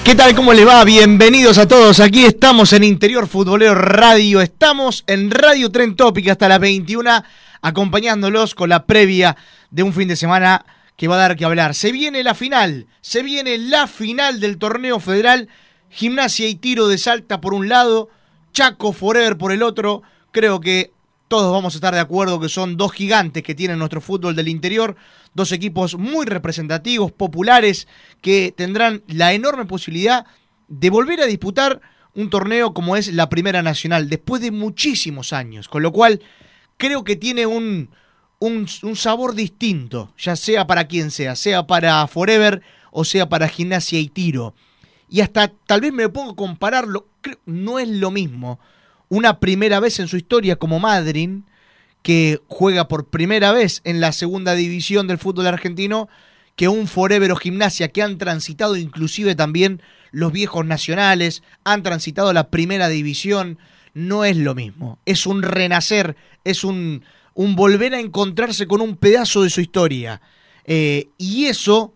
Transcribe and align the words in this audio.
¿Qué 0.04 0.14
tal? 0.14 0.34
¿Cómo 0.34 0.52
le 0.52 0.66
va? 0.66 0.84
Bienvenidos 0.84 1.56
a 1.56 1.66
todos. 1.66 1.98
Aquí 1.98 2.26
estamos 2.26 2.74
en 2.74 2.84
Interior 2.84 3.26
Futbolero 3.26 3.74
Radio. 3.74 4.42
Estamos 4.42 5.02
en 5.06 5.30
Radio 5.30 5.72
Tren 5.72 5.96
Tópica 5.96 6.32
hasta 6.32 6.46
las 6.46 6.60
21, 6.60 7.24
acompañándolos 7.62 8.54
con 8.54 8.68
la 8.68 8.84
previa 8.84 9.34
de 9.70 9.82
un 9.82 9.94
fin 9.94 10.06
de 10.06 10.16
semana 10.16 10.66
que 10.98 11.08
va 11.08 11.14
a 11.14 11.20
dar 11.20 11.36
que 11.36 11.46
hablar. 11.46 11.74
Se 11.74 11.90
viene 11.90 12.22
la 12.22 12.34
final, 12.34 12.86
se 13.00 13.22
viene 13.22 13.56
la 13.56 13.86
final 13.86 14.40
del 14.40 14.58
torneo 14.58 15.00
federal. 15.00 15.48
Gimnasia 15.88 16.48
y 16.48 16.56
tiro 16.56 16.86
de 16.86 16.98
Salta 16.98 17.40
por 17.40 17.54
un 17.54 17.70
lado, 17.70 18.10
Chaco 18.52 18.92
Forever 18.92 19.38
por 19.38 19.52
el 19.52 19.62
otro. 19.62 20.02
Creo 20.32 20.60
que 20.60 20.92
todos 21.28 21.52
vamos 21.52 21.74
a 21.74 21.78
estar 21.78 21.94
de 21.94 22.00
acuerdo 22.00 22.40
que 22.40 22.48
son 22.48 22.76
dos 22.76 22.92
gigantes 22.92 23.42
que 23.42 23.54
tiene 23.54 23.76
nuestro 23.76 24.00
fútbol 24.00 24.36
del 24.36 24.48
interior, 24.48 24.96
dos 25.34 25.52
equipos 25.52 25.96
muy 25.96 26.26
representativos, 26.26 27.12
populares, 27.12 27.88
que 28.20 28.52
tendrán 28.56 29.02
la 29.08 29.32
enorme 29.32 29.64
posibilidad 29.64 30.26
de 30.68 30.90
volver 30.90 31.20
a 31.20 31.26
disputar 31.26 31.80
un 32.14 32.30
torneo 32.30 32.74
como 32.74 32.96
es 32.96 33.12
la 33.12 33.28
Primera 33.28 33.62
Nacional, 33.62 34.08
después 34.08 34.40
de 34.42 34.50
muchísimos 34.50 35.32
años, 35.32 35.68
con 35.68 35.82
lo 35.82 35.92
cual 35.92 36.20
creo 36.76 37.04
que 37.04 37.16
tiene 37.16 37.46
un, 37.46 37.90
un, 38.38 38.68
sabor 38.96 39.34
distinto, 39.34 40.12
ya 40.18 40.36
sea 40.36 40.66
para 40.66 40.86
quien 40.86 41.10
sea, 41.10 41.34
sea 41.34 41.66
para 41.66 42.06
Forever 42.06 42.62
o 42.92 43.04
sea 43.04 43.28
para 43.28 43.48
Gimnasia 43.48 43.98
y 43.98 44.08
Tiro. 44.08 44.54
Y 45.08 45.20
hasta 45.20 45.48
tal 45.48 45.80
vez 45.80 45.92
me 45.92 46.08
pongo 46.08 46.32
a 46.32 46.36
compararlo, 46.36 47.06
no 47.46 47.78
es 47.78 47.88
lo 47.88 48.10
mismo 48.10 48.60
una 49.08 49.40
primera 49.40 49.80
vez 49.80 50.00
en 50.00 50.08
su 50.08 50.16
historia 50.16 50.56
como 50.56 50.80
Madryn, 50.80 51.44
que 52.02 52.40
juega 52.48 52.88
por 52.88 53.08
primera 53.08 53.52
vez 53.52 53.80
en 53.84 54.00
la 54.00 54.12
segunda 54.12 54.54
división 54.54 55.06
del 55.06 55.18
fútbol 55.18 55.46
argentino, 55.46 56.08
que 56.56 56.68
un 56.68 56.86
Forever 56.86 57.32
o 57.32 57.36
Gimnasia 57.36 57.88
que 57.88 58.02
han 58.02 58.18
transitado 58.18 58.76
inclusive 58.76 59.34
también 59.34 59.82
los 60.12 60.32
viejos 60.32 60.64
nacionales, 60.64 61.42
han 61.64 61.82
transitado 61.82 62.32
la 62.32 62.48
primera 62.48 62.88
división, 62.88 63.58
no 63.94 64.24
es 64.24 64.36
lo 64.36 64.54
mismo. 64.54 64.98
Es 65.06 65.26
un 65.26 65.42
renacer, 65.42 66.16
es 66.44 66.62
un, 66.62 67.04
un 67.34 67.56
volver 67.56 67.94
a 67.94 68.00
encontrarse 68.00 68.66
con 68.66 68.80
un 68.80 68.96
pedazo 68.96 69.42
de 69.42 69.50
su 69.50 69.60
historia. 69.60 70.20
Eh, 70.66 71.08
y 71.18 71.46
eso, 71.46 71.94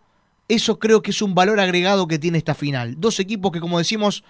eso 0.48 0.78
creo 0.78 1.02
que 1.02 1.12
es 1.12 1.22
un 1.22 1.34
valor 1.34 1.60
agregado 1.60 2.08
que 2.08 2.18
tiene 2.18 2.38
esta 2.38 2.54
final. 2.54 2.96
Dos 2.98 3.20
equipos 3.20 3.52
que, 3.52 3.60
como 3.60 3.78
decimos, 3.78 4.24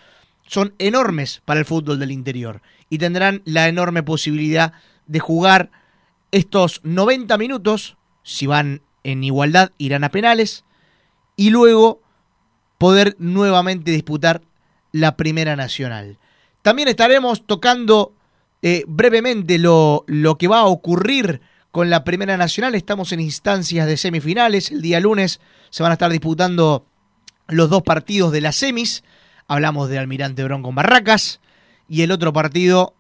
son 0.49 0.75
enormes 0.79 1.43
para 1.45 1.61
el 1.61 1.67
fútbol 1.67 2.01
del 2.01 2.11
interior 2.11 2.63
y 2.91 2.99
tendrán 2.99 3.43
la 3.45 3.69
enorme 3.69 4.03
posibilidad 4.03 4.73
de 5.07 5.21
jugar 5.21 5.71
estos 6.33 6.81
90 6.83 7.37
minutos, 7.39 7.97
si 8.23 8.47
van 8.47 8.83
en 9.05 9.23
igualdad 9.23 9.73
irán 9.79 10.05
a 10.05 10.11
penales, 10.11 10.65
y 11.37 11.51
luego 11.51 12.01
poder 12.79 13.15
nuevamente 13.19 13.91
disputar 13.91 14.43
la 14.93 15.17
Primera 15.17 15.55
Nacional. 15.55 16.19
También 16.63 16.89
estaremos 16.89 17.47
tocando 17.47 18.15
eh, 18.63 18.85
brevemente 18.89 19.59
lo, 19.59 20.05
lo 20.07 20.39
que 20.39 20.49
va 20.49 20.61
a 20.61 20.67
ocurrir 20.67 21.41
con 21.71 21.91
la 21.91 22.05
Primera 22.05 22.37
Nacional. 22.37 22.75
Estamos 22.75 23.13
en 23.13 23.21
instancias 23.21 23.87
de 23.87 23.97
semifinales. 23.97 24.71
El 24.71 24.83
día 24.83 24.99
lunes 25.01 25.41
se 25.71 25.83
van 25.83 25.93
a 25.93 25.95
estar 25.95 26.11
disputando 26.11 26.87
los 27.49 27.69
dos 27.71 27.83
partidos 27.83 28.33
de 28.33 28.41
las 28.41 28.57
semis. 28.57 29.05
Hablamos 29.49 29.89
de 29.89 29.99
Almirante 29.99 30.45
Bron 30.45 30.63
con 30.63 30.75
Barracas. 30.75 31.41
Y 31.89 32.03
el 32.03 32.13
otro 32.13 32.35
partido 32.35 32.95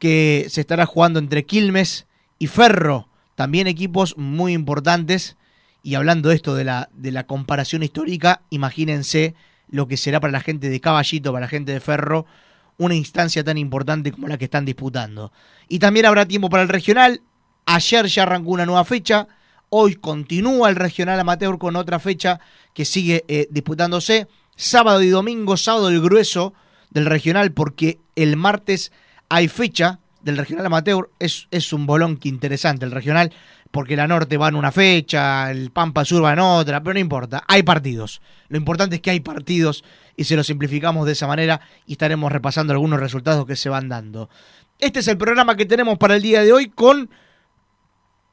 que 0.00 0.46
se 0.50 0.60
estará 0.60 0.84
jugando 0.84 1.20
entre 1.20 1.46
Quilmes 1.46 2.06
y 2.40 2.48
Ferro. 2.48 3.08
También 3.36 3.68
equipos 3.68 4.16
muy 4.18 4.52
importantes. 4.52 5.36
Y 5.84 5.94
hablando 5.94 6.28
de 6.28 6.34
esto 6.34 6.56
de 6.56 6.64
la, 6.64 6.88
de 6.92 7.12
la 7.12 7.28
comparación 7.28 7.84
histórica, 7.84 8.42
imagínense 8.50 9.36
lo 9.68 9.86
que 9.86 9.96
será 9.96 10.18
para 10.18 10.32
la 10.32 10.40
gente 10.40 10.68
de 10.68 10.80
Caballito, 10.80 11.32
para 11.32 11.46
la 11.46 11.48
gente 11.48 11.70
de 11.70 11.78
Ferro, 11.78 12.26
una 12.78 12.96
instancia 12.96 13.44
tan 13.44 13.56
importante 13.56 14.10
como 14.10 14.26
la 14.26 14.38
que 14.38 14.46
están 14.46 14.64
disputando. 14.64 15.30
Y 15.68 15.78
también 15.78 16.06
habrá 16.06 16.26
tiempo 16.26 16.50
para 16.50 16.64
el 16.64 16.68
regional. 16.68 17.22
Ayer 17.64 18.06
ya 18.06 18.24
arrancó 18.24 18.50
una 18.50 18.66
nueva 18.66 18.84
fecha. 18.84 19.28
Hoy 19.70 19.94
continúa 19.94 20.68
el 20.68 20.76
regional 20.76 21.20
amateur 21.20 21.58
con 21.58 21.76
otra 21.76 22.00
fecha 22.00 22.40
que 22.74 22.84
sigue 22.84 23.24
eh, 23.28 23.46
disputándose 23.50 24.26
sábado 24.56 25.02
y 25.02 25.08
domingo, 25.08 25.56
sábado 25.56 25.88
el 25.88 26.00
grueso 26.00 26.54
del 26.90 27.06
regional, 27.06 27.52
porque 27.52 28.00
el 28.16 28.36
martes 28.36 28.90
hay 29.28 29.48
fecha 29.48 30.00
del 30.22 30.36
regional 30.36 30.66
amateur. 30.66 31.10
Es, 31.18 31.46
es 31.50 31.72
un 31.72 31.86
bolonque 31.86 32.28
interesante 32.28 32.84
el 32.84 32.90
regional, 32.90 33.32
porque 33.70 33.96
la 33.96 34.08
norte 34.08 34.36
va 34.36 34.48
en 34.48 34.54
una 34.54 34.72
fecha, 34.72 35.50
el 35.50 35.70
Pampa 35.70 36.04
Sur 36.04 36.24
va 36.24 36.32
en 36.32 36.38
otra, 36.38 36.82
pero 36.82 36.94
no 36.94 37.00
importa, 37.00 37.44
hay 37.46 37.62
partidos. 37.62 38.22
Lo 38.48 38.56
importante 38.56 38.96
es 38.96 39.02
que 39.02 39.10
hay 39.10 39.20
partidos 39.20 39.84
y 40.16 40.24
se 40.24 40.36
lo 40.36 40.42
simplificamos 40.42 41.06
de 41.06 41.12
esa 41.12 41.26
manera 41.26 41.60
y 41.86 41.92
estaremos 41.92 42.32
repasando 42.32 42.72
algunos 42.72 43.00
resultados 43.00 43.46
que 43.46 43.56
se 43.56 43.68
van 43.68 43.88
dando. 43.88 44.30
Este 44.78 45.00
es 45.00 45.08
el 45.08 45.18
programa 45.18 45.56
que 45.56 45.66
tenemos 45.66 45.98
para 45.98 46.16
el 46.16 46.22
día 46.22 46.42
de 46.42 46.52
hoy 46.52 46.68
con 46.68 47.10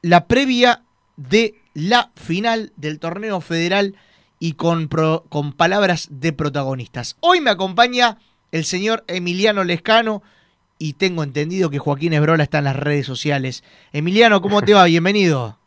la 0.02 0.26
previa 0.26 0.82
de 1.16 1.54
la 1.74 2.10
final 2.14 2.72
del 2.76 2.98
torneo 2.98 3.40
federal 3.40 3.96
y 4.44 4.52
con, 4.52 4.90
con 5.30 5.54
palabras 5.54 6.08
de 6.10 6.34
protagonistas. 6.34 7.16
Hoy 7.20 7.40
me 7.40 7.48
acompaña 7.48 8.18
el 8.52 8.66
señor 8.66 9.02
Emiliano 9.06 9.64
Lescano 9.64 10.22
y 10.78 10.92
tengo 10.92 11.22
entendido 11.22 11.70
que 11.70 11.78
Joaquín 11.78 12.12
Esbrola 12.12 12.42
está 12.42 12.58
en 12.58 12.64
las 12.64 12.76
redes 12.76 13.06
sociales. 13.06 13.64
Emiliano, 13.94 14.42
¿cómo 14.42 14.60
te 14.60 14.74
va? 14.74 14.84
Bienvenido. 14.84 15.58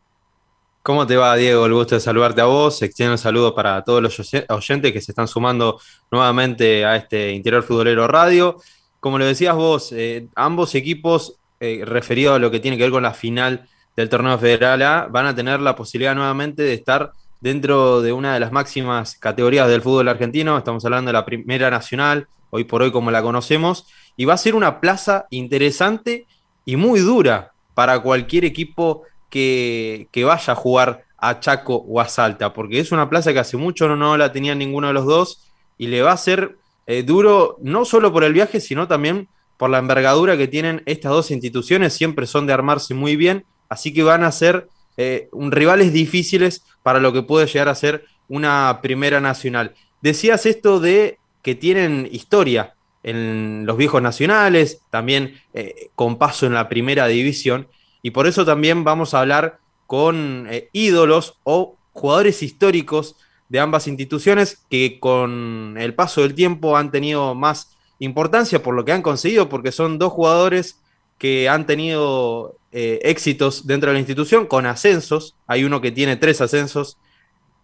¿Cómo 0.84 1.08
te 1.08 1.16
va, 1.16 1.34
Diego? 1.34 1.66
El 1.66 1.74
gusto 1.74 1.96
de 1.96 2.00
saludarte 2.00 2.40
a 2.40 2.44
vos. 2.44 2.80
Extiendo 2.80 3.14
un 3.14 3.18
saludo 3.18 3.52
para 3.52 3.82
todos 3.82 4.00
los 4.00 4.32
oyentes 4.48 4.92
que 4.92 5.00
se 5.00 5.10
están 5.10 5.26
sumando 5.26 5.80
nuevamente 6.12 6.84
a 6.84 6.94
este 6.94 7.32
Interior 7.32 7.64
Futbolero 7.64 8.06
Radio. 8.06 8.58
Como 9.00 9.18
lo 9.18 9.24
decías 9.24 9.56
vos, 9.56 9.90
eh, 9.90 10.28
ambos 10.36 10.76
equipos, 10.76 11.34
eh, 11.58 11.82
referidos 11.84 12.36
a 12.36 12.38
lo 12.38 12.52
que 12.52 12.60
tiene 12.60 12.76
que 12.76 12.84
ver 12.84 12.92
con 12.92 13.02
la 13.02 13.12
final 13.12 13.68
del 13.96 14.08
torneo 14.08 14.38
federal 14.38 14.82
A, 14.82 15.08
van 15.10 15.26
a 15.26 15.34
tener 15.34 15.58
la 15.58 15.74
posibilidad 15.74 16.14
nuevamente 16.14 16.62
de 16.62 16.74
estar 16.74 17.10
dentro 17.40 18.02
de 18.02 18.12
una 18.12 18.34
de 18.34 18.40
las 18.40 18.52
máximas 18.52 19.16
categorías 19.16 19.68
del 19.68 19.82
fútbol 19.82 20.08
argentino. 20.08 20.58
Estamos 20.58 20.84
hablando 20.84 21.10
de 21.10 21.12
la 21.14 21.24
Primera 21.24 21.70
Nacional, 21.70 22.26
hoy 22.50 22.64
por 22.64 22.82
hoy 22.82 22.90
como 22.90 23.10
la 23.10 23.22
conocemos, 23.22 23.86
y 24.16 24.24
va 24.24 24.34
a 24.34 24.38
ser 24.38 24.54
una 24.54 24.80
plaza 24.80 25.26
interesante 25.30 26.26
y 26.64 26.76
muy 26.76 27.00
dura 27.00 27.52
para 27.74 28.00
cualquier 28.00 28.44
equipo 28.44 29.04
que, 29.30 30.08
vaya 30.14 30.52
a 30.52 30.56
jugar 30.56 31.04
a 31.16 31.40
Chaco 31.40 31.76
o 31.76 32.00
a 32.00 32.08
Salta, 32.08 32.52
porque 32.52 32.80
es 32.80 32.92
una 32.92 33.08
plaza 33.08 33.32
que 33.32 33.38
hace 33.38 33.56
mucho 33.56 33.88
no, 33.88 34.16
la 34.16 34.32
tenía 34.32 34.54
ninguno 34.54 34.88
de 34.88 34.92
los 34.92 35.06
dos 35.06 35.44
y 35.76 35.86
le 35.86 36.02
va 36.02 36.12
a 36.12 36.16
ser 36.16 36.56
eh, 36.86 37.02
duro 37.02 37.56
no 37.60 37.84
solo 37.84 38.12
por 38.12 38.24
el 38.24 38.32
viaje, 38.32 38.60
sino 38.60 38.88
también 38.88 39.28
por 39.56 39.70
la 39.70 39.78
envergadura 39.78 40.36
que 40.36 40.48
tienen 40.48 40.82
estas 40.86 41.12
dos 41.12 41.30
instituciones, 41.30 41.92
siempre 41.92 42.26
son 42.26 42.46
de 42.46 42.52
armarse 42.52 42.94
muy 42.94 43.16
bien, 43.16 43.44
así 43.68 43.92
que 43.92 44.02
van 44.02 44.24
a 44.24 44.32
ser 44.32 44.68
eh, 44.96 45.28
rivales 45.32 45.92
difíciles 45.92 46.64
para 46.88 47.00
lo 47.00 47.12
que 47.12 47.20
puede 47.20 47.46
llegar 47.46 47.68
a 47.68 47.74
ser 47.74 48.06
una 48.30 48.78
primera 48.80 49.20
nacional. 49.20 49.74
Decías 50.00 50.46
esto 50.46 50.80
de 50.80 51.18
que 51.42 51.54
tienen 51.54 52.08
historia 52.10 52.76
en 53.02 53.66
los 53.66 53.76
viejos 53.76 54.00
nacionales, 54.00 54.80
también 54.88 55.38
eh, 55.52 55.90
con 55.94 56.16
paso 56.16 56.46
en 56.46 56.54
la 56.54 56.70
primera 56.70 57.06
división, 57.06 57.68
y 58.00 58.12
por 58.12 58.26
eso 58.26 58.46
también 58.46 58.84
vamos 58.84 59.12
a 59.12 59.20
hablar 59.20 59.58
con 59.86 60.46
eh, 60.48 60.70
ídolos 60.72 61.36
o 61.44 61.76
jugadores 61.92 62.42
históricos 62.42 63.16
de 63.50 63.60
ambas 63.60 63.86
instituciones 63.86 64.64
que 64.70 64.98
con 64.98 65.76
el 65.78 65.92
paso 65.92 66.22
del 66.22 66.34
tiempo 66.34 66.78
han 66.78 66.90
tenido 66.90 67.34
más 67.34 67.76
importancia 67.98 68.62
por 68.62 68.74
lo 68.74 68.86
que 68.86 68.92
han 68.92 69.02
conseguido, 69.02 69.50
porque 69.50 69.72
son 69.72 69.98
dos 69.98 70.14
jugadores 70.14 70.80
que 71.18 71.48
han 71.48 71.66
tenido 71.66 72.56
eh, 72.72 73.00
éxitos 73.02 73.66
dentro 73.66 73.90
de 73.90 73.94
la 73.94 74.00
institución 74.00 74.46
con 74.46 74.66
ascensos. 74.66 75.36
Hay 75.46 75.64
uno 75.64 75.80
que 75.80 75.92
tiene 75.92 76.16
tres 76.16 76.40
ascensos 76.40 76.98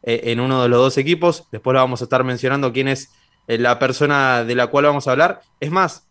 en 0.06 0.38
uno 0.38 0.62
de 0.62 0.68
los 0.68 0.80
dos 0.80 0.98
equipos. 0.98 1.44
Después 1.50 1.72
lo 1.72 1.80
vamos 1.80 2.02
a 2.02 2.04
estar 2.04 2.24
mencionando 2.24 2.74
quién 2.74 2.88
es 2.88 3.08
eh, 3.46 3.58
la 3.58 3.78
persona 3.78 4.44
de 4.44 4.54
la 4.54 4.68
cual 4.68 4.86
vamos 4.86 5.06
a 5.06 5.12
hablar. 5.12 5.42
Es 5.60 5.70
más, 5.70 6.06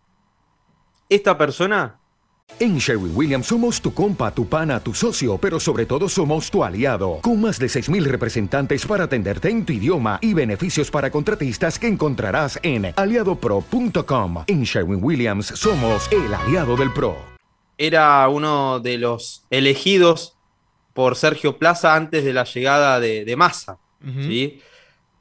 esta 1.10 1.38
persona... 1.38 2.00
En 2.60 2.78
Sherwin 2.78 3.16
Williams 3.16 3.48
somos 3.48 3.82
tu 3.82 3.94
compa, 3.94 4.30
tu 4.30 4.48
pana, 4.48 4.80
tu 4.80 4.94
socio, 4.94 5.38
pero 5.38 5.62
sobre 5.62 5.86
todo 5.86 6.10
somos 6.10 6.52
tu 6.52 6.64
aliado, 6.64 7.20
con 7.22 7.42
más 7.42 7.58
de 7.58 7.68
6.000 7.68 8.04
representantes 8.04 8.86
para 8.86 9.06
atenderte 9.06 9.50
en 9.50 9.66
tu 9.66 9.74
idioma 9.74 10.20
y 10.22 10.34
beneficios 10.34 10.92
para 10.92 11.10
contratistas 11.10 11.80
que 11.80 11.88
encontrarás 11.88 12.60
en 12.62 12.94
aliadopro.com. 12.96 14.44
En 14.46 14.64
Sherwin 14.64 15.00
Williams 15.02 15.48
somos 15.48 16.12
el 16.12 16.32
aliado 16.34 16.76
del 16.76 16.92
PRO. 16.92 17.33
Era 17.86 18.28
uno 18.30 18.80
de 18.80 18.98
los 18.98 19.46
elegidos 19.50 20.38
por 20.94 21.16
Sergio 21.16 21.58
Plaza 21.58 21.96
antes 21.96 22.24
de 22.24 22.34
la 22.34 22.44
llegada 22.44 23.00
de, 23.00 23.36
Massa. 23.36 23.80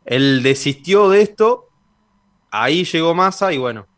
Él 0.05 0.43
desistió 0.43 1.09
de 1.09 1.23
esto 1.23 1.69
ahí 2.53 2.85
llegó 2.85 3.15
Massa 3.15 3.53
y 3.53 3.59
bueno, 3.59 3.89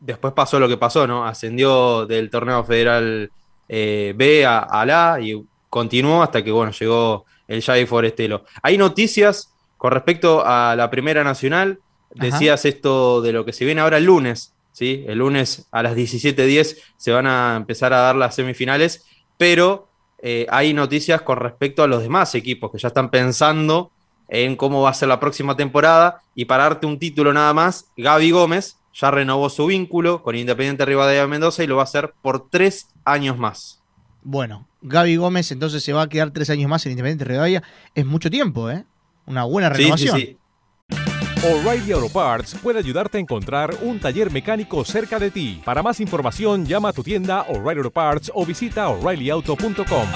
después 0.00 0.32
pasó 0.32 0.58
lo 0.58 0.66
que 0.66 0.78
pasó, 0.78 1.06
¿no? 1.06 1.24
Ascendió 1.24 2.06
del 2.06 2.30
torneo 2.30 2.64
federal 2.64 3.30
eh, 3.68 4.14
B 4.16 4.44
a, 4.44 4.84
la 4.84 5.18
y 5.20 5.40
continuó 5.68 6.22
hasta 6.22 6.42
que, 6.42 6.50
bueno, 6.50 6.72
llegó 6.72 7.26
el 7.46 7.62
Javi 7.62 7.86
Forestelo. 7.86 8.44
Hay 8.62 8.78
noticias 8.78 9.54
con 9.76 9.92
respecto 9.92 10.42
a 10.44 10.74
la 10.74 10.90
Primera 10.90 11.22
Nacional. 11.22 11.78
Decías 12.12 12.64
esto 12.64 13.22
de 13.22 13.32
lo 13.32 13.44
que 13.44 13.52
se 13.52 13.64
viene 13.64 13.82
ahora 13.82 13.98
el 13.98 14.04
lunes, 14.04 14.52
¿sí? 14.80 15.04
El 15.06 15.18
lunes 15.18 15.66
a 15.72 15.82
las 15.82 15.94
17.10 15.94 16.78
se 16.96 17.12
van 17.12 17.26
a 17.26 17.54
empezar 17.54 17.92
a 17.92 17.98
dar 17.98 18.16
las 18.16 18.34
semifinales, 18.34 19.04
pero 19.36 19.88
eh, 20.22 20.46
hay 20.48 20.72
noticias 20.72 21.20
con 21.20 21.36
respecto 21.36 21.82
a 21.82 21.86
los 21.86 22.02
demás 22.02 22.34
equipos 22.34 22.72
que 22.72 22.78
ya 22.78 22.88
están 22.88 23.10
pensando 23.10 23.90
en 24.26 24.56
cómo 24.56 24.80
va 24.80 24.88
a 24.88 24.94
ser 24.94 25.08
la 25.08 25.20
próxima 25.20 25.54
temporada. 25.54 26.22
Y 26.34 26.46
para 26.46 26.62
darte 26.62 26.86
un 26.86 26.98
título 26.98 27.34
nada 27.34 27.52
más, 27.52 27.90
Gaby 27.98 28.30
Gómez 28.30 28.78
ya 28.94 29.10
renovó 29.10 29.50
su 29.50 29.66
vínculo 29.66 30.22
con 30.22 30.34
Independiente 30.34 30.86
Rivadavia 30.86 31.26
Mendoza 31.26 31.62
y 31.62 31.66
lo 31.66 31.76
va 31.76 31.82
a 31.82 31.84
hacer 31.84 32.14
por 32.22 32.48
tres 32.48 32.88
años 33.04 33.36
más. 33.36 33.82
Bueno, 34.22 34.66
Gaby 34.80 35.16
Gómez 35.16 35.52
entonces 35.52 35.82
se 35.82 35.92
va 35.92 36.02
a 36.02 36.08
quedar 36.08 36.30
tres 36.30 36.48
años 36.48 36.70
más 36.70 36.86
en 36.86 36.92
Independiente 36.92 37.26
Rivadavia. 37.26 37.62
Es 37.94 38.06
mucho 38.06 38.30
tiempo, 38.30 38.70
¿eh? 38.70 38.86
Una 39.26 39.44
buena 39.44 39.68
renovación. 39.68 40.16
Sí, 40.16 40.22
sí, 40.22 40.38
O'Reilly 41.42 41.92
Auto 41.92 42.10
Parts 42.10 42.54
puede 42.62 42.80
ayudarte 42.80 43.16
a 43.16 43.20
encontrar 43.22 43.74
un 43.80 43.98
taller 43.98 44.30
mecánico 44.30 44.84
cerca 44.84 45.18
de 45.18 45.30
ti. 45.30 45.62
Para 45.64 45.82
más 45.82 45.98
información, 45.98 46.66
llama 46.66 46.90
a 46.90 46.92
tu 46.92 47.02
tienda 47.02 47.46
O'Reilly 47.48 47.78
Auto 47.78 47.90
Parts 47.90 48.30
o 48.34 48.44
visita 48.44 48.90
oreillyauto.com. 48.90 50.06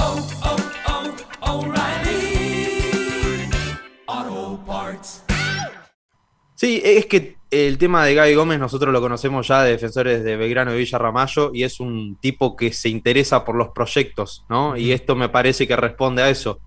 Sí, 6.54 6.82
es 6.84 7.06
que 7.06 7.38
el 7.50 7.78
tema 7.78 8.04
de 8.04 8.14
Gaby 8.14 8.34
Gómez 8.34 8.58
nosotros 8.58 8.92
lo 8.92 9.00
conocemos 9.00 9.48
ya 9.48 9.62
de 9.62 9.70
defensores 9.70 10.22
de 10.24 10.36
Belgrano 10.36 10.74
y 10.74 10.78
Villa 10.78 10.98
Ramallo 10.98 11.52
y 11.54 11.62
es 11.62 11.80
un 11.80 12.16
tipo 12.20 12.54
que 12.54 12.70
se 12.70 12.90
interesa 12.90 13.46
por 13.46 13.54
los 13.54 13.68
proyectos, 13.68 14.44
¿no? 14.50 14.76
Y 14.76 14.92
esto 14.92 15.16
me 15.16 15.30
parece 15.30 15.66
que 15.66 15.74
responde 15.74 16.22
a 16.22 16.28
eso. 16.28 16.60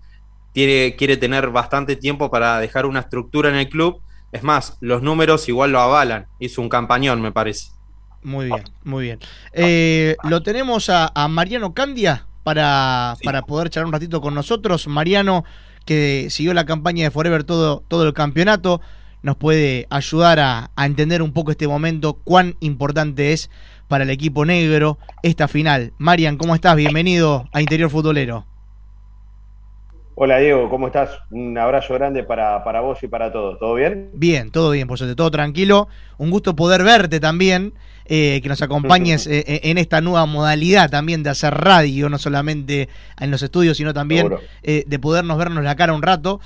Tiene, 0.52 0.96
quiere 0.96 1.16
tener 1.16 1.50
bastante 1.50 1.94
tiempo 1.94 2.28
para 2.28 2.58
dejar 2.58 2.86
una 2.86 3.00
estructura 3.00 3.50
en 3.50 3.54
el 3.54 3.68
club. 3.68 4.02
Es 4.32 4.42
más, 4.42 4.76
los 4.80 5.02
números 5.02 5.48
igual 5.48 5.72
lo 5.72 5.80
avalan. 5.80 6.26
Hizo 6.38 6.60
un 6.60 6.68
campañón, 6.68 7.20
me 7.22 7.32
parece. 7.32 7.70
Muy 8.22 8.46
bien, 8.46 8.64
muy 8.84 9.04
bien. 9.04 9.20
Eh, 9.52 10.16
lo 10.24 10.42
tenemos 10.42 10.90
a, 10.90 11.10
Mariano 11.28 11.72
Candia 11.72 12.26
para, 12.42 13.16
para 13.24 13.42
poder 13.42 13.70
charlar 13.70 13.86
un 13.86 13.92
ratito 13.92 14.20
con 14.20 14.34
nosotros. 14.34 14.86
Mariano, 14.88 15.44
que 15.84 16.28
siguió 16.30 16.52
la 16.52 16.66
campaña 16.66 17.04
de 17.04 17.10
Forever 17.10 17.44
todo, 17.44 17.82
todo 17.88 18.06
el 18.06 18.12
campeonato 18.12 18.80
nos 19.22 19.36
puede 19.36 19.86
ayudar 19.90 20.38
a, 20.40 20.70
entender 20.76 21.22
un 21.22 21.32
poco 21.32 21.50
este 21.50 21.68
momento, 21.68 22.14
cuán 22.14 22.56
importante 22.60 23.32
es 23.32 23.50
para 23.88 24.04
el 24.04 24.10
equipo 24.10 24.44
negro 24.44 24.98
esta 25.22 25.48
final. 25.48 25.92
Marian, 25.98 26.36
¿cómo 26.36 26.54
estás? 26.54 26.76
Bienvenido 26.76 27.48
a 27.52 27.60
Interior 27.60 27.90
Futbolero. 27.90 28.46
Hola 30.20 30.38
Diego, 30.38 30.68
¿cómo 30.68 30.88
estás? 30.88 31.16
Un 31.30 31.56
abrazo 31.56 31.94
grande 31.94 32.24
para, 32.24 32.64
para 32.64 32.80
vos 32.80 33.00
y 33.04 33.06
para 33.06 33.30
todos. 33.30 33.56
¿Todo 33.60 33.74
bien? 33.74 34.10
Bien, 34.14 34.50
todo 34.50 34.72
bien, 34.72 34.88
por 34.88 34.98
suerte, 34.98 35.14
todo 35.14 35.30
tranquilo. 35.30 35.86
Un 36.16 36.32
gusto 36.32 36.56
poder 36.56 36.82
verte 36.82 37.20
también, 37.20 37.72
eh, 38.04 38.40
que 38.42 38.48
nos 38.48 38.60
acompañes 38.60 39.28
eh, 39.28 39.44
eh, 39.46 39.60
en 39.70 39.78
esta 39.78 40.00
nueva 40.00 40.26
modalidad 40.26 40.90
también 40.90 41.22
de 41.22 41.30
hacer 41.30 41.54
radio, 41.54 42.08
no 42.08 42.18
solamente 42.18 42.88
en 43.20 43.30
los 43.30 43.42
estudios, 43.44 43.76
sino 43.76 43.94
también 43.94 44.28
de 44.64 44.98
podernos 44.98 45.38
vernos 45.38 45.62
la 45.62 45.76
cara 45.76 45.92
un 45.92 46.02
rato. 46.02 46.40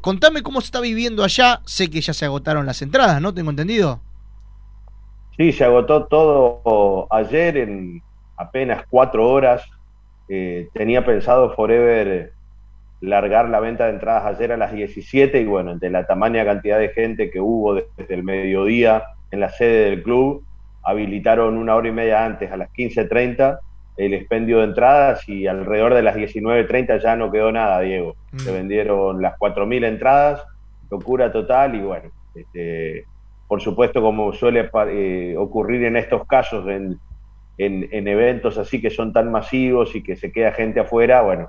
contame 0.00 0.42
cómo 0.42 0.62
se 0.62 0.68
está 0.68 0.80
viviendo 0.80 1.22
allá. 1.22 1.60
Sé 1.66 1.90
que 1.90 2.00
ya 2.00 2.14
se 2.14 2.24
agotaron 2.24 2.64
las 2.64 2.80
entradas, 2.80 3.20
¿no? 3.20 3.34
¿Tengo 3.34 3.50
entendido? 3.50 4.00
Sí, 5.36 5.52
se 5.52 5.64
agotó 5.64 6.06
todo 6.06 7.06
ayer 7.10 7.58
en 7.58 8.02
apenas 8.38 8.86
cuatro 8.88 9.28
horas. 9.28 9.62
tenía 10.72 11.04
pensado 11.04 11.54
Forever 11.54 12.39
largar 13.00 13.48
la 13.48 13.60
venta 13.60 13.86
de 13.86 13.92
entradas 13.92 14.26
ayer 14.26 14.52
a 14.52 14.56
las 14.56 14.72
17 14.72 15.40
y 15.40 15.44
bueno, 15.44 15.72
entre 15.72 15.90
la 15.90 16.06
tamaña 16.06 16.44
cantidad 16.44 16.78
de 16.78 16.90
gente 16.90 17.30
que 17.30 17.40
hubo 17.40 17.74
desde 17.74 18.14
el 18.14 18.22
mediodía 18.22 19.04
en 19.30 19.40
la 19.40 19.48
sede 19.48 19.90
del 19.90 20.02
club, 20.02 20.44
habilitaron 20.82 21.56
una 21.56 21.76
hora 21.76 21.88
y 21.88 21.92
media 21.92 22.24
antes, 22.24 22.50
a 22.50 22.56
las 22.56 22.70
15.30, 22.72 23.58
el 23.96 24.14
expendio 24.14 24.58
de 24.58 24.64
entradas 24.64 25.28
y 25.28 25.46
alrededor 25.46 25.94
de 25.94 26.02
las 26.02 26.16
19.30 26.16 27.02
ya 27.02 27.16
no 27.16 27.30
quedó 27.30 27.52
nada, 27.52 27.80
Diego. 27.80 28.16
Mm. 28.32 28.38
Se 28.38 28.52
vendieron 28.52 29.22
las 29.22 29.38
4.000 29.38 29.84
entradas, 29.84 30.42
locura 30.90 31.32
total 31.32 31.74
y 31.74 31.80
bueno, 31.80 32.10
este, 32.34 33.04
por 33.46 33.60
supuesto 33.60 34.02
como 34.02 34.32
suele 34.32 34.70
eh, 34.88 35.34
ocurrir 35.38 35.84
en 35.84 35.96
estos 35.96 36.26
casos, 36.26 36.66
en, 36.68 36.98
en 37.58 38.08
eventos 38.08 38.56
así 38.56 38.80
que 38.80 38.88
son 38.88 39.12
tan 39.12 39.30
masivos 39.30 39.94
y 39.94 40.02
que 40.02 40.16
se 40.16 40.32
queda 40.32 40.52
gente 40.52 40.80
afuera, 40.80 41.20
bueno, 41.20 41.48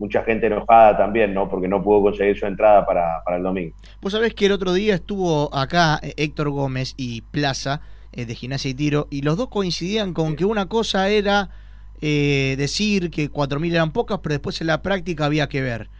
mucha 0.00 0.24
gente 0.24 0.46
enojada 0.46 0.96
también, 0.96 1.34
¿no? 1.34 1.48
Porque 1.48 1.68
no 1.68 1.82
pudo 1.82 2.02
conseguir 2.04 2.36
su 2.36 2.46
entrada 2.46 2.84
para, 2.84 3.22
el 3.36 3.42
domingo. 3.42 3.76
Vos 4.00 4.12
sabés 4.12 4.34
que 4.34 4.46
el 4.46 4.52
otro 4.52 4.72
día 4.72 4.94
estuvo 4.94 5.54
acá 5.54 6.00
eh, 6.02 6.14
Héctor 6.16 6.48
Gómez 6.50 6.94
y 6.96 7.20
Plaza 7.20 7.82
eh, 8.12 8.24
de 8.24 8.34
Gimnasia 8.34 8.70
y 8.70 8.74
Tiro, 8.74 9.06
y 9.10 9.22
los 9.22 9.36
dos 9.36 9.50
coincidían 9.50 10.14
con 10.14 10.36
que 10.36 10.46
una 10.46 10.66
cosa 10.66 11.10
era 11.10 11.50
eh, 12.00 12.54
decir 12.58 13.10
que 13.10 13.30
4.000 13.30 13.72
eran 13.72 13.92
pocas, 13.92 14.20
pero 14.22 14.32
después 14.32 14.60
en 14.62 14.68
la 14.68 14.80
práctica 14.80 15.26
había 15.26 15.48
que 15.48 15.60
ver. 15.60 15.90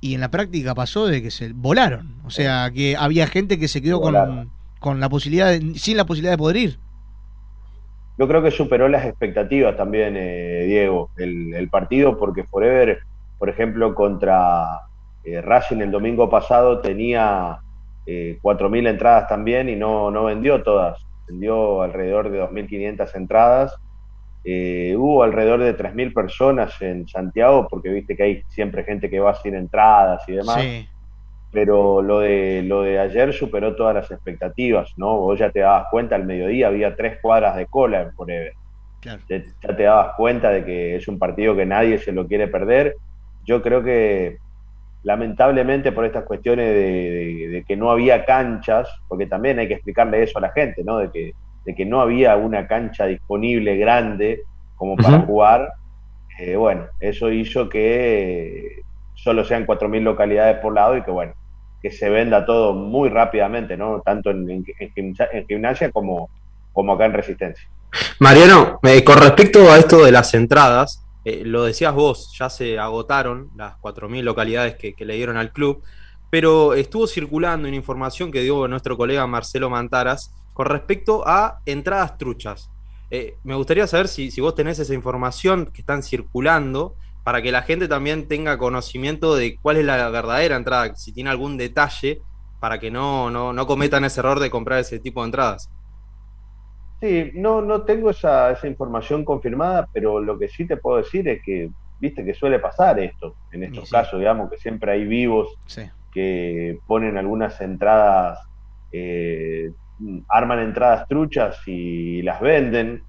Y 0.00 0.14
en 0.14 0.22
la 0.22 0.30
práctica 0.30 0.74
pasó 0.74 1.06
de 1.06 1.22
que 1.22 1.30
se 1.30 1.52
volaron. 1.52 2.14
O 2.24 2.30
sea, 2.30 2.70
que 2.74 2.96
había 2.96 3.26
gente 3.26 3.58
que 3.58 3.68
se 3.68 3.82
quedó 3.82 4.00
con, 4.00 4.50
con, 4.78 4.98
la 4.98 5.10
posibilidad, 5.10 5.52
sin 5.74 5.98
la 5.98 6.06
posibilidad 6.06 6.32
de 6.32 6.38
poder 6.38 6.56
ir. 6.56 6.78
Yo 8.18 8.26
creo 8.26 8.42
que 8.42 8.50
superó 8.50 8.88
las 8.88 9.04
expectativas 9.04 9.76
también, 9.76 10.14
Diego, 10.14 11.10
el, 11.18 11.52
el 11.54 11.68
partido, 11.68 12.18
porque 12.18 12.44
Forever 12.44 13.02
por 13.40 13.48
ejemplo, 13.48 13.94
contra 13.94 14.82
eh, 15.24 15.40
Racing 15.40 15.78
el 15.78 15.90
domingo 15.90 16.28
pasado 16.28 16.80
tenía 16.80 17.58
eh, 18.04 18.38
4.000 18.42 18.90
entradas 18.90 19.28
también 19.28 19.70
y 19.70 19.76
no, 19.76 20.10
no 20.10 20.24
vendió 20.24 20.62
todas. 20.62 21.02
Vendió 21.26 21.80
alrededor 21.80 22.30
de 22.30 22.42
2.500 22.42 23.14
entradas. 23.14 23.74
Eh, 24.44 24.94
hubo 24.94 25.22
alrededor 25.22 25.60
de 25.60 25.74
3.000 25.74 26.12
personas 26.12 26.82
en 26.82 27.08
Santiago, 27.08 27.66
porque 27.66 27.88
viste 27.88 28.14
que 28.14 28.22
hay 28.22 28.42
siempre 28.48 28.84
gente 28.84 29.08
que 29.08 29.20
va 29.20 29.34
sin 29.34 29.54
entradas 29.54 30.22
y 30.28 30.32
demás. 30.32 30.62
Pero 31.50 32.02
lo 32.02 32.20
de, 32.20 32.62
lo 32.62 32.82
de 32.82 32.98
ayer 32.98 33.32
superó 33.32 33.74
todas 33.74 33.94
las 33.94 34.10
expectativas, 34.10 34.92
¿no? 34.98 35.16
Vos 35.16 35.38
ya 35.38 35.50
te 35.50 35.60
dabas 35.60 35.86
cuenta, 35.90 36.14
al 36.14 36.26
mediodía 36.26 36.66
había 36.66 36.94
tres 36.94 37.18
cuadras 37.22 37.56
de 37.56 37.64
cola 37.64 38.02
en 38.02 38.12
Forever. 38.12 38.52
Ya 39.02 39.18
te 39.74 39.82
dabas 39.82 40.14
cuenta 40.14 40.50
de 40.50 40.62
que 40.62 40.96
es 40.96 41.08
un 41.08 41.18
partido 41.18 41.56
que 41.56 41.64
nadie 41.64 41.96
se 41.96 42.12
lo 42.12 42.26
quiere 42.26 42.46
perder 42.46 42.96
yo 43.50 43.60
creo 43.62 43.82
que 43.82 44.38
lamentablemente 45.02 45.90
por 45.90 46.04
estas 46.04 46.22
cuestiones 46.22 46.72
de, 46.72 47.64
que 47.66 47.76
no 47.76 47.90
había 47.90 48.24
canchas, 48.24 48.88
porque 49.08 49.26
también 49.26 49.58
hay 49.58 49.66
que 49.66 49.74
explicarle 49.74 50.22
eso 50.22 50.38
a 50.38 50.42
la 50.42 50.52
gente, 50.52 50.84
¿no? 50.84 50.98
De 50.98 51.10
que, 51.10 51.34
de 51.64 51.74
que 51.74 51.84
no 51.84 52.00
había 52.00 52.36
una 52.36 52.68
cancha 52.68 53.06
disponible 53.06 53.76
grande 53.76 54.42
como 54.76 54.94
para 54.94 55.22
jugar, 55.22 55.72
eh, 56.38 56.54
bueno, 56.54 56.84
eso 57.00 57.32
hizo 57.32 57.68
que 57.68 58.82
solo 59.14 59.44
sean 59.44 59.66
4.000 59.66 60.00
localidades 60.02 60.58
por 60.58 60.72
lado 60.72 60.96
y 60.96 61.02
que, 61.02 61.10
bueno, 61.10 61.32
que 61.82 61.90
se 61.90 62.08
venda 62.08 62.46
todo 62.46 62.72
muy 62.72 63.08
rápidamente, 63.08 63.76
¿no? 63.76 64.00
Tanto 64.02 64.30
en, 64.30 64.64
gimnasia 65.48 65.90
como, 65.90 66.30
como 66.72 66.92
acá 66.92 67.06
en 67.06 67.14
Resistencia. 67.14 67.68
Mariano, 68.20 68.78
eh, 68.84 69.02
con 69.02 69.18
respecto 69.18 69.72
a 69.72 69.76
esto 69.76 70.04
de 70.04 70.12
las 70.12 70.34
entradas, 70.34 71.04
eh, 71.24 71.42
lo 71.44 71.64
decías 71.64 71.94
vos, 71.94 72.34
ya 72.38 72.48
se 72.48 72.78
agotaron 72.78 73.50
las 73.56 73.76
4.000 73.78 74.22
localidades 74.22 74.76
que, 74.76 74.94
le 75.04 75.14
dieron 75.16 75.36
al 75.36 75.52
club, 75.52 75.82
pero 76.30 76.74
estuvo 76.74 77.06
circulando 77.06 77.68
una 77.68 77.76
información 77.76 78.30
que 78.30 78.42
dio 78.42 78.66
nuestro 78.68 78.96
colega 78.96 79.26
Marcelo 79.26 79.68
Mantaras 79.68 80.32
con 80.54 80.66
respecto 80.66 81.26
a 81.26 81.60
entradas 81.66 82.16
truchas. 82.16 82.70
Eh, 83.10 83.36
me 83.42 83.54
gustaría 83.54 83.86
saber 83.86 84.08
si, 84.08 84.30
si, 84.30 84.40
vos 84.40 84.54
tenés 84.54 84.78
esa 84.78 84.94
información 84.94 85.66
que 85.66 85.80
están 85.80 86.02
circulando 86.02 86.94
para 87.24 87.42
que 87.42 87.52
la 87.52 87.62
gente 87.62 87.88
también 87.88 88.28
tenga 88.28 88.56
conocimiento 88.56 89.34
de 89.34 89.56
cuál 89.60 89.76
es 89.76 89.84
la 89.84 90.08
verdadera 90.08 90.56
entrada, 90.56 90.94
si 90.94 91.12
tiene 91.12 91.30
algún 91.30 91.56
detalle, 91.56 92.22
para 92.60 92.78
que 92.78 92.90
no, 92.90 93.30
no, 93.30 93.52
no 93.52 93.66
cometan 93.66 94.04
ese 94.04 94.20
error 94.20 94.38
de 94.38 94.50
comprar 94.50 94.78
ese 94.78 95.00
tipo 95.00 95.20
de 95.20 95.26
entradas. 95.26 95.70
Sí, 97.00 97.32
no, 97.34 97.62
no 97.62 97.82
tengo 97.82 98.10
esa, 98.10 98.50
esa 98.50 98.66
información 98.66 99.24
confirmada, 99.24 99.88
pero 99.92 100.20
lo 100.20 100.38
que 100.38 100.48
sí 100.48 100.66
te 100.66 100.76
puedo 100.76 100.98
decir 100.98 101.26
es 101.28 101.42
que, 101.42 101.70
viste 101.98 102.24
que 102.24 102.34
suele 102.34 102.58
pasar 102.58 102.98
esto, 103.00 103.36
en 103.52 103.64
estos 103.64 103.90
casos, 103.90 104.18
digamos, 104.18 104.50
que 104.50 104.58
siempre 104.58 104.92
hay 104.92 105.06
vivos 105.06 105.48
que 106.12 106.78
ponen 106.86 107.16
algunas 107.16 107.60
entradas, 107.60 108.40
eh, 108.92 109.70
arman 110.28 110.58
entradas 110.60 111.06
truchas 111.08 111.60
y 111.66 112.22
las 112.22 112.40
venden. 112.40 113.04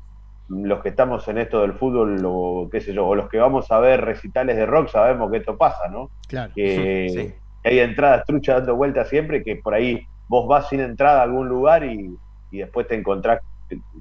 Los 0.47 0.81
que 0.81 0.89
estamos 0.89 1.27
en 1.29 1.37
esto 1.37 1.61
del 1.61 1.73
fútbol, 1.73 2.21
o 2.25 2.69
qué 2.69 2.81
sé 2.81 2.93
yo, 2.93 3.07
o 3.07 3.15
los 3.15 3.29
que 3.29 3.39
vamos 3.39 3.71
a 3.71 3.79
ver 3.79 4.01
recitales 4.01 4.57
de 4.57 4.65
rock, 4.65 4.89
sabemos 4.89 5.31
que 5.31 5.37
esto 5.37 5.57
pasa, 5.57 5.87
¿no? 5.87 6.11
Claro. 6.27 6.51
Que, 6.53 7.35
hay 7.63 7.79
entradas 7.79 8.25
truchas 8.25 8.57
dando 8.57 8.75
vueltas 8.75 9.07
siempre, 9.07 9.43
que 9.43 9.55
por 9.55 9.73
ahí 9.73 10.05
vos 10.27 10.47
vas 10.47 10.67
sin 10.67 10.79
entrada 10.79 11.19
a 11.19 11.23
algún 11.23 11.47
lugar 11.47 11.85
y, 11.85 12.17
y 12.49 12.57
después 12.57 12.87
te 12.87 12.95
encontrás 12.95 13.39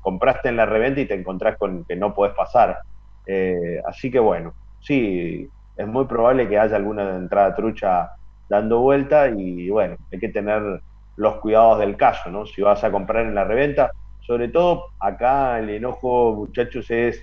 compraste 0.00 0.48
en 0.48 0.56
la 0.56 0.66
reventa 0.66 1.00
y 1.00 1.06
te 1.06 1.14
encontrás 1.14 1.56
con 1.58 1.84
que 1.84 1.96
no 1.96 2.14
podés 2.14 2.34
pasar. 2.34 2.78
Eh, 3.26 3.80
así 3.86 4.10
que 4.10 4.18
bueno, 4.18 4.54
sí, 4.80 5.48
es 5.76 5.86
muy 5.86 6.06
probable 6.06 6.48
que 6.48 6.58
haya 6.58 6.76
alguna 6.76 7.16
entrada 7.16 7.54
trucha 7.54 8.10
dando 8.48 8.80
vuelta 8.80 9.28
y 9.28 9.70
bueno, 9.70 9.96
hay 10.12 10.18
que 10.18 10.28
tener 10.28 10.82
los 11.16 11.36
cuidados 11.36 11.78
del 11.80 11.96
caso, 11.96 12.30
¿no? 12.30 12.46
Si 12.46 12.62
vas 12.62 12.82
a 12.82 12.90
comprar 12.90 13.26
en 13.26 13.34
la 13.34 13.44
reventa, 13.44 13.90
sobre 14.20 14.48
todo 14.48 14.86
acá 14.98 15.58
el 15.58 15.70
enojo, 15.70 16.34
muchachos, 16.34 16.90
es 16.90 17.22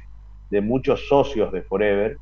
de 0.49 0.61
muchos 0.61 1.07
socios 1.07 1.51
de 1.51 1.63
Forever 1.63 2.17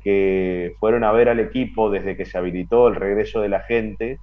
que 0.00 0.74
fueron 0.80 1.04
a 1.04 1.12
ver 1.12 1.28
al 1.28 1.40
equipo 1.40 1.90
desde 1.90 2.16
que 2.16 2.24
se 2.24 2.38
habilitó 2.38 2.88
el 2.88 2.96
regreso 2.96 3.40
de 3.40 3.48
la 3.50 3.60
gente 3.60 4.18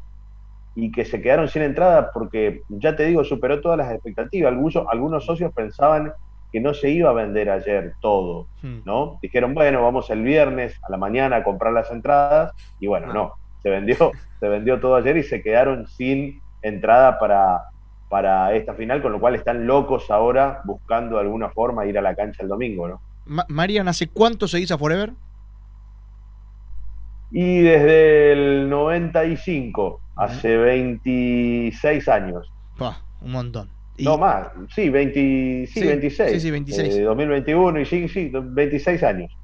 y 0.79 0.91
que 0.91 1.05
se 1.05 1.19
quedaron 1.21 1.49
sin 1.49 1.63
entrada 1.63 2.11
porque, 2.13 2.61
ya 2.69 2.95
te 2.95 3.07
digo, 3.07 3.23
superó 3.23 3.61
todas 3.61 3.79
las 3.79 3.91
expectativas. 3.91 4.53
Algunos, 4.53 4.85
algunos 4.91 5.25
socios 5.25 5.51
pensaban 5.51 6.13
que 6.51 6.59
no 6.61 6.75
se 6.75 6.91
iba 6.91 7.09
a 7.09 7.13
vender 7.13 7.49
ayer 7.49 7.95
todo, 7.99 8.45
hmm. 8.61 8.81
¿no? 8.85 9.17
Dijeron, 9.19 9.55
bueno, 9.55 9.81
vamos 9.81 10.11
el 10.11 10.21
viernes 10.21 10.79
a 10.87 10.91
la 10.91 10.97
mañana 10.97 11.37
a 11.37 11.43
comprar 11.43 11.73
las 11.73 11.89
entradas 11.89 12.53
y 12.79 12.85
bueno, 12.85 13.11
no, 13.11 13.33
se 13.63 13.71
vendió, 13.71 14.11
se 14.39 14.47
vendió 14.47 14.79
todo 14.79 14.95
ayer 14.97 15.17
y 15.17 15.23
se 15.23 15.41
quedaron 15.41 15.87
sin 15.87 16.41
entrada 16.61 17.17
para, 17.17 17.63
para 18.07 18.53
esta 18.53 18.75
final, 18.75 19.01
con 19.01 19.13
lo 19.13 19.19
cual 19.19 19.33
están 19.33 19.65
locos 19.65 20.11
ahora 20.11 20.61
buscando 20.63 21.15
de 21.15 21.21
alguna 21.23 21.49
forma 21.49 21.87
ir 21.87 21.97
a 21.97 22.03
la 22.03 22.13
cancha 22.13 22.43
el 22.43 22.49
domingo, 22.49 22.87
¿no? 22.87 23.01
Marian, 23.49 23.87
¿hace 23.87 24.09
cuánto 24.09 24.47
se 24.47 24.59
hizo 24.59 24.77
Forever? 24.77 25.13
Y 27.31 27.61
desde 27.61 28.31
el 28.31 28.69
95, 28.69 30.01
hace 30.17 30.57
26 30.57 32.07
años. 32.07 32.51
un 33.21 33.31
montón. 33.31 33.69
No 33.99 34.17
más, 34.17 34.49
sí, 34.75 34.89
20, 34.89 35.67
sí, 35.67 35.83
26. 35.83 36.31
Sí, 36.31 36.39
sí, 36.39 36.51
26. 36.51 37.03
2021 37.03 37.79
y 37.79 37.85
sí, 37.85 38.07
sí, 38.07 38.31
26 38.31 39.03
años. 39.03 39.35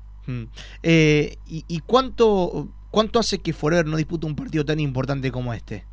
Eh, 0.84 1.38
y, 1.48 1.66
¿Y 1.68 1.80
cuánto, 1.80 2.70
cuánto 2.92 3.20
hace 3.20 3.40
que 3.40 3.52
Forever 3.52 3.88
no 3.88 3.98
disputa 3.98 4.28
un 4.28 4.36
partido 4.36 4.64
tan 4.64 4.80
importante 4.80 5.32
como 5.32 5.54
este? 5.54 5.86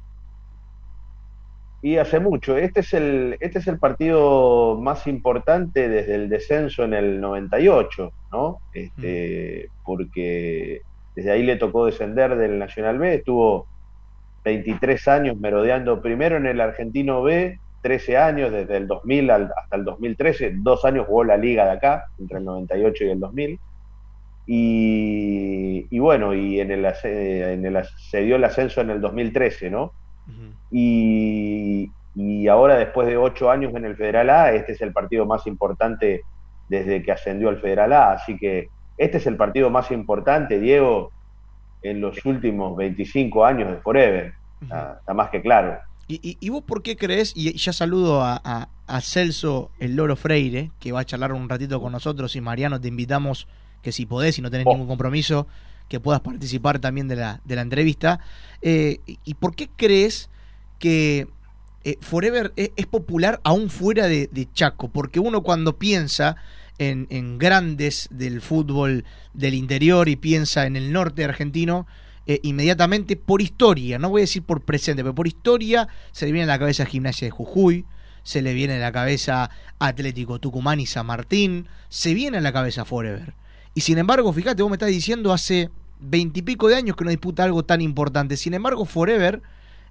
Y 1.82 1.96
hace 1.96 2.20
mucho. 2.20 2.58
Este 2.58 2.80
es 2.80 2.92
el, 2.92 3.38
este 3.40 3.58
es 3.60 3.66
el 3.66 3.78
partido 3.78 4.78
más 4.78 5.06
importante 5.06 5.88
desde 5.88 6.14
el 6.14 6.28
descenso 6.28 6.84
en 6.84 6.92
el 6.92 7.20
98, 7.20 8.12
¿no? 8.32 8.58
Este, 8.74 9.70
Porque 9.84 10.82
desde 11.16 11.30
ahí 11.32 11.42
le 11.42 11.56
tocó 11.56 11.86
descender 11.86 12.36
del 12.36 12.58
Nacional 12.58 12.98
B, 12.98 13.14
estuvo 13.14 13.66
23 14.44 15.08
años 15.08 15.36
merodeando 15.38 16.00
primero 16.00 16.36
en 16.36 16.46
el 16.46 16.60
Argentino 16.60 17.22
B, 17.22 17.58
13 17.82 18.16
años, 18.16 18.52
desde 18.52 18.76
el 18.76 18.86
2000 18.86 19.30
hasta 19.30 19.76
el 19.76 19.84
2013, 19.84 20.54
dos 20.56 20.84
años 20.84 21.06
jugó 21.06 21.24
la 21.24 21.36
liga 21.36 21.64
de 21.64 21.72
acá, 21.72 22.06
entre 22.18 22.38
el 22.38 22.44
98 22.44 23.04
y 23.04 23.10
el 23.10 23.20
2000. 23.20 23.60
Y, 24.52 25.98
bueno, 25.98 26.34
y 26.34 26.60
en 26.60 26.72
el, 26.72 26.84
en 26.84 27.66
el, 27.66 27.84
se 27.84 28.22
dio 28.22 28.36
el 28.36 28.44
ascenso 28.44 28.80
en 28.80 28.90
el 28.90 29.00
2013, 29.00 29.70
¿no? 29.70 29.92
y, 30.70 31.90
y 32.14 32.48
ahora, 32.48 32.76
después 32.76 33.06
de 33.08 33.16
ocho 33.16 33.50
años 33.50 33.74
en 33.74 33.84
el 33.84 33.96
Federal 33.96 34.30
A, 34.30 34.52
este 34.52 34.72
es 34.72 34.80
el 34.80 34.92
partido 34.92 35.26
más 35.26 35.46
importante 35.46 36.22
desde 36.68 37.02
que 37.02 37.12
ascendió 37.12 37.48
al 37.48 37.60
Federal 37.60 37.92
A. 37.92 38.12
Así 38.12 38.36
que 38.36 38.68
este 38.96 39.18
es 39.18 39.26
el 39.26 39.36
partido 39.36 39.70
más 39.70 39.90
importante, 39.90 40.58
Diego, 40.58 41.12
en 41.82 42.00
los 42.00 42.24
últimos 42.24 42.76
25 42.76 43.44
años 43.44 43.70
de 43.70 43.76
Forever. 43.78 44.34
está, 44.62 45.00
más 45.14 45.30
que 45.30 45.40
claro. 45.40 45.78
¿Y, 46.08 46.48
vos 46.50 46.64
por 46.64 46.82
qué 46.82 46.96
crees? 46.96 47.32
Y 47.36 47.56
ya 47.56 47.72
saludo 47.72 48.22
a, 48.22 48.68
Celso 49.00 49.70
el 49.78 49.94
Loro 49.94 50.16
Freire, 50.16 50.72
que 50.80 50.90
va 50.90 51.00
a 51.00 51.04
charlar 51.04 51.32
un 51.32 51.48
ratito 51.48 51.80
con 51.80 51.92
nosotros. 51.92 52.34
Y 52.34 52.40
Mariano, 52.40 52.80
te 52.80 52.88
invitamos 52.88 53.46
que 53.82 53.92
si 53.92 54.06
podés, 54.06 54.38
y 54.38 54.42
no 54.42 54.50
tenés 54.50 54.66
oh. 54.66 54.72
ningún 54.72 54.88
compromiso, 54.88 55.46
que 55.88 56.00
puedas 56.00 56.20
participar 56.20 56.80
también 56.80 57.06
de 57.06 57.16
la, 57.16 57.40
de 57.44 57.56
la 57.56 57.62
entrevista. 57.62 58.20
Eh, 58.62 58.98
¿Y 59.24 59.34
por 59.34 59.54
qué 59.54 59.68
crees 59.76 60.30
que 60.78 61.28
eh, 61.84 61.96
Forever 62.00 62.52
es, 62.56 62.86
popular 62.86 63.40
aún 63.44 63.70
fuera 63.70 64.08
de, 64.08 64.28
de 64.32 64.48
Chaco? 64.52 64.88
Porque 64.88 65.20
uno 65.20 65.42
cuando 65.42 65.78
piensa 65.78 66.36
en, 66.80 67.38
grandes 67.38 68.08
del 68.10 68.40
fútbol 68.40 69.04
del 69.34 69.52
interior 69.52 70.08
y 70.08 70.16
piensa 70.16 70.66
en 70.66 70.76
el 70.76 70.92
norte 70.92 71.24
argentino, 71.24 71.86
eh, 72.26 72.40
inmediatamente 72.42 73.16
por 73.16 73.42
historia, 73.42 73.98
no 73.98 74.08
voy 74.08 74.22
a 74.22 74.24
decir 74.24 74.42
por 74.42 74.62
presente, 74.62 75.02
pero 75.02 75.14
por 75.14 75.26
historia 75.26 75.88
se 76.10 76.24
le 76.24 76.32
viene 76.32 76.44
a 76.44 76.54
la 76.54 76.58
cabeza 76.58 76.86
Gimnasia 76.86 77.26
de 77.26 77.32
Jujuy, 77.32 77.84
se 78.22 78.40
le 78.40 78.54
viene 78.54 78.76
a 78.76 78.78
la 78.78 78.92
cabeza 78.92 79.50
Atlético 79.78 80.38
Tucumán 80.38 80.80
y 80.80 80.86
San 80.86 81.06
Martín, 81.06 81.68
se 81.90 82.14
viene 82.14 82.38
a 82.38 82.40
la 82.40 82.52
cabeza 82.52 82.86
Forever. 82.86 83.34
Y 83.74 83.82
sin 83.82 83.98
embargo, 83.98 84.32
fíjate, 84.32 84.62
vos 84.62 84.70
me 84.70 84.76
estás 84.76 84.88
diciendo 84.88 85.32
hace 85.32 85.70
veintipico 86.00 86.68
de 86.68 86.76
años 86.76 86.96
que 86.96 87.04
no 87.04 87.10
disputa 87.10 87.44
algo 87.44 87.62
tan 87.62 87.82
importante. 87.82 88.38
Sin 88.38 88.54
embargo, 88.54 88.86
Forever, 88.86 89.42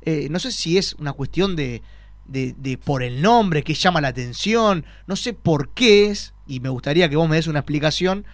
eh, 0.01 0.27
no 0.31 0.39
sé 0.39 0.51
si 0.51 0.79
es 0.79 0.93
una 0.95 1.13
cuestión 1.13 1.55
de, 1.55 1.83
de, 2.25 2.55
de, 2.57 2.77
por 2.79 3.03
el 3.03 3.21
nombre 3.21 3.63
que 3.63 3.75
llama 3.75 4.01
la 4.01 4.07
atención, 4.07 4.85
no 5.05 5.15
sé 5.15 5.33
por 5.33 5.69
qué 5.69 6.07
es, 6.07 6.33
y 6.49 6.59
me 6.59 6.69
gustaría 6.69 7.07
que 7.09 7.15
vos 7.15 7.29
me 7.29 7.35
des 7.35 7.47
una 7.47 7.59
explicación 7.59 8.25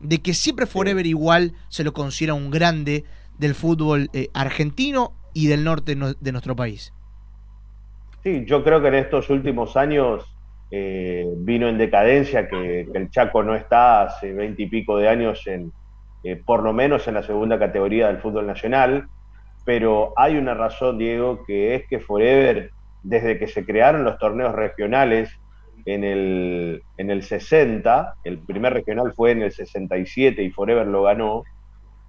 de 0.00 0.20
que 0.20 0.34
siempre 0.34 0.66
Forever 0.66 1.06
igual 1.06 1.52
se 1.68 1.84
lo 1.84 1.92
considera 1.92 2.34
un 2.34 2.50
grande 2.50 3.04
del 3.38 3.54
fútbol 3.54 4.10
eh, 4.12 4.28
argentino 4.34 5.12
y 5.32 5.46
del 5.46 5.64
norte 5.64 5.94
de 5.94 6.32
nuestro 6.32 6.56
país. 6.56 6.92
Sí, 8.22 8.44
yo 8.46 8.64
creo 8.64 8.82
que 8.82 8.88
en 8.88 8.96
estos 8.96 9.30
últimos 9.30 9.76
años 9.76 10.24
eh, 10.70 11.26
vino 11.36 11.68
en 11.68 11.78
decadencia, 11.78 12.48
que, 12.48 12.88
el 12.92 13.10
Chaco 13.10 13.42
no 13.42 13.54
está 13.54 14.02
hace 14.02 14.32
veinte 14.32 14.64
y 14.64 14.66
pico 14.66 14.98
de 14.98 15.08
años 15.08 15.46
en, 15.46 15.72
eh, 16.24 16.36
por 16.36 16.62
lo 16.62 16.72
menos 16.72 17.06
en 17.08 17.14
la 17.14 17.22
segunda 17.22 17.58
categoría 17.58 18.08
del 18.08 18.18
fútbol 18.18 18.46
nacional, 18.46 19.06
pero 19.64 20.12
hay 20.16 20.36
una 20.36 20.54
razón, 20.54 20.98
Diego, 20.98 21.44
que 21.46 21.74
es 21.74 21.86
que 21.88 22.00
Forever, 22.00 22.70
desde 23.02 23.38
que 23.38 23.46
se 23.46 23.64
crearon 23.64 24.04
los 24.04 24.18
torneos 24.18 24.54
regionales, 24.54 25.30
en 25.84 26.04
el, 26.04 26.82
en 26.96 27.10
el 27.10 27.22
60, 27.22 28.14
el 28.24 28.38
primer 28.38 28.72
regional 28.72 29.12
fue 29.14 29.32
en 29.32 29.42
el 29.42 29.52
67 29.52 30.42
y 30.42 30.50
Forever 30.50 30.86
lo 30.86 31.04
ganó. 31.04 31.44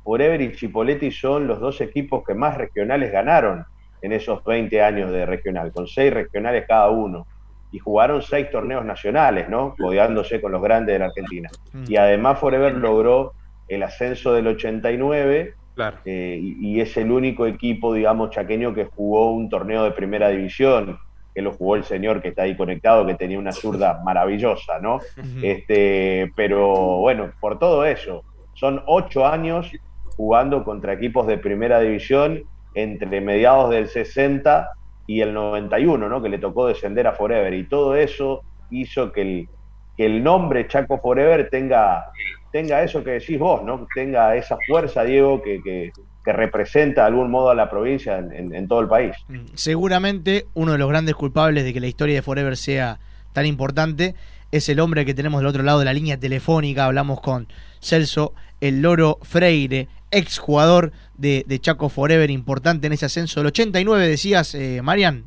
Forever 0.04 0.42
y 0.42 0.54
Chipoletti 0.54 1.12
son 1.12 1.48
los 1.48 1.60
dos 1.60 1.82
equipos 1.82 2.24
que 2.26 2.34
más 2.34 2.58
regionales 2.58 3.12
ganaron 3.12 3.66
en 4.02 4.14
esos 4.14 4.44
20 4.44 4.82
años 4.82 5.12
de 5.12 5.26
regional, 5.26 5.72
con 5.72 5.88
seis 5.88 6.14
regionales 6.14 6.66
cada 6.68 6.90
uno. 6.90 7.28
Y 7.72 7.80
jugaron 7.80 8.22
seis 8.22 8.50
torneos 8.52 8.84
nacionales, 8.84 9.48
¿no? 9.48 9.76
Codeándose 9.78 10.42
con 10.42 10.52
los 10.52 10.62
grandes 10.62 10.94
de 10.94 11.00
la 11.00 11.06
Argentina. 11.06 11.50
Mm. 11.72 11.84
Y 11.88 11.96
además 11.96 12.40
Forever 12.40 12.76
logró 12.76 13.34
el 13.70 13.84
ascenso 13.84 14.34
del 14.34 14.48
89 14.48 15.54
claro. 15.76 15.98
Eh, 16.04 16.38
y, 16.42 16.68
y, 16.68 16.82
es 16.82 16.98
el 16.98 17.12
único 17.12 17.46
equipo, 17.46 17.94
digamos, 17.94 18.32
chaqueño 18.32 18.74
que 18.74 18.86
jugó 18.86 19.32
un 19.32 19.50
torneo 19.50 19.86
de 19.86 19.92
primera 19.92 20.30
división 20.30 21.00
que 21.34 21.42
lo 21.42 21.54
jugó 21.54 21.76
el 21.76 21.84
señor 21.84 22.22
que 22.22 22.30
está 22.30 22.44
ahí 22.44 22.56
conectado, 22.56 23.06
que 23.06 23.16
tenía 23.16 23.40
una 23.40 23.52
zurda 23.52 24.02
maravillosa, 24.04 24.80
¿no? 24.80 25.00
Este, 25.42 26.32
pero 26.36 26.98
bueno, 26.98 27.32
por 27.40 27.58
todo 27.60 27.86
eso, 27.86 28.24
son 28.54 28.84
ocho 28.86 29.26
años 29.26 29.72
jugando 30.18 30.64
contra 30.64 30.94
equipos 30.94 31.28
de 31.28 31.38
primera 31.38 31.80
división 31.80 32.44
entre 32.74 33.22
mediados 33.22 33.70
del 33.72 33.88
60 33.88 34.72
y 35.08 35.22
el 35.22 35.34
91, 35.34 36.08
¿no? 36.08 36.22
que 36.22 36.30
le 36.30 36.38
tocó 36.38 36.68
descender 36.68 37.08
a 37.08 37.14
Forever. 37.14 37.54
Y 37.54 37.68
todo 37.68 37.96
eso 37.96 38.44
hizo 38.70 39.12
que 39.12 39.22
el, 39.22 39.50
que 39.98 40.06
el 40.06 40.24
nombre 40.24 40.68
Chaco 40.68 41.00
Forever 41.00 41.50
tenga, 41.50 42.06
tenga 42.52 42.84
eso 42.84 43.04
que 43.04 43.12
decís 43.12 43.38
vos, 43.40 43.64
¿no? 43.64 43.88
tenga 43.94 44.36
esa 44.36 44.58
fuerza, 44.68 45.04
Diego, 45.04 45.42
que, 45.42 45.62
que, 45.62 45.92
representa 46.26 47.02
de 47.02 47.08
algún 47.08 47.32
modo 47.32 47.50
a 47.50 47.56
la 47.56 47.70
provincia 47.70 48.18
en, 48.18 48.54
en, 48.54 48.68
todo 48.68 48.82
el 48.82 48.88
país. 48.88 49.16
Mm, 49.28 49.46
seguramente 49.56 50.46
uno 50.54 50.74
de 50.74 50.78
los 50.78 50.90
grandes 50.90 51.16
culpables 51.16 51.64
de 51.64 51.74
que 51.74 51.80
la 51.80 51.88
historia 51.88 52.16
de 52.16 52.22
Forever 52.22 52.56
sea 52.58 53.00
tan 53.34 53.46
importante 53.46 54.16
es 54.52 54.68
el 54.70 54.80
hombre 54.80 55.06
que 55.06 55.14
tenemos 55.14 55.42
del 55.42 55.48
otro 55.48 55.64
lado 55.64 55.80
de 55.80 55.86
la 55.86 55.94
línea 55.94 56.18
telefónica. 56.18 56.86
Hablamos 56.86 57.22
con 57.22 57.48
Celso 57.80 58.34
El 58.60 58.82
Loro 58.82 59.18
Freire, 59.24 59.88
exjugador 60.12 60.92
de, 61.18 61.44
de 61.48 61.60
Chaco 61.60 61.90
Forever, 61.90 62.30
importante 62.30 62.88
en 62.88 62.94
ese 62.94 63.06
ascenso 63.06 63.40
del 63.40 63.48
89, 63.48 64.08
decías, 64.08 64.54
eh, 64.56 64.82
Marian. 64.84 65.26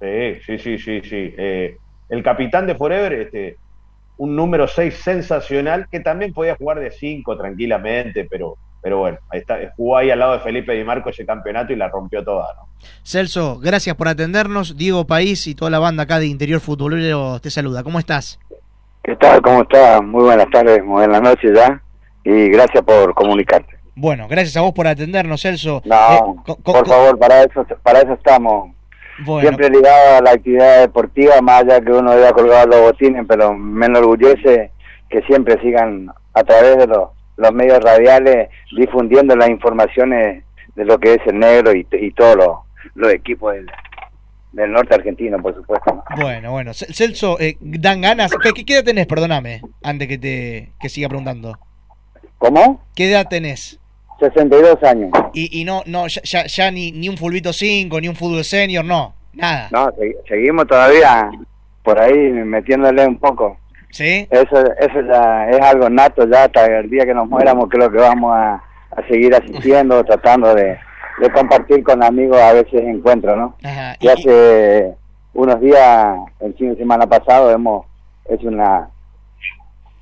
Sí, 0.00 0.34
sí, 0.46 0.58
sí, 0.58 0.78
sí, 0.78 1.00
sí. 1.02 1.34
Eh, 1.36 1.76
el 2.08 2.22
capitán 2.22 2.66
de 2.66 2.74
Forever, 2.74 3.12
este, 3.14 3.56
un 4.18 4.36
número 4.36 4.68
6 4.68 4.94
sensacional, 4.94 5.88
que 5.90 6.00
también 6.00 6.32
podía 6.32 6.56
jugar 6.56 6.80
de 6.80 6.90
5 6.90 7.36
tranquilamente, 7.36 8.26
pero, 8.30 8.56
pero 8.88 9.00
bueno, 9.00 9.18
ahí 9.28 9.40
está, 9.40 9.58
jugó 9.76 9.98
ahí 9.98 10.10
al 10.10 10.18
lado 10.18 10.32
de 10.32 10.38
Felipe 10.38 10.72
Di 10.72 10.82
Marco 10.82 11.10
ese 11.10 11.26
campeonato 11.26 11.74
y 11.74 11.76
la 11.76 11.88
rompió 11.88 12.24
toda, 12.24 12.54
¿no? 12.56 12.68
Celso, 13.02 13.58
gracias 13.58 13.94
por 13.96 14.08
atendernos. 14.08 14.78
Diego 14.78 15.06
País 15.06 15.46
y 15.46 15.54
toda 15.54 15.70
la 15.70 15.78
banda 15.78 16.04
acá 16.04 16.18
de 16.18 16.26
Interior 16.26 16.58
Futbolero 16.58 17.38
te 17.38 17.50
saluda. 17.50 17.82
¿Cómo 17.82 17.98
estás? 17.98 18.40
¿Qué 19.02 19.14
tal? 19.16 19.42
¿Cómo 19.42 19.60
estás? 19.60 20.02
Muy 20.02 20.22
buenas 20.24 20.48
tardes, 20.50 20.82
muy 20.82 21.06
buenas 21.06 21.20
noches 21.20 21.52
ya. 21.54 21.82
Y 22.24 22.48
gracias 22.48 22.82
por 22.82 23.12
comunicarte. 23.12 23.76
Bueno, 23.94 24.26
gracias 24.26 24.56
a 24.56 24.62
vos 24.62 24.72
por 24.72 24.86
atendernos, 24.86 25.42
Celso. 25.42 25.82
No, 25.84 26.42
eh, 26.48 26.54
por 26.64 26.88
favor, 26.88 27.18
para 27.18 27.42
eso, 27.42 27.66
para 27.82 27.98
eso 27.98 28.14
estamos. 28.14 28.70
Siempre 29.42 29.68
ligado 29.68 30.16
a 30.16 30.22
la 30.22 30.30
actividad 30.30 30.80
deportiva, 30.80 31.42
más 31.42 31.60
allá 31.64 31.78
que 31.82 31.92
uno 31.92 32.12
haya 32.12 32.32
colgado 32.32 32.68
los 32.68 32.80
botines, 32.80 33.26
pero 33.28 33.52
me 33.52 33.84
enorgullece 33.84 34.70
que 35.10 35.20
siempre 35.24 35.60
sigan 35.60 36.10
a 36.32 36.42
través 36.42 36.78
de 36.78 36.86
los, 36.86 37.17
los 37.38 37.52
medios 37.52 37.80
radiales 37.80 38.48
difundiendo 38.76 39.34
las 39.34 39.48
informaciones 39.48 40.44
de 40.74 40.84
lo 40.84 40.98
que 40.98 41.14
es 41.14 41.20
el 41.26 41.38
negro 41.38 41.74
y, 41.74 41.86
y 41.92 42.10
todos 42.10 42.36
los, 42.36 42.48
los 42.94 43.12
equipos 43.12 43.54
del, 43.54 43.70
del 44.52 44.72
norte 44.72 44.94
argentino, 44.94 45.40
por 45.40 45.54
supuesto. 45.54 46.02
Bueno, 46.16 46.50
bueno. 46.50 46.74
Celso, 46.74 47.38
eh, 47.40 47.56
¿dan 47.60 48.00
ganas? 48.00 48.32
¿Qué, 48.42 48.64
¿Qué, 48.64 48.74
edad 48.74 48.84
tenés, 48.84 49.06
perdóname, 49.06 49.62
antes 49.82 50.08
que 50.08 50.18
te 50.18 50.72
que 50.80 50.88
siga 50.88 51.08
preguntando? 51.08 51.58
¿Cómo? 52.38 52.82
¿Qué 52.94 53.10
edad 53.10 53.28
tenés? 53.28 53.78
62 54.18 54.82
años. 54.82 55.10
Y, 55.32 55.60
y 55.60 55.64
no, 55.64 55.82
no 55.86 56.08
ya, 56.08 56.46
ya, 56.46 56.70
ni, 56.70 56.90
ni 56.90 57.08
un 57.08 57.16
fulbito 57.16 57.52
5, 57.52 58.00
ni 58.00 58.08
un 58.08 58.16
fútbol 58.16 58.44
senior, 58.44 58.84
no, 58.84 59.14
nada. 59.32 59.68
No, 59.70 59.92
seguimos 60.28 60.66
todavía 60.66 61.30
por 61.84 62.00
ahí 62.00 62.14
metiéndole 62.14 63.06
un 63.06 63.18
poco. 63.18 63.58
¿Sí? 63.90 64.28
Eso, 64.30 64.56
eso 64.78 65.00
ya 65.00 65.48
es 65.50 65.60
algo 65.60 65.88
nato, 65.88 66.26
ya 66.28 66.44
hasta 66.44 66.66
el 66.66 66.90
día 66.90 67.06
que 67.06 67.14
nos 67.14 67.28
muéramos 67.28 67.68
creo 67.68 67.90
que 67.90 67.98
vamos 67.98 68.36
a, 68.36 68.62
a 68.90 69.08
seguir 69.08 69.34
asistiendo, 69.34 70.04
tratando 70.06 70.54
de, 70.54 70.78
de, 71.20 71.30
compartir 71.32 71.82
con 71.82 72.02
amigos 72.02 72.38
a 72.38 72.52
veces 72.52 72.82
encuentros, 72.82 73.36
¿no? 73.36 73.56
Ajá. 73.64 73.96
Y, 74.00 74.08
hace 74.08 74.94
unos 75.34 75.60
días, 75.60 76.18
el 76.40 76.54
fin 76.54 76.70
de 76.70 76.76
semana 76.76 77.06
pasado, 77.06 77.50
hemos 77.50 77.86
hecho 78.28 78.48
una 78.48 78.88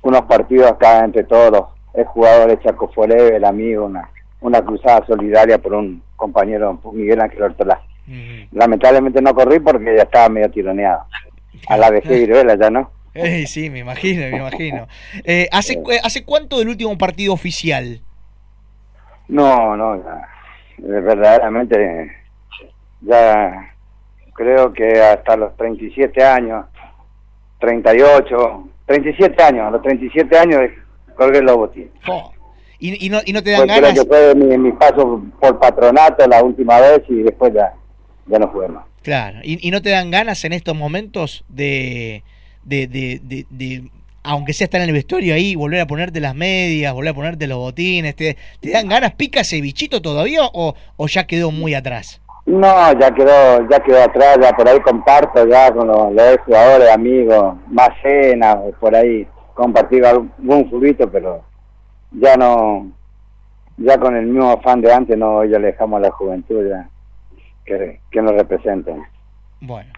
unos 0.01 0.21
partidos 0.21 0.71
acá 0.71 1.03
entre 1.03 1.23
todos 1.23 1.51
los 1.51 1.63
es 1.97 2.07
jugador 2.07 2.49
de 2.49 2.59
Chaco 2.59 2.87
Forever, 2.89 3.33
el 3.33 3.43
amigo, 3.43 3.85
una, 3.85 4.09
una 4.41 4.61
cruzada 4.61 5.03
solidaria 5.07 5.57
por 5.57 5.73
un 5.73 6.03
compañero, 6.15 6.79
Miguel 6.93 7.21
Ángel 7.21 7.41
Ortolá. 7.41 7.81
Lamentablemente 8.51 9.21
no 9.21 9.33
corrí 9.33 9.59
porque 9.59 9.95
ya 9.95 10.03
estaba 10.03 10.29
medio 10.29 10.49
tironeado. 10.51 11.03
A 11.67 11.75
la 11.75 11.89
vejez 11.89 12.19
viruela 12.19 12.55
ya, 12.55 12.69
¿no? 12.69 12.91
sí, 13.47 13.69
me 13.69 13.79
imagino, 13.79 14.21
me 14.29 14.37
imagino. 14.37 14.87
Eh, 15.23 15.47
¿hace, 15.51 15.73
eh. 15.73 15.99
¿Hace 16.03 16.23
cuánto 16.23 16.59
del 16.59 16.69
último 16.69 16.97
partido 16.97 17.33
oficial? 17.33 18.01
No, 19.27 19.75
no, 19.75 19.95
ya, 19.97 20.27
verdaderamente 20.77 22.11
ya 23.01 23.73
creo 24.33 24.71
que 24.71 25.01
hasta 25.01 25.35
los 25.35 25.55
37 25.57 26.23
años, 26.23 26.65
38, 27.59 28.69
37 28.85 29.43
años, 29.43 29.67
a 29.67 29.71
los 29.71 29.81
37 29.81 30.37
años 30.37 30.61
colgué 31.15 31.41
los 31.41 31.57
botines. 31.57 31.91
Oh. 32.07 32.31
¿Y, 32.79 33.05
y, 33.05 33.09
no, 33.09 33.19
¿Y 33.25 33.33
no 33.33 33.41
te 33.41 33.51
dan 33.51 33.67
ganas? 33.67 33.93
que 33.93 34.05
fue 34.05 34.35
mi, 34.35 34.55
mi, 34.55 34.71
paso 34.73 35.23
por 35.41 35.59
patronato 35.59 36.27
la 36.27 36.43
última 36.43 36.79
vez 36.79 37.01
y 37.09 37.23
después 37.23 37.51
ya, 37.51 37.73
ya 38.27 38.37
no 38.37 38.47
jugué 38.49 38.67
más. 38.67 38.85
Claro, 39.01 39.39
¿Y, 39.43 39.67
¿Y, 39.67 39.71
no 39.71 39.81
te 39.81 39.89
dan 39.89 40.11
ganas 40.11 40.45
en 40.45 40.53
estos 40.53 40.75
momentos 40.75 41.43
de, 41.47 42.23
de, 42.67 42.87
de, 42.87 43.21
de, 43.23 43.45
de 43.49 43.83
aunque 44.23 44.53
sea 44.53 44.65
estar 44.65 44.81
en 44.81 44.87
el 44.87 44.93
vestuario 44.93 45.33
ahí, 45.33 45.55
volver 45.55 45.79
a 45.79 45.87
ponerte 45.87 46.19
las 46.19 46.35
medias, 46.35 46.93
volver 46.93 47.11
a 47.11 47.15
ponerte 47.15 47.47
los 47.47 47.57
botines? 47.57 48.15
¿Te, 48.15 48.37
te 48.59 48.71
dan 48.71 48.89
ganas? 48.89 49.13
¿Pica 49.13 49.41
ese 49.41 49.61
bichito 49.61 50.01
todavía 50.01 50.41
o, 50.43 50.75
o 50.97 51.07
ya 51.07 51.25
quedó 51.25 51.51
muy 51.51 51.73
atrás? 51.73 52.21
No, 52.45 52.97
ya 52.99 53.11
quedó, 53.11 53.67
ya 53.69 53.79
quedó 53.79 54.03
atrás, 54.03 54.37
ya 54.41 54.53
por 54.53 54.67
ahí 54.67 54.79
comparto 54.79 55.45
ya 55.47 55.71
con 55.71 55.87
los, 55.87 56.13
los 56.13 56.37
jugadores, 56.45 56.89
amigos, 56.89 57.55
más 57.67 57.89
cenas, 58.01 58.57
por 58.79 58.95
ahí 58.95 59.27
compartir 59.53 60.05
algún 60.05 60.69
fulbito, 60.69 61.09
pero 61.11 61.43
ya 62.11 62.37
no, 62.37 62.89
ya 63.77 63.97
con 63.97 64.15
el 64.15 64.27
mismo 64.27 64.51
afán 64.51 64.81
de 64.81 64.93
antes, 64.93 65.17
no, 65.17 65.43
ya 65.43 65.59
le 65.59 65.67
dejamos 65.67 65.97
a 65.97 66.01
la 66.03 66.11
juventud 66.11 66.69
ya 66.69 66.89
que, 67.65 67.99
que 68.09 68.21
nos 68.21 68.31
representen. 68.33 69.03
Bueno, 69.59 69.91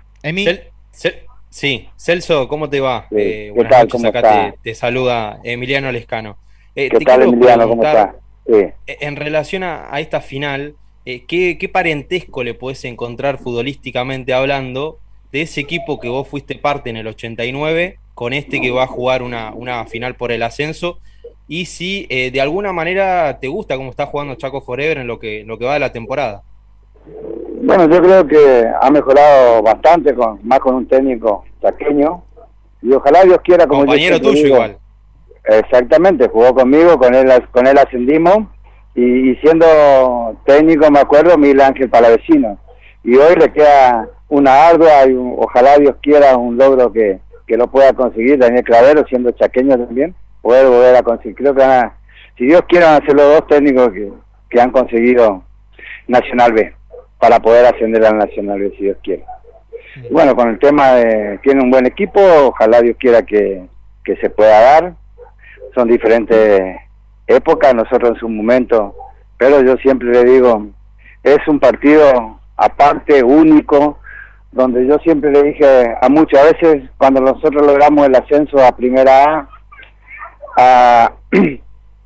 Cel, 0.92 1.29
sí, 1.50 1.90
Celso, 1.98 2.48
¿cómo 2.48 2.70
te 2.70 2.80
va? 2.80 3.08
Sí. 3.10 3.16
Eh, 3.18 3.54
¿Qué 3.56 3.66
tal? 3.66 3.88
¿Cómo 3.90 4.08
acá 4.08 4.20
está? 4.20 4.52
te, 4.52 4.58
te, 4.64 4.76
saluda 4.76 5.40
Emiliano 5.44 5.92
Lescano. 5.92 6.38
Eh, 6.76 6.90
¿Qué 6.90 7.00
te 7.00 7.06
tal, 7.06 7.22
Emiliano? 7.24 7.68
¿Cómo 7.68 7.82
preguntar, 7.82 7.98
está? 7.98 8.16
Sí. 8.48 8.74
eh, 8.88 8.98
En 9.02 9.16
relación 9.16 9.64
a, 9.64 9.94
a 9.94 10.00
esta 10.00 10.22
final, 10.22 10.76
eh, 11.06 11.26
¿qué, 11.28 11.58
¿qué 11.58 11.70
parentesco 11.70 12.44
le 12.44 12.54
podés 12.54 12.86
encontrar 12.86 13.38
futbolísticamente 13.40 14.34
hablando 14.34 15.00
de 15.32 15.42
ese 15.42 15.62
equipo 15.62 16.00
que 16.00 16.10
vos 16.10 16.28
fuiste 16.28 16.56
parte 16.56 16.90
en 16.90 16.98
el 16.98 17.08
89 17.08 17.98
con 18.14 18.34
este 18.34 18.60
que 18.62 18.72
va 18.72 18.84
a 18.84 18.88
jugar 18.88 19.24
una, 19.24 19.54
una 19.54 19.86
final 19.86 20.16
por 20.16 20.32
el 20.32 20.44
ascenso 20.44 21.00
y 21.48 21.66
si 21.66 22.06
eh, 22.10 22.32
de 22.32 22.42
alguna 22.42 22.74
manera 22.74 23.40
te 23.40 23.48
gusta 23.48 23.76
cómo 23.78 23.92
está 23.92 24.06
jugando 24.08 24.36
Chaco 24.36 24.62
Forever 24.62 24.98
en 25.00 25.08
lo 25.08 25.20
que, 25.20 25.44
lo 25.46 25.58
que 25.58 25.66
va 25.66 25.74
de 25.74 25.80
la 25.80 25.92
temporada. 25.92 26.44
Bueno, 27.70 27.88
yo 27.96 28.02
creo 28.02 28.28
que 28.28 28.68
ha 28.82 28.90
mejorado 28.90 29.62
bastante, 29.62 30.16
con 30.16 30.40
más 30.44 30.60
con 30.60 30.74
un 30.74 30.88
técnico 30.88 31.46
chaqueño. 31.62 32.24
Y 32.82 32.92
ojalá 32.94 33.24
Dios 33.24 33.38
quiera 33.44 33.68
como 33.68 33.82
compañero 33.82 34.16
yo 34.18 34.22
tuyo 34.22 34.34
digo, 34.34 34.56
igual. 34.56 34.78
Exactamente, 35.44 36.28
jugó 36.30 36.56
conmigo, 36.56 36.98
con 36.98 37.14
él, 37.14 37.32
con 37.52 37.68
él 37.68 37.78
ascendimos. 37.78 38.48
Y, 38.96 39.30
y 39.32 39.36
siendo 39.36 39.68
técnico 40.46 40.90
me 40.90 41.00
acuerdo 41.00 41.38
Miguel 41.38 41.62
Ángel 41.62 41.92
Palavecino. 41.92 42.58
Y 43.04 43.16
hoy 43.18 43.36
le 43.36 43.54
queda 43.54 44.10
una 44.30 44.70
ardua 44.70 45.06
y 45.06 45.14
un, 45.14 45.36
ojalá 45.38 45.78
Dios 45.78 45.96
quiera 46.02 46.38
un 46.38 46.58
logro 46.58 46.92
que, 46.92 47.20
que 47.46 47.56
lo 47.56 47.68
pueda 47.68 47.94
conseguir. 47.94 48.40
Daniel 48.40 48.64
Clavero 48.64 49.06
siendo 49.08 49.30
chaqueño 49.32 49.78
también 49.78 50.16
poder 50.42 50.66
volver 50.66 50.96
a 50.96 51.04
conseguir. 51.04 51.36
Creo 51.36 51.54
que 51.54 51.62
van 51.62 51.86
a, 51.86 51.98
si 52.36 52.46
Dios 52.46 52.64
quiere 52.68 52.86
van 52.86 53.04
a 53.04 53.06
ser 53.06 53.16
los 53.16 53.26
dos 53.26 53.48
técnicos 53.48 53.90
que, 53.94 54.12
que 54.50 54.60
han 54.60 54.72
conseguido 54.72 55.44
Nacional 56.08 56.54
B 56.54 56.79
para 57.20 57.40
poder 57.40 57.66
ascender 57.66 58.06
al 58.06 58.18
Nacional 58.18 58.72
si 58.78 58.84
Dios 58.84 58.98
quiere. 59.04 59.26
Y 59.96 60.14
bueno 60.14 60.36
con 60.36 60.50
el 60.50 60.60
tema 60.60 60.94
de 60.94 61.40
tiene 61.44 61.62
un 61.62 61.72
buen 61.72 61.86
equipo 61.86 62.20
ojalá 62.48 62.82
Dios 62.82 62.98
quiera 63.00 63.24
que, 63.24 63.66
que 64.04 64.16
se 64.18 64.30
pueda 64.30 64.60
dar. 64.60 64.94
Son 65.76 65.88
diferentes 65.88 66.78
épocas 67.28 67.76
nosotros 67.76 68.12
en 68.12 68.20
su 68.20 68.30
momento 68.30 68.96
pero 69.38 69.62
yo 69.62 69.76
siempre 69.78 70.10
le 70.10 70.24
digo 70.26 70.68
es 71.24 71.40
un 71.48 71.60
partido 71.60 72.40
aparte 72.58 73.24
único 73.24 74.00
donde 74.52 74.88
yo 74.88 74.98
siempre 75.00 75.32
le 75.32 75.44
dije 75.44 75.96
a 76.02 76.10
muchas 76.10 76.54
veces 76.54 76.90
cuando 76.98 77.22
nosotros 77.22 77.66
logramos 77.66 78.08
el 78.08 78.16
ascenso 78.16 78.58
a 78.64 78.76
primera 78.76 79.36
A, 79.36 79.50
a 80.58 81.14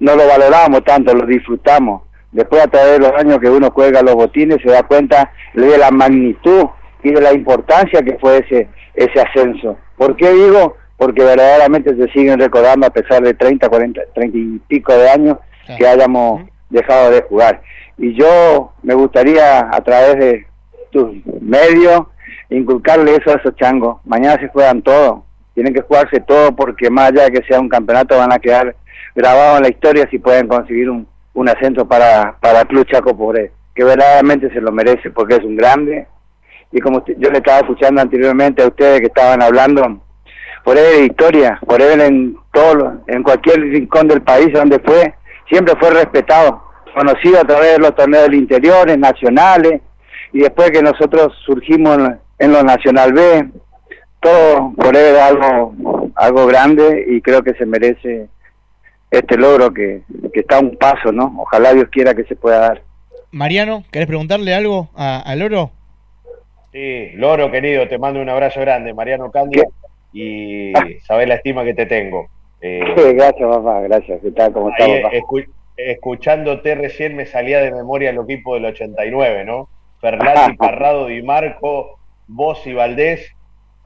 no 0.04 0.16
lo 0.16 0.28
valoramos 0.28 0.84
tanto, 0.84 1.14
lo 1.14 1.26
disfrutamos. 1.26 2.04
Después 2.34 2.64
a 2.64 2.68
través 2.68 2.94
de 2.94 3.00
los 3.00 3.14
años 3.14 3.40
que 3.40 3.50
uno 3.50 3.74
cuelga 3.74 4.02
los 4.02 4.16
botines 4.16 4.58
se 4.62 4.70
da 4.70 4.84
cuenta 4.84 5.32
de 5.54 5.78
la 5.78 5.92
magnitud 5.92 6.66
y 7.04 7.12
de 7.12 7.22
la 7.22 7.34
importancia 7.34 8.02
que 8.02 8.18
fue 8.20 8.40
ese 8.40 8.68
ese 8.94 9.22
ascenso. 9.22 9.78
¿Por 9.98 10.16
qué 10.16 10.32
digo? 10.32 10.78
Porque 10.98 11.24
verdaderamente 11.24 11.96
se 11.96 12.12
siguen 12.12 12.40
recordando 12.40 12.88
a 12.88 12.92
pesar 12.92 13.24
de 13.24 13.34
30, 13.34 13.68
40, 13.70 14.02
30 14.14 14.38
y 14.38 14.60
pico 14.68 14.94
de 14.94 15.10
años 15.10 15.38
que 15.78 15.88
hayamos 15.88 16.44
dejado 16.70 17.12
de 17.12 17.22
jugar. 17.24 17.62
Y 17.98 18.14
yo 18.14 18.74
me 18.84 18.94
gustaría 18.94 19.70
a 19.72 19.82
través 19.82 20.18
de 20.18 20.48
tus 20.92 21.12
medios 21.42 22.04
inculcarle 22.50 23.16
eso 23.16 23.32
a 23.32 23.40
esos 23.40 23.56
changos. 23.56 24.00
Mañana 24.06 24.40
se 24.40 24.48
juegan 24.48 24.82
todo, 24.82 25.26
tienen 25.54 25.74
que 25.74 25.82
jugarse 25.82 26.20
todo 26.22 26.56
porque 26.56 26.90
más 26.90 27.10
allá 27.10 27.26
de 27.26 27.32
que 27.32 27.48
sea 27.48 27.60
un 27.60 27.70
campeonato 27.70 28.18
van 28.18 28.32
a 28.32 28.40
quedar 28.40 28.76
grabados 29.16 29.58
en 29.58 29.64
la 29.64 29.70
historia 29.70 30.08
si 30.10 30.20
pueden 30.20 30.48
conseguir 30.48 30.90
un, 30.90 31.08
un 31.34 31.50
ascenso 31.50 31.88
para, 31.88 32.38
para 32.40 32.66
Club 32.66 32.86
Chaco 32.88 33.16
Pobre, 33.18 33.52
que 33.76 33.84
verdaderamente 33.84 34.52
se 34.52 34.62
lo 34.62 34.72
merece 34.72 35.12
porque 35.12 35.36
es 35.36 35.44
un 35.44 35.56
grande. 35.56 36.08
Y 36.72 36.80
como 36.80 37.04
yo 37.06 37.30
le 37.30 37.38
estaba 37.38 37.60
escuchando 37.60 38.02
anteriormente 38.02 38.64
a 38.64 38.68
ustedes 38.68 39.02
que 39.02 39.08
estaban 39.08 39.42
hablando, 39.42 40.02
por 40.64 40.78
él 40.78 41.06
historia, 41.06 41.60
por 41.66 41.82
él 41.82 42.02
en 42.02 42.38
todo, 42.52 43.04
en 43.08 43.22
cualquier 43.22 43.60
rincón 43.62 44.08
del 44.08 44.22
país 44.22 44.52
donde 44.54 44.80
fue, 44.80 45.14
siempre 45.50 45.76
fue 45.80 45.92
respetado, 45.92 46.64
conocido 46.96 47.40
a 47.40 47.46
través 47.46 47.74
de 47.74 47.80
los 47.80 47.96
torneos 47.96 48.24
del 48.24 48.36
interior, 48.36 48.98
nacionales, 48.98 49.82
y 50.32 50.40
después 50.40 50.72
que 50.72 50.82
nosotros 50.82 51.34
surgimos 51.46 51.98
en, 51.98 52.20
en 52.40 52.52
lo 52.52 52.64
Nacional 52.64 53.14
B, 53.14 53.50
todo 54.20 54.74
por 54.76 54.96
él 54.96 55.16
algo, 55.18 55.76
algo 56.16 56.48
grande 56.48 57.06
y 57.08 57.22
creo 57.22 57.44
que 57.44 57.54
se 57.54 57.66
merece 57.66 58.30
este 59.14 59.38
logro 59.38 59.72
que, 59.74 60.02
que 60.34 60.40
está 60.40 60.58
a 60.58 60.62
un 60.62 60.76
paso, 60.76 61.12
¿no? 61.12 61.34
Ojalá 61.38 61.74
Dios 61.74 61.88
quiera 61.92 62.16
que 62.16 62.24
se 62.24 62.36
pueda 62.36 62.60
dar. 62.60 62.82
Mariano, 63.32 63.84
¿querés 63.92 64.08
preguntarle 64.08 64.54
algo 64.54 64.90
a, 64.96 65.34
Loro? 65.36 65.72
Sí, 66.72 67.12
Loro, 67.14 67.52
querido, 67.52 67.88
te 67.88 68.00
mando 68.00 68.22
un 68.22 68.30
abrazo 68.30 68.60
grande, 68.62 68.94
Mariano 68.94 69.32
Candia, 69.32 69.66
y 70.12 70.74
sabes 71.06 71.28
la 71.28 71.36
estima 71.36 71.64
que 71.64 71.74
te 71.76 71.86
tengo. 71.86 72.28
Eh, 72.62 72.82
gracias, 73.16 73.48
papá, 73.48 73.82
gracias. 73.82 74.22
¿Qué 74.22 74.32
tal? 74.32 74.52
¿Cómo 74.54 74.70
estás, 74.70 74.90
papá? 75.02 75.16
escuchándote 75.76 76.76
recién 76.76 77.16
me 77.16 77.26
salía 77.26 77.60
de 77.60 77.72
memoria 77.72 78.12
el 78.12 78.20
equipo 78.20 78.54
del 78.56 78.66
89, 78.66 79.46
¿no? 79.46 79.70
Ferlati, 80.02 80.54
Parrado, 80.58 81.08
Di 81.08 81.22
Marco, 81.22 82.00
vos 82.28 82.66
y 82.66 82.74
Valdés, 82.74 83.36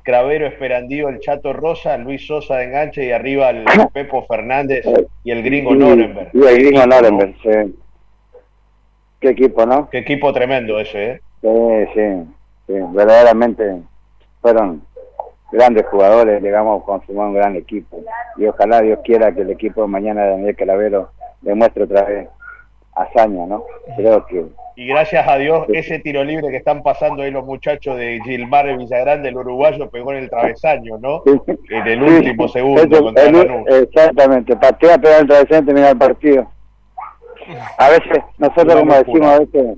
Cravero, 0.08 0.48
Esperandío, 0.48 1.10
el 1.10 1.20
Chato 1.20 1.52
Rosa, 1.52 1.98
Luis 1.98 2.26
Sosa 2.26 2.56
de 2.56 2.64
enganche 2.64 3.04
y 3.04 3.12
arriba 3.12 3.50
el 3.50 3.66
Pepo 3.92 4.26
Fernández 4.26 4.86
y 5.26 5.32
el 5.32 5.44
gringo 5.44 5.76
Norenberg. 5.76 6.30
Y 6.34 6.46
el 6.46 6.60
gringo 6.60 6.86
Norenberg, 6.86 7.36
sí. 7.44 7.76
Qué 9.20 9.32
equipo, 9.32 9.66
¿no? 9.66 9.90
Qué 9.90 9.98
equipo 9.98 10.32
tremendo 10.32 10.80
ese, 10.80 11.12
¿eh? 11.12 11.22
Sí, 11.42 11.50
sí, 11.94 12.34
sí. 12.68 12.74
Verdaderamente 12.94 13.82
fueron 14.40 14.82
grandes 15.52 15.86
jugadores, 15.88 16.42
llegamos 16.42 16.82
a 16.82 16.86
consumar 16.86 17.28
un 17.28 17.34
gran 17.34 17.58
equipo. 17.58 18.02
Y 18.38 18.46
ojalá 18.46 18.80
Dios 18.80 19.00
quiera 19.04 19.34
que 19.34 19.42
el 19.42 19.52
equipo 19.52 19.82
de 19.82 19.88
mañana 19.90 20.24
de 20.24 20.30
Daniel 20.30 20.56
Calavero 20.56 21.12
demuestre 21.42 21.84
otra 21.84 22.04
vez 22.04 22.30
hazaña, 22.98 23.46
¿no? 23.46 23.64
Creo 23.96 24.26
que 24.26 24.46
y 24.78 24.86
gracias 24.86 25.28
a 25.28 25.38
Dios 25.38 25.66
ese 25.70 25.98
tiro 25.98 26.24
libre 26.24 26.50
que 26.50 26.58
están 26.58 26.84
pasando 26.84 27.24
ahí 27.24 27.32
los 27.32 27.44
muchachos 27.44 27.98
de 27.98 28.20
Gilmar 28.24 28.68
de 28.68 28.78
Villagrande, 28.78 29.30
el 29.30 29.38
uruguayo, 29.38 29.90
pegó 29.90 30.12
en 30.12 30.20
el 30.20 30.30
travesaño, 30.30 31.00
¿no? 31.00 31.24
En 31.26 31.88
el 31.88 32.04
último 32.04 32.48
segundo 32.48 33.02
contra 33.02 33.24
Exactamente, 33.82 34.56
patea, 34.56 35.00
pega 35.00 35.18
el 35.18 35.28
travesaño 35.28 35.64
y 35.64 35.66
termina 35.66 35.90
el 35.90 35.98
partido. 35.98 36.52
A 37.80 37.90
veces, 37.90 38.24
nosotros 38.38 38.76
como 38.76 38.94
decimos, 38.94 39.28
a 39.28 39.40
veces, 39.40 39.78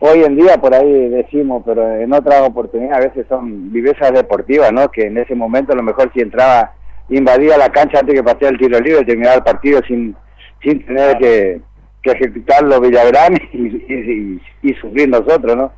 hoy 0.00 0.24
en 0.24 0.34
día 0.34 0.56
por 0.56 0.74
ahí 0.74 1.10
decimos, 1.10 1.62
pero 1.64 1.88
en 1.88 2.12
otras 2.12 2.42
oportunidades 2.42 2.96
a 2.96 3.08
veces 3.10 3.26
son 3.28 3.72
vivezas 3.72 4.12
deportivas, 4.12 4.72
¿no? 4.72 4.90
Que 4.90 5.02
en 5.02 5.18
ese 5.18 5.36
momento 5.36 5.74
a 5.74 5.76
lo 5.76 5.84
mejor 5.84 6.10
si 6.12 6.22
entraba, 6.22 6.72
invadía 7.08 7.56
la 7.56 7.70
cancha 7.70 8.00
antes 8.00 8.16
que 8.16 8.24
patear 8.24 8.54
el 8.54 8.58
tiro 8.58 8.80
libre, 8.80 9.04
terminaba 9.04 9.36
el 9.36 9.44
partido 9.44 9.80
sin, 9.86 10.16
sin 10.60 10.84
tener 10.84 11.18
que 11.18 11.60
que 12.02 12.12
ejecutarlo 12.12 12.80
Villagrán 12.80 13.34
y, 13.52 14.40
y, 14.62 14.74
sufrir 14.74 15.08
nosotros, 15.08 15.56
¿no? 15.56 15.72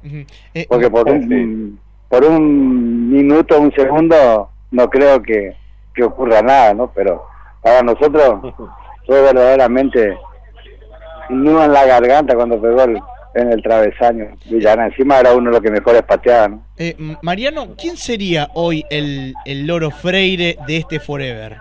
Eh, 0.54 0.66
Porque 0.68 0.90
por 0.90 1.08
un, 1.08 1.78
por 2.08 2.24
un 2.24 3.10
minuto, 3.10 3.60
un 3.60 3.72
segundo, 3.72 4.50
no 4.70 4.90
creo 4.90 5.22
que, 5.22 5.54
que 5.94 6.04
ocurra 6.04 6.42
nada, 6.42 6.74
¿no? 6.74 6.90
Pero 6.94 7.24
para 7.62 7.82
nosotros 7.82 8.54
fue 9.06 9.22
verdaderamente 9.22 10.16
nudo 11.30 11.64
en 11.64 11.72
la 11.72 11.86
garganta 11.86 12.34
cuando 12.34 12.60
pegó 12.60 12.82
en 13.34 13.52
el 13.52 13.62
travesaño. 13.62 14.36
Villagrán 14.46 14.90
encima 14.90 15.18
era 15.18 15.34
uno 15.34 15.50
de 15.50 15.56
los 15.56 15.62
que 15.62 15.70
mejores 15.70 16.02
pateaba, 16.02 16.48
¿no? 16.48 16.62
Eh, 16.76 16.96
Mariano, 17.22 17.74
¿quién 17.78 17.96
sería 17.96 18.48
hoy 18.54 18.84
el, 18.90 19.34
el 19.44 19.66
loro 19.66 19.90
Freire 19.90 20.56
de 20.66 20.76
este 20.76 21.00
Forever? 21.00 21.58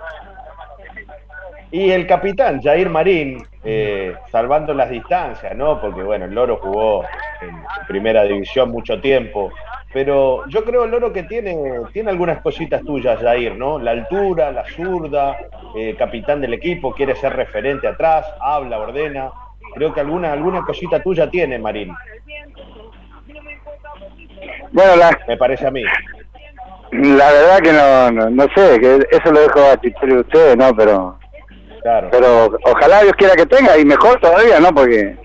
Y 1.72 1.92
el 1.92 2.08
capitán, 2.08 2.62
Jair 2.62 2.90
Marín, 2.90 3.46
eh, 3.64 4.16
salvando 4.32 4.74
las 4.74 4.90
distancias, 4.90 5.56
¿no? 5.56 5.80
Porque, 5.80 6.02
bueno, 6.02 6.26
el 6.26 6.34
Loro 6.34 6.58
jugó 6.58 7.04
en 7.42 7.56
primera 7.88 8.24
división 8.24 8.72
mucho 8.72 9.00
tiempo. 9.00 9.52
Pero 9.94 10.48
yo 10.48 10.64
creo 10.64 10.86
el 10.86 10.92
Loro 10.92 11.14
que 11.14 11.24
tiene, 11.24 11.56
tiene 11.94 12.10
algunas 12.10 12.42
cositas 12.42 12.84
tuyas, 12.84 13.20
Jair, 13.20 13.56
¿no? 13.56 13.78
La 13.78 13.92
altura, 13.92 14.52
la 14.52 14.66
zurda, 14.66 15.38
eh, 15.76 15.96
capitán 15.98 16.42
del 16.42 16.54
equipo, 16.54 16.94
quiere 16.94 17.16
ser 17.16 17.36
referente 17.36 17.88
atrás, 17.88 18.26
habla, 18.40 18.80
ordena. 18.80 19.32
Creo 19.76 19.94
que 19.94 20.00
alguna, 20.00 20.34
alguna 20.34 20.64
cosita 20.64 21.02
tuya 21.02 21.30
tiene, 21.30 21.60
Marín. 21.60 21.94
Bueno, 24.72 24.94
me 25.28 25.38
parece 25.38 25.68
a 25.68 25.72
mí. 25.72 25.84
La 26.92 27.32
verdad 27.32 27.60
que 27.60 27.72
no, 27.72 28.30
no, 28.32 28.44
sé, 28.56 28.80
que 28.80 29.08
eso 29.12 29.32
lo 29.32 29.42
dejo 29.42 29.60
a 29.62 29.78
título 29.78 30.16
de 30.16 30.22
ustedes, 30.22 30.58
¿no? 30.58 30.76
Pero 30.76 31.20
pero 32.12 32.50
ojalá 32.66 33.04
Dios 33.04 33.14
quiera 33.18 33.36
que 33.36 33.46
tenga 33.46 33.78
y 33.78 33.86
mejor 33.86 34.20
todavía, 34.20 34.60
¿no? 34.60 34.74
Porque 34.74 35.16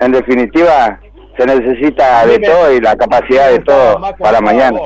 en 0.00 0.12
definitiva 0.12 1.00
se 1.36 1.46
necesita 1.46 2.26
de 2.26 2.38
todo 2.38 2.72
y 2.72 2.80
la 2.80 2.96
capacidad 2.96 3.50
de 3.50 3.58
todo 3.60 4.00
para 4.18 4.40
mañana. 4.40 4.78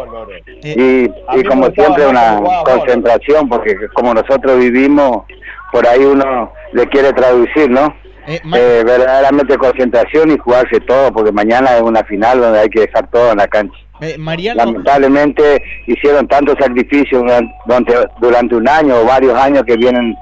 Y, 0.62 1.04
y 1.04 1.44
como 1.48 1.66
siempre 1.70 2.06
una 2.06 2.40
concentración, 2.64 3.48
porque 3.48 3.76
como 3.94 4.14
nosotros 4.14 4.58
vivimos, 4.58 5.24
por 5.72 5.86
ahí 5.86 6.04
uno 6.04 6.52
le 6.72 6.86
quiere 6.88 7.12
traducir, 7.12 7.70
¿no? 7.70 7.94
Eh, 8.26 8.40
eh, 8.54 8.82
verdaderamente 8.84 9.56
concentración 9.56 10.30
y 10.30 10.38
jugarse 10.38 10.80
todo, 10.80 11.12
porque 11.12 11.32
mañana 11.32 11.76
es 11.76 11.82
una 11.82 12.04
final 12.04 12.40
donde 12.40 12.60
hay 12.60 12.68
que 12.68 12.80
dejar 12.80 13.08
todo 13.10 13.32
en 13.32 13.38
la 13.38 13.48
cancha. 13.48 13.76
Eh, 14.00 14.16
Lamentablemente 14.54 15.62
hicieron 15.86 16.26
tantos 16.28 16.56
sacrificios 16.58 17.22
durante, 17.66 17.94
durante 18.20 18.54
un 18.54 18.68
año 18.68 18.96
o 19.00 19.04
varios 19.04 19.34
años 19.34 19.62
que 19.64 19.76
vienen 19.76 20.14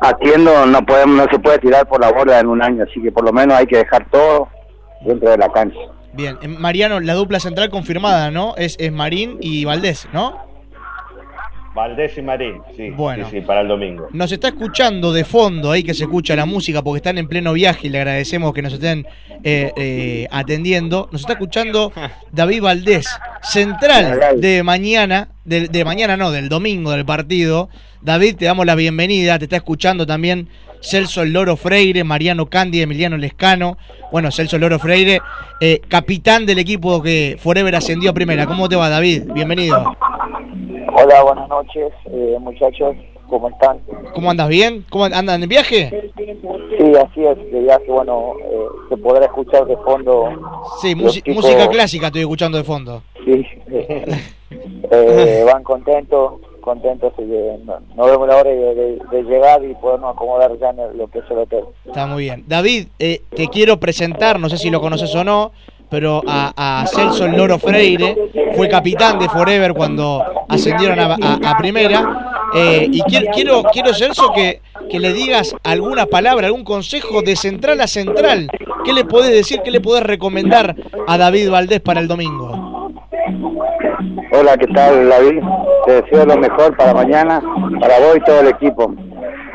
haciendo 0.00 0.66
no 0.66 0.84
podemos 0.84 1.16
no 1.16 1.26
se 1.30 1.38
puede 1.38 1.58
tirar 1.58 1.86
por 1.88 2.00
la 2.00 2.12
borda 2.12 2.40
en 2.40 2.46
un 2.46 2.62
año, 2.62 2.84
así 2.88 3.00
que 3.00 3.12
por 3.12 3.24
lo 3.24 3.32
menos 3.32 3.56
hay 3.56 3.66
que 3.66 3.78
dejar 3.78 4.08
todo 4.10 4.48
dentro 5.04 5.30
de 5.30 5.38
la 5.38 5.48
cancha. 5.50 5.78
Bien, 6.12 6.38
eh, 6.42 6.48
Mariano, 6.48 7.00
la 7.00 7.14
dupla 7.14 7.40
central 7.40 7.70
confirmada, 7.70 8.30
¿no? 8.30 8.54
Es, 8.56 8.76
es 8.78 8.92
Marín 8.92 9.38
y 9.40 9.64
Valdés, 9.64 10.08
¿no? 10.12 10.53
Valdés 11.74 12.16
y 12.16 12.22
Marín, 12.22 12.62
sí, 12.76 12.90
bueno, 12.90 13.28
sí, 13.28 13.40
para 13.40 13.62
el 13.62 13.68
domingo. 13.68 14.08
Nos 14.12 14.30
está 14.30 14.48
escuchando 14.48 15.12
de 15.12 15.24
fondo 15.24 15.72
ahí 15.72 15.82
que 15.82 15.92
se 15.92 16.04
escucha 16.04 16.36
la 16.36 16.46
música 16.46 16.82
porque 16.82 16.98
están 16.98 17.18
en 17.18 17.26
pleno 17.26 17.52
viaje 17.52 17.88
y 17.88 17.90
le 17.90 17.98
agradecemos 17.98 18.54
que 18.54 18.62
nos 18.62 18.74
estén 18.74 19.06
eh, 19.42 19.72
eh, 19.76 20.28
atendiendo. 20.30 21.08
Nos 21.10 21.22
está 21.22 21.32
escuchando 21.32 21.92
David 22.30 22.62
Valdés, 22.62 23.08
central 23.42 24.40
de 24.40 24.62
mañana, 24.62 25.30
de, 25.44 25.66
de 25.66 25.84
mañana 25.84 26.16
no, 26.16 26.30
del 26.30 26.48
domingo 26.48 26.92
del 26.92 27.04
partido. 27.04 27.68
David, 28.02 28.36
te 28.36 28.44
damos 28.44 28.66
la 28.66 28.76
bienvenida, 28.76 29.38
te 29.38 29.46
está 29.46 29.56
escuchando 29.56 30.06
también 30.06 30.48
Celso 30.84 31.24
Loro 31.24 31.56
Freire, 31.56 32.04
Mariano 32.04 32.46
Candy, 32.46 32.82
Emiliano 32.82 33.16
Lescano. 33.16 33.78
Bueno, 34.12 34.30
Celso 34.30 34.58
Loro 34.58 34.78
Freire, 34.78 35.20
eh, 35.60 35.80
capitán 35.88 36.44
del 36.46 36.58
equipo 36.58 37.02
que 37.02 37.38
Forever 37.40 37.74
ascendió 37.74 38.10
a 38.10 38.12
primera. 38.12 38.46
¿Cómo 38.46 38.68
te 38.68 38.76
va, 38.76 38.90
David? 38.90 39.24
Bienvenido. 39.32 39.96
Hola, 40.96 41.24
buenas 41.24 41.48
noches, 41.48 41.92
eh, 42.06 42.36
muchachos. 42.40 42.94
¿Cómo 43.28 43.48
están? 43.48 43.80
¿Cómo 44.14 44.30
andas? 44.30 44.48
¿Bien? 44.48 44.84
¿Cómo 44.90 45.06
andan 45.06 45.42
en 45.42 45.48
viaje? 45.48 46.12
Sí, 46.16 46.92
así 46.94 47.24
es, 47.24 47.36
de 47.50 47.60
viaje, 47.60 47.86
bueno, 47.88 48.34
eh, 48.40 48.66
se 48.90 48.96
podrá 48.98 49.24
escuchar 49.26 49.66
de 49.66 49.76
fondo. 49.78 50.28
Sí, 50.80 50.94
música 50.94 51.68
clásica 51.68 52.06
estoy 52.06 52.20
escuchando 52.20 52.58
de 52.58 52.64
fondo. 52.64 53.02
Sí, 53.24 53.44
van 55.46 55.64
contentos, 55.64 56.34
contentos 56.60 57.12
y 57.18 57.22
no, 57.24 58.04
vemos 58.04 58.28
la 58.28 58.36
hora 58.36 58.50
de, 58.50 59.22
llegar 59.26 59.64
y 59.64 59.74
podernos 59.74 60.14
acomodar 60.14 60.56
ya 60.58 60.70
en 60.70 60.96
lo 60.96 61.08
que 61.08 61.18
es 61.18 61.24
el 61.30 61.38
hotel. 61.38 61.64
Está 61.86 62.06
muy 62.06 62.24
bien. 62.24 62.44
David, 62.46 62.88
eh, 63.00 63.22
te 63.34 63.48
quiero 63.48 63.80
presentar, 63.80 64.38
no 64.38 64.48
sé 64.48 64.58
si 64.58 64.70
lo 64.70 64.80
conoces 64.80 65.12
o 65.14 65.24
no, 65.24 65.50
pero 65.88 66.22
a, 66.26 66.84
Celso 66.86 67.26
Loro 67.28 67.58
Freire, 67.58 68.16
fue 68.56 68.68
capitán 68.68 69.18
de 69.18 69.28
Forever 69.28 69.74
cuando 69.74 70.22
ascendieron 70.48 70.98
a, 70.98 71.56
primera. 71.58 72.30
Eh, 72.56 72.88
y 72.90 73.00
quiero, 73.02 73.26
quiero, 73.32 73.62
quiero, 73.72 73.94
Celso, 73.94 74.32
que, 74.32 74.60
que 74.88 75.00
le 75.00 75.12
digas 75.12 75.56
alguna 75.64 76.06
palabra, 76.06 76.46
algún 76.46 76.64
consejo 76.64 77.22
de 77.22 77.36
central 77.36 77.80
a 77.80 77.86
central. 77.86 78.48
¿Qué 78.84 78.92
le 78.92 79.04
podés 79.04 79.32
decir, 79.32 79.60
qué 79.64 79.70
le 79.70 79.80
podés 79.80 80.04
recomendar 80.04 80.76
a 81.06 81.18
David 81.18 81.50
Valdés 81.50 81.80
para 81.80 82.00
el 82.00 82.08
domingo? 82.08 82.92
Hola, 84.32 84.56
¿qué 84.56 84.66
tal, 84.66 85.08
David? 85.08 85.42
Te 85.86 86.02
deseo 86.02 86.26
lo 86.26 86.36
mejor 86.36 86.76
para 86.76 86.92
mañana, 86.92 87.40
para 87.80 87.98
vos 88.00 88.16
y 88.16 88.20
todo 88.20 88.40
el 88.40 88.48
equipo. 88.48 88.94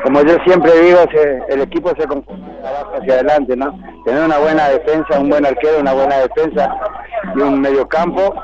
Como 0.02 0.22
yo 0.22 0.36
siempre 0.46 0.72
digo, 0.80 0.98
el 1.48 1.60
equipo 1.60 1.90
se 1.98 2.06
compone 2.06 2.42
hacia 2.96 3.14
adelante, 3.14 3.56
¿no? 3.56 3.78
Tener 4.04 4.24
una 4.24 4.38
buena 4.38 4.68
defensa, 4.68 5.20
un 5.20 5.28
buen 5.28 5.44
arquero, 5.44 5.80
una 5.80 5.92
buena 5.92 6.18
defensa 6.18 6.74
y 7.34 7.40
un 7.40 7.60
medio 7.60 7.86
campo, 7.86 8.34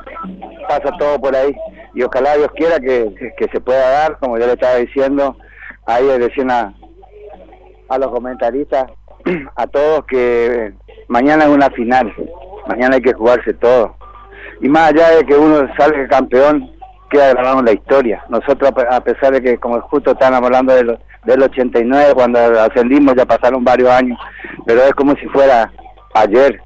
pasa 0.67 0.91
todo 0.99 1.19
por 1.19 1.35
ahí. 1.35 1.55
Y 1.95 2.03
ojalá 2.03 2.35
Dios 2.35 2.51
quiera 2.55 2.79
que, 2.79 3.11
se 3.51 3.59
pueda 3.59 3.89
dar, 3.89 4.19
como 4.19 4.37
yo 4.37 4.45
le 4.45 4.53
estaba 4.53 4.75
diciendo, 4.75 5.35
ahí 5.87 6.05
recién 6.17 6.51
a, 6.51 6.73
a 7.89 7.97
los 7.97 8.11
comentaristas, 8.11 8.85
a 9.55 9.67
todos 9.67 10.05
que 10.05 10.73
mañana 11.07 11.45
es 11.45 11.49
una 11.49 11.69
final, 11.71 12.13
mañana 12.67 12.95
hay 12.95 13.01
que 13.01 13.13
jugarse 13.13 13.53
todo. 13.55 13.95
Y 14.61 14.69
más 14.69 14.91
allá 14.91 15.09
de 15.09 15.25
que 15.25 15.35
uno 15.35 15.67
salga 15.77 16.07
campeón, 16.07 16.71
queda 17.09 17.33
grabado 17.33 17.59
en 17.59 17.65
la 17.65 17.73
historia. 17.73 18.23
Nosotros, 18.29 18.71
a 18.89 19.01
pesar 19.01 19.33
de 19.33 19.41
que, 19.41 19.57
como 19.57 19.79
justo 19.81 20.11
están 20.11 20.33
hablando 20.33 20.73
del, 20.73 20.99
del 21.27 21.43
89, 21.43 22.13
cuando 22.15 22.39
ascendimos, 22.39 23.13
ya 23.15 23.25
pasaron 23.25 23.61
varios 23.61 23.89
años, 23.89 24.17
pero 24.65 24.81
es 24.83 24.93
como 24.93 25.13
si 25.17 25.27
fuera 25.27 25.69
ayer, 26.13 26.61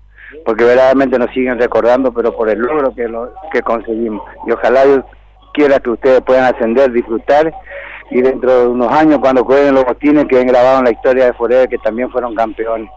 porque 0.45 0.63
verdaderamente 0.63 1.17
nos 1.17 1.31
siguen 1.31 1.59
recordando, 1.59 2.13
pero 2.13 2.31
por 2.31 2.47
el 2.47 2.59
logro 2.59 2.93
que, 2.93 3.07
lo, 3.07 3.33
que 3.51 3.63
conseguimos. 3.63 4.23
Y 4.47 4.51
ojalá 4.51 4.85
Dios 4.85 5.03
quiera 5.53 5.79
que 5.79 5.89
ustedes 5.89 6.21
puedan 6.21 6.53
ascender, 6.53 6.91
disfrutar, 6.91 7.51
y 8.11 8.21
dentro 8.21 8.51
de 8.51 8.67
unos 8.67 8.91
años, 8.91 9.17
cuando 9.19 9.43
jueguen 9.43 9.73
los 9.73 9.83
botines, 9.83 10.25
queden 10.27 10.47
grabados 10.47 10.79
en 10.79 10.85
la 10.85 10.91
historia 10.91 11.25
de 11.25 11.33
Forever, 11.33 11.67
que 11.67 11.79
también 11.79 12.11
fueron 12.11 12.35
campeones. 12.35 12.89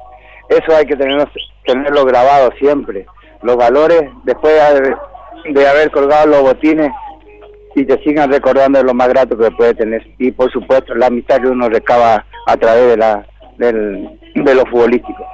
Eso 0.51 0.77
hay 0.77 0.85
que 0.85 0.97
tenerlo, 0.97 1.27
tenerlo 1.65 2.05
grabado 2.05 2.51
siempre. 2.59 3.07
Los 3.41 3.57
valores, 3.57 4.03
después 4.25 4.53
de, 4.53 5.53
de 5.53 5.69
haber 5.69 5.91
colgado 5.91 6.27
los 6.27 6.43
botines, 6.43 6.91
y 7.75 7.85
te 7.85 8.03
sigan 8.03 8.31
recordando 8.31 8.83
lo 8.83 8.95
más 8.95 9.09
grato 9.09 9.37
que 9.37 9.51
puede 9.51 9.75
tener. 9.75 10.07
Y 10.19 10.31
por 10.31 10.51
supuesto, 10.53 10.95
la 10.95 11.07
amistad 11.07 11.41
que 11.41 11.49
uno 11.49 11.69
recaba 11.69 12.25
a 12.47 12.57
través 12.57 12.89
de, 12.91 12.97
la, 12.97 13.27
del, 13.59 14.19
de 14.35 14.55
lo 14.55 14.65
futbolístico. 14.67 15.25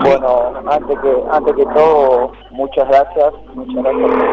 Bueno, 0.00 0.52
antes 0.70 0.98
que, 1.00 1.14
antes 1.30 1.54
que 1.54 1.64
todo, 1.66 2.32
muchas 2.50 2.88
gracias, 2.88 3.32
muchas 3.54 3.82
gracias 3.82 4.10
por 4.10 4.26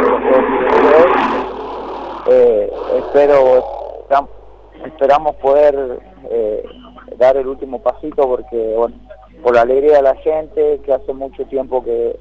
eh, 2.25 2.71
espero, 2.97 3.65
esperamos 4.85 5.35
poder 5.37 5.99
eh, 6.29 6.63
dar 7.17 7.35
el 7.37 7.47
último 7.47 7.81
pasito 7.81 8.27
porque, 8.27 8.75
por 9.41 9.55
la 9.55 9.61
alegría 9.61 9.97
de 9.97 10.03
la 10.03 10.15
gente, 10.15 10.79
que 10.85 10.93
hace 10.93 11.13
mucho 11.13 11.45
tiempo 11.45 11.83
que, 11.83 12.17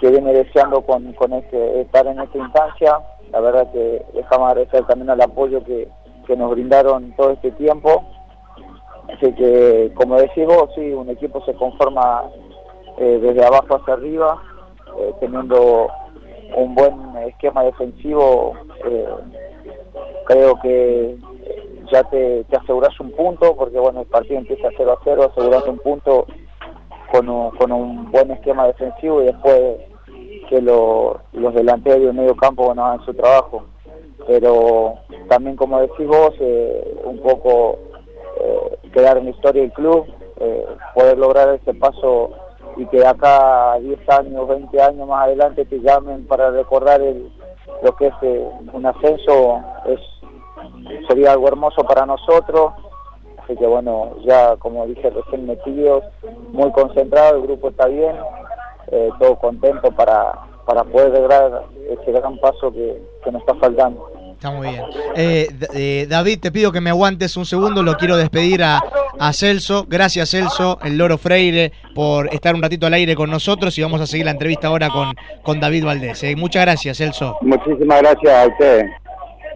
que 0.00 0.10
viene 0.10 0.32
deseando 0.32 0.82
con, 0.82 1.12
con 1.12 1.32
este, 1.32 1.82
estar 1.82 2.06
en 2.06 2.20
esta 2.20 2.38
instancia, 2.38 2.98
la 3.32 3.40
verdad 3.40 3.72
que 3.72 4.04
dejamos 4.14 4.50
agradecer 4.50 4.84
también 4.84 5.10
al 5.10 5.20
apoyo 5.20 5.64
que, 5.64 5.88
que 6.26 6.36
nos 6.36 6.50
brindaron 6.50 7.12
todo 7.16 7.30
este 7.30 7.50
tiempo. 7.52 8.04
Así 9.08 9.32
que, 9.34 9.90
como 9.94 10.16
decís 10.16 10.46
vos, 10.46 10.70
sí, 10.74 10.92
un 10.92 11.08
equipo 11.08 11.42
se 11.44 11.54
conforma 11.54 12.24
eh, 12.98 13.18
desde 13.20 13.44
abajo 13.44 13.76
hacia 13.76 13.94
arriba, 13.94 14.40
eh, 14.98 15.12
teniendo 15.20 15.88
un 16.54 16.74
buen 16.74 17.16
esquema 17.26 17.64
defensivo, 17.64 18.54
eh, 18.84 19.08
creo 20.26 20.60
que 20.60 21.16
ya 21.90 22.04
te, 22.04 22.44
te, 22.44 22.56
aseguras 22.56 22.98
un 23.00 23.12
punto, 23.12 23.56
porque 23.56 23.78
bueno, 23.78 24.00
el 24.02 24.06
partido 24.06 24.38
empieza 24.38 24.68
0 24.76 24.92
a 24.92 24.98
0, 25.02 25.30
asegurando 25.32 25.70
un 25.70 25.78
punto 25.78 26.26
con 27.10 27.28
un, 27.28 27.50
con 27.52 27.72
un 27.72 28.10
buen 28.10 28.30
esquema 28.30 28.66
defensivo 28.66 29.22
y 29.22 29.26
después 29.26 29.76
que 30.52 30.60
lo, 30.60 31.18
los 31.32 31.54
delanteros 31.54 32.12
y 32.12 32.14
medio 32.14 32.36
campo 32.36 32.66
bueno, 32.66 32.84
hagan 32.84 33.02
su 33.06 33.14
trabajo. 33.14 33.64
Pero 34.26 34.98
también, 35.26 35.56
como 35.56 35.80
decís 35.80 36.06
vos, 36.06 36.34
eh, 36.40 37.00
un 37.04 37.20
poco 37.20 37.78
eh, 38.38 38.78
quedar 38.92 39.16
en 39.16 39.24
la 39.24 39.30
historia 39.30 39.62
del 39.62 39.72
club, 39.72 40.04
eh, 40.40 40.66
poder 40.94 41.16
lograr 41.16 41.48
ese 41.54 41.72
paso 41.72 42.32
y 42.76 42.84
que 42.86 43.04
acá 43.06 43.78
10 43.80 44.08
años, 44.10 44.46
20 44.46 44.82
años 44.82 45.08
más 45.08 45.24
adelante 45.24 45.64
te 45.64 45.80
llamen 45.80 46.26
para 46.26 46.50
recordar 46.50 47.00
el, 47.00 47.32
lo 47.82 47.96
que 47.96 48.08
es 48.08 48.14
eh, 48.20 48.46
un 48.74 48.84
ascenso, 48.84 49.58
es 49.86 50.00
sería 51.08 51.32
algo 51.32 51.48
hermoso 51.48 51.82
para 51.84 52.04
nosotros. 52.04 52.72
Así 53.42 53.56
que 53.56 53.66
bueno, 53.66 54.16
ya 54.26 54.56
como 54.56 54.86
dije 54.86 55.08
recién 55.08 55.46
metidos, 55.46 56.04
muy 56.52 56.70
concentrado, 56.72 57.36
el 57.38 57.42
grupo 57.42 57.70
está 57.70 57.86
bien, 57.86 58.14
eh, 58.92 59.10
todo 59.18 59.36
contento 59.36 59.90
para, 59.90 60.32
para 60.66 60.84
poder 60.84 61.10
lograr 61.10 61.64
ese 61.90 62.12
gran 62.12 62.38
paso 62.38 62.72
que, 62.72 63.02
que 63.24 63.32
nos 63.32 63.40
está 63.40 63.54
faltando. 63.56 64.08
Está 64.42 64.50
muy 64.50 64.70
bien. 64.70 64.82
Eh, 65.14 65.48
eh, 65.72 66.06
David, 66.08 66.40
te 66.40 66.50
pido 66.50 66.72
que 66.72 66.80
me 66.80 66.90
aguantes 66.90 67.36
un 67.36 67.46
segundo, 67.46 67.84
lo 67.84 67.94
quiero 67.94 68.16
despedir 68.16 68.64
a, 68.64 68.82
a, 69.18 69.32
Celso. 69.32 69.86
Gracias 69.88 70.30
Celso, 70.30 70.78
el 70.82 70.98
Loro 70.98 71.16
Freire, 71.16 71.72
por 71.94 72.26
estar 72.34 72.52
un 72.54 72.60
ratito 72.60 72.86
al 72.88 72.94
aire 72.94 73.14
con 73.14 73.30
nosotros 73.30 73.78
y 73.78 73.82
vamos 73.82 74.00
a 74.00 74.06
seguir 74.06 74.24
la 74.24 74.32
entrevista 74.32 74.66
ahora 74.66 74.88
con, 74.90 75.14
con 75.44 75.60
David 75.60 75.84
Valdés. 75.84 76.24
Eh. 76.24 76.34
Muchas 76.34 76.62
gracias 76.62 76.98
Celso. 76.98 77.38
Muchísimas 77.40 78.02
gracias 78.02 78.34
a 78.34 78.48
ustedes. 78.48 78.90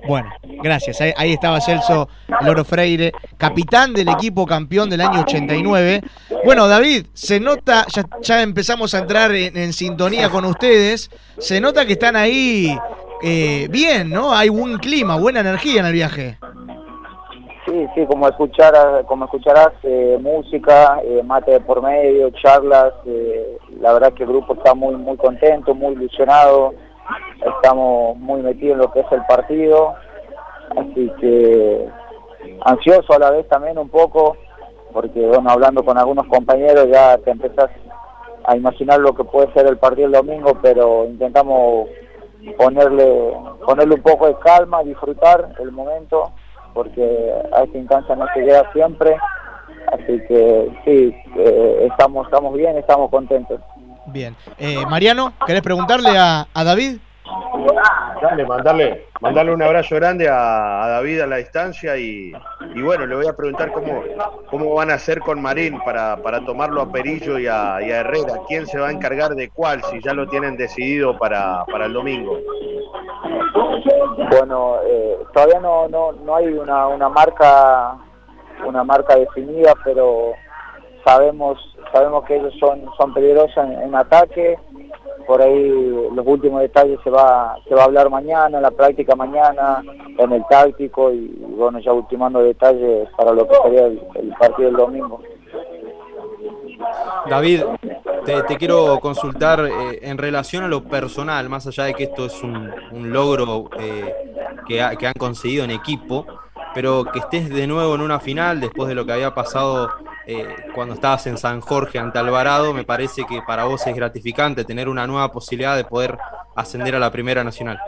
Bueno, 0.07 0.31
gracias. 0.63 1.01
Ahí, 1.01 1.13
ahí, 1.17 1.33
estaba 1.33 1.61
Celso 1.61 2.09
Loro 2.43 2.65
Freire, 2.65 3.13
capitán 3.37 3.93
del 3.93 4.09
equipo 4.09 4.47
campeón 4.47 4.91
del 4.91 5.01
año 5.01 5.21
89. 5.21 6.01
Bueno, 6.45 6.69
David, 6.69 7.07
se 7.13 7.41
nota, 7.41 7.87
ya, 7.93 8.05
ya 8.21 8.43
empezamos 8.43 8.95
a 8.95 8.99
entrar 8.99 9.33
en, 9.35 9.73
sintonía 9.73 10.29
con 10.31 10.45
ustedes, 10.45 11.11
se 11.39 11.61
nota 11.61 11.87
que 11.87 11.95
están 11.95 12.17
ahí 12.17 12.77
eh, 13.23 13.69
bien, 13.71 14.11
¿no? 14.11 14.33
Hay 14.33 14.49
buen 14.49 14.79
clima, 14.79 15.17
buena 15.17 15.41
energía 15.41 15.81
en 15.81 15.87
el 15.87 15.93
viaje. 15.93 16.39
Sí, 17.67 17.87
sí, 17.97 18.07
como, 18.07 18.29
escuchar, 18.29 19.05
como 19.07 19.25
escucharás, 19.25 19.73
eh, 19.83 20.19
música, 20.21 21.01
eh, 21.03 21.21
mate 21.25 21.51
de 21.51 21.61
por 21.61 21.83
medio, 21.83 22.31
charlas, 22.31 22.93
eh, 23.07 23.59
la 23.81 23.93
verdad 23.93 24.13
que 24.13 24.23
el 24.23 24.29
grupo 24.29 24.55
está 24.55 24.73
muy, 24.73 24.95
muy 24.95 25.17
contento, 25.17 25.75
muy 25.75 25.95
ilusionado 25.95 26.75
estamos 27.45 28.17
muy 28.19 28.43
metidos 28.43 28.75
en 28.75 28.79
lo 28.79 28.93
que 28.93 29.01
es 29.01 29.13
el 29.13 29.25
partido, 29.27 29.95
así 30.77 31.13
que 31.21 31.89
ansioso 32.65 33.15
a 33.15 33.19
la 33.19 33.31
vez 33.31 33.49
también 33.49 33.79
un 33.79 33.89
poco, 33.89 34.37
porque 34.93 35.27
bueno, 35.27 35.51
hablando 35.51 35.85
con 35.85 35.99
algunos 35.99 36.27
compañeros 36.27 36.89
ya 36.91 37.19
te 37.19 37.31
empezás 37.31 37.71
a 38.45 38.57
imaginar 38.57 39.01
lo 39.01 39.15
que 39.15 39.25
puede 39.25 39.53
ser 39.53 39.67
el 39.67 39.79
partido 39.79 40.07
el 40.07 40.13
domingo, 40.13 40.59
pero 40.63 41.05
intentamos 41.05 41.89
ponerle, 42.57 43.33
ponerle 43.65 43.95
un 43.97 44.03
poco 44.03 44.29
de 44.29 44.37
calma, 44.37 44.83
disfrutar 44.83 45.55
el 45.59 45.73
momento, 45.73 46.33
porque 46.73 47.33
a 47.53 47.63
esta 47.65 47.79
instancia 47.79 48.15
no 48.15 48.27
se 48.35 48.41
llega 48.41 48.71
siempre, 48.73 49.17
así 49.89 50.21
que 50.29 50.71
sí, 50.85 51.17
eh, 51.37 51.89
estamos, 51.91 52.27
estamos 52.27 52.55
bien, 52.55 52.77
estamos 52.77 53.11
contentos. 53.11 53.61
Bien. 54.07 54.37
Eh, 54.59 54.85
Mariano, 54.89 55.33
¿querés 55.47 55.63
preguntarle 55.63 56.17
a, 56.17 56.47
a, 56.53 56.65
David? 56.65 56.99
Dale, 58.23 58.47
mandarle, 58.47 59.07
mandarle 59.21 59.53
un 59.53 59.63
abrazo 59.63 59.97
grande 59.97 60.29
a, 60.29 60.85
a 60.85 60.89
David 60.89 61.21
a 61.21 61.27
la 61.27 61.37
distancia 61.37 61.97
y, 61.97 62.33
y, 62.75 62.83
bueno, 62.83 63.07
le 63.07 63.17
voy 63.17 63.27
a 63.27 63.37
preguntar 63.37 63.73
cómo, 63.73 64.03
cómo 64.49 64.75
van 64.75 64.91
a 64.91 64.95
hacer 64.95 65.21
con 65.21 65.43
Marín 65.43 65.79
para, 65.85 66.17
para 66.23 66.45
tomarlo 66.45 66.81
a 66.81 66.91
Perillo 66.91 67.39
y 67.39 67.47
a, 67.47 67.81
y 67.83 67.91
a, 67.91 68.01
Herrera. 68.01 68.35
¿Quién 68.49 68.67
se 68.67 68.79
va 68.79 68.89
a 68.89 68.93
encargar 68.93 69.35
de 69.35 69.51
cuál 69.51 69.83
si 69.85 70.01
ya 70.01 70.15
lo 70.15 70.29
tienen 70.29 70.57
decidido 70.57 71.19
para, 71.19 71.65
para 71.67 71.87
el 71.87 71.93
domingo? 71.93 72.39
Bueno, 74.31 74.77
eh, 74.87 75.19
todavía 75.33 75.61
no, 75.61 75.89
no, 75.89 76.13
no 76.13 76.37
hay 76.37 76.47
una, 76.47 76.89
una 76.89 77.09
marca 77.09 77.99
una 78.65 78.85
marca 78.85 79.17
definida, 79.17 79.75
pero 79.85 80.33
sabemos 81.07 81.59
sabemos 81.93 82.25
que 82.25 82.37
ellos 82.37 82.53
son 82.59 82.85
son 82.99 83.15
peligrosos 83.15 83.57
en, 83.57 83.95
ataque. 83.95 84.59
Por 85.27 85.41
ahí 85.41 86.09
los 86.15 86.27
últimos 86.27 86.61
detalles 86.61 86.99
se 87.03 87.11
va 87.11 87.57
se 87.69 87.75
va 87.75 87.83
a 87.83 87.85
hablar 87.85 88.11
mañana 88.11 88.59
en 88.59 88.63
la 88.63 88.71
práctica 88.71 89.15
mañana 89.15 89.83
en 90.19 90.33
el 90.33 90.45
táctico 90.49 91.13
y 91.13 91.29
bueno 91.57 91.79
ya 91.79 91.93
ultimando 91.93 92.41
detalles 92.41 93.09
para 93.17 93.33
lo 93.33 93.47
que 93.49 93.55
sería 93.63 93.87
el, 93.87 94.35
partido 94.39 94.69
del 94.69 94.77
domingo. 94.77 95.21
David, 97.29 97.63
te, 98.25 98.43
te 98.43 98.57
quiero 98.57 98.99
consultar 99.01 99.61
eh, 99.67 99.99
en 100.03 100.19
relación 100.19 100.63
a 100.65 100.69
lo 100.69 100.85
personal, 100.85 101.49
más 101.49 101.67
allá 101.67 101.85
de 101.85 101.95
que 101.95 102.05
esto 102.05 102.27
es 102.27 102.43
un, 102.43 102.71
un 102.93 103.13
logro 103.13 103.71
eh, 103.81 104.15
que, 104.69 104.83
ha, 104.83 104.95
que 104.95 105.07
han 105.07 105.15
conseguido 105.19 105.65
en 105.65 105.71
equipo, 105.71 106.27
pero 106.75 107.05
que 107.05 107.19
estés 107.19 107.49
de 107.49 107.67
nuevo 107.67 107.95
en 107.95 108.03
una 108.03 108.21
final 108.21 108.61
después 108.61 108.89
de 108.89 108.95
lo 108.95 109.07
que 109.07 109.13
había 109.13 109.35
pasado 109.35 109.89
eh, 110.27 110.57
cuando 110.75 110.95
estabas 110.95 111.27
en 111.29 111.39
San 111.39 111.61
Jorge 111.61 112.01
ante 112.01 112.19
Alvarado, 112.19 112.75
me 112.75 112.85
parece 112.85 113.25
que 113.29 113.43
para 113.47 113.65
vos 113.65 113.87
es 113.87 113.95
gratificante 113.95 114.65
tener 114.65 114.89
una 114.89 115.07
nueva 115.07 115.31
posibilidad 115.31 115.77
de 115.77 115.85
poder 115.85 116.19
ascender 116.57 116.97
a 116.97 116.99
la 116.99 117.13
Primera 117.13 117.45
Nacional. 117.45 117.79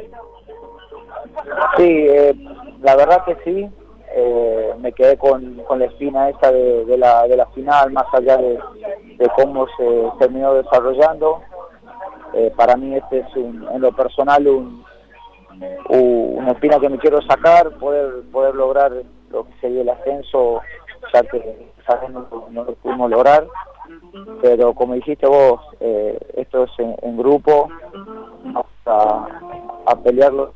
Sí, 1.76 2.06
eh, 2.08 2.34
la 2.80 2.94
verdad 2.94 3.24
que 3.24 3.36
sí, 3.44 3.68
eh, 4.14 4.72
me 4.78 4.92
quedé 4.92 5.16
con, 5.16 5.56
con, 5.64 5.80
la 5.80 5.86
espina 5.86 6.28
esa 6.28 6.52
de, 6.52 6.96
la, 6.96 7.26
de 7.26 7.36
la 7.36 7.46
final, 7.46 7.90
más 7.90 8.06
allá 8.12 8.36
de, 8.36 8.58
de 9.16 9.28
cómo 9.34 9.66
se 9.76 10.08
terminó 10.20 10.54
desarrollando. 10.54 11.42
para 12.56 12.76
mí 12.76 12.94
este 12.94 13.18
es 13.18 13.36
un, 13.36 13.66
en 13.72 13.80
lo 13.80 13.90
personal 13.90 14.46
un, 14.46 14.84
una 15.88 16.52
espina 16.52 16.78
que 16.78 16.88
me 16.88 16.98
quiero 16.98 17.20
sacar, 17.22 17.70
poder 17.78 18.22
poder 18.30 18.54
lograr 18.54 18.92
lo 19.30 19.44
que 19.44 19.52
sería 19.60 19.82
el 19.82 19.88
ascenso, 19.88 20.60
ya 21.12 21.22
que 21.22 21.70
quizás 21.76 22.10
no, 22.10 22.26
lo 22.52 22.74
pudimos 22.74 23.10
lograr, 23.10 23.46
pero 24.42 24.74
como 24.74 24.94
dijiste 24.94 25.26
vos, 25.26 25.60
eh, 25.80 26.18
esto 26.36 26.64
es 26.64 26.70
en, 26.78 26.96
en 27.02 27.16
grupo, 27.16 27.68
a, 28.86 29.96
pelearlo 30.02 30.52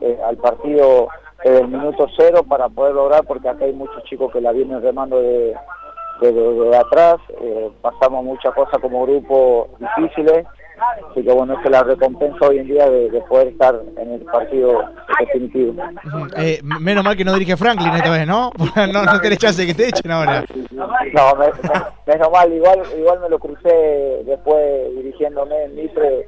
eh, 0.00 0.18
al 0.24 0.36
partido 0.36 1.08
desde 1.44 1.60
el 1.60 1.68
minuto 1.68 2.06
cero 2.16 2.42
para 2.48 2.68
poder 2.68 2.94
lograr, 2.94 3.24
porque 3.24 3.48
acá 3.48 3.64
hay 3.64 3.72
muchos 3.72 4.02
chicos 4.04 4.32
que 4.32 4.40
la 4.40 4.52
vienen 4.52 4.82
remando 4.82 5.20
de, 5.20 5.56
de, 6.20 6.76
atrás, 6.76 7.16
eh, 7.40 7.70
pasamos 7.80 8.24
muchas 8.24 8.54
cosas 8.54 8.80
como 8.80 9.06
grupo 9.06 9.68
difíciles, 9.78 10.46
así 11.10 11.22
que 11.22 11.32
bueno, 11.32 11.58
es 11.62 11.70
la 11.70 11.82
recompensa 11.82 12.46
hoy 12.46 12.58
en 12.58 12.66
día 12.66 12.88
de, 12.88 13.22
poder 13.28 13.48
estar 13.48 13.80
en 13.96 14.12
el 14.12 14.20
partido 14.22 14.84
definitivo. 15.18 15.74
Eh, 16.36 16.60
menos 16.62 17.04
mal 17.04 17.16
que 17.16 17.24
no 17.24 17.32
dirige 17.34 17.56
Franklin 17.56 17.94
esta 17.94 18.10
vez, 18.10 18.26
¿no? 18.26 18.50
no, 18.92 19.04
no 19.04 19.20
tenés 19.20 19.38
chance 19.38 19.60
de 19.60 19.68
que 19.68 19.74
te 19.74 19.88
echen 19.88 20.10
ahora. 20.10 20.44
No, 20.70 21.34
menos 22.06 22.30
mal, 22.30 22.52
igual, 22.52 22.82
igual 22.98 23.20
me 23.20 23.28
lo 23.28 23.38
crucé 23.38 24.22
después 24.24 24.94
dirigiéndome 24.96 25.64
en 25.64 25.74
Mitre 25.76 26.26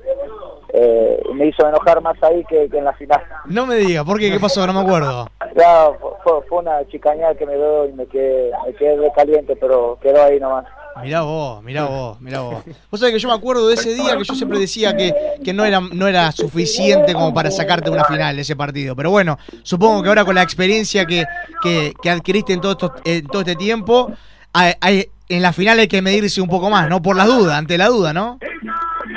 eh, 0.77 1.23
me 1.33 1.47
hizo 1.47 1.69
enojar 1.69 2.03
más 2.03 2.21
ahí 2.21 2.45
que, 2.49 2.65
en 2.65 2.85
la 2.85 2.93
final. 2.95 3.23
No 3.47 3.65
me 3.65 3.77
diga, 3.77 4.05
¿por 4.05 4.19
qué? 4.19 4.29
¿Qué 4.29 4.41
pasó? 4.41 4.67
No 4.67 4.73
me 4.73 4.81
acuerdo. 4.81 5.31
Ya, 5.57 5.89
fue, 6.25 6.59
una 6.59 6.85
chicañada 6.89 7.37
que 7.37 7.47
me 7.47 7.55
dio 7.55 7.89
y 7.89 7.93
me 7.93 8.07
quedé, 8.07 8.51
me 8.67 8.75
quedé 8.75 9.13
caliente, 9.15 9.55
pero 9.55 9.97
quedó 10.03 10.25
ahí 10.25 10.41
nomás. 10.41 10.67
Mirá 11.01 11.23
vos, 11.23 11.63
mirá 11.63 11.85
vos, 11.85 12.21
mirá 12.21 12.41
vos. 12.41 12.65
Vos 12.91 12.99
sabés 12.99 13.15
que 13.15 13.21
yo 13.21 13.29
me 13.29 13.35
acuerdo 13.35 13.69
de 13.69 13.75
ese 13.75 13.95
día 13.95 14.17
que 14.17 14.25
yo 14.25 14.35
siempre 14.35 14.59
decía 14.59 14.97
que, 14.97 15.15
que 15.45 15.53
no, 15.53 15.65
era, 15.65 15.79
no 15.81 16.09
era 16.09 16.33
suficiente 16.33 17.13
como 17.13 17.33
para 17.33 17.53
sacarte 17.53 17.89
una 17.89 18.05
final 18.05 18.37
ese 18.37 18.57
partido. 18.57 18.97
Pero 18.97 19.13
bueno, 19.13 19.39
supongo 19.63 20.03
que 20.03 20.09
ahora 20.09 20.25
con 20.25 20.35
la 20.35 20.43
experiencia 20.43 21.05
que, 21.05 21.25
que, 21.63 22.11
adquiriste 22.11 22.53
en 22.53 22.61
todo, 22.61 22.73
esto, 22.73 22.95
en 23.05 23.27
todo 23.29 23.43
este 23.43 23.55
tiempo, 23.55 24.13
hay, 24.53 25.09
en 25.29 25.43
la 25.43 25.53
final 25.53 25.79
hay 25.79 25.89
que 25.89 26.03
medirse 26.03 26.41
un 26.41 26.49
poco 26.49 26.69
más, 26.69 26.89
¿no? 26.89 27.01
Por 27.01 27.15
la 27.15 27.27
duda, 27.27 27.59
ante 27.59 27.79
la 27.79 27.87
duda, 27.87 28.13
¿no? 28.13 28.41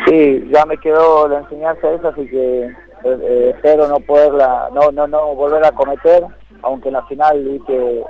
Sí, 0.06 0.48
ya 0.52 0.66
me 0.66 0.78
quedó 0.78 1.28
la 1.28 1.40
enseñanza 1.40 1.92
esa, 1.92 2.10
así 2.10 2.28
que 2.28 2.66
eh, 2.66 2.74
eh, 3.04 3.52
espero 3.56 3.88
no 3.88 4.00
poderla, 4.00 4.70
no, 4.74 4.92
no, 4.92 5.08
no 5.08 5.36
volver 5.36 5.64
a 5.64 5.72
cometer, 5.72 6.24
aunque 6.62 6.90
en 6.90 6.94
la 6.94 7.06
final 7.06 7.44
vi 7.44 7.60
que 7.62 8.04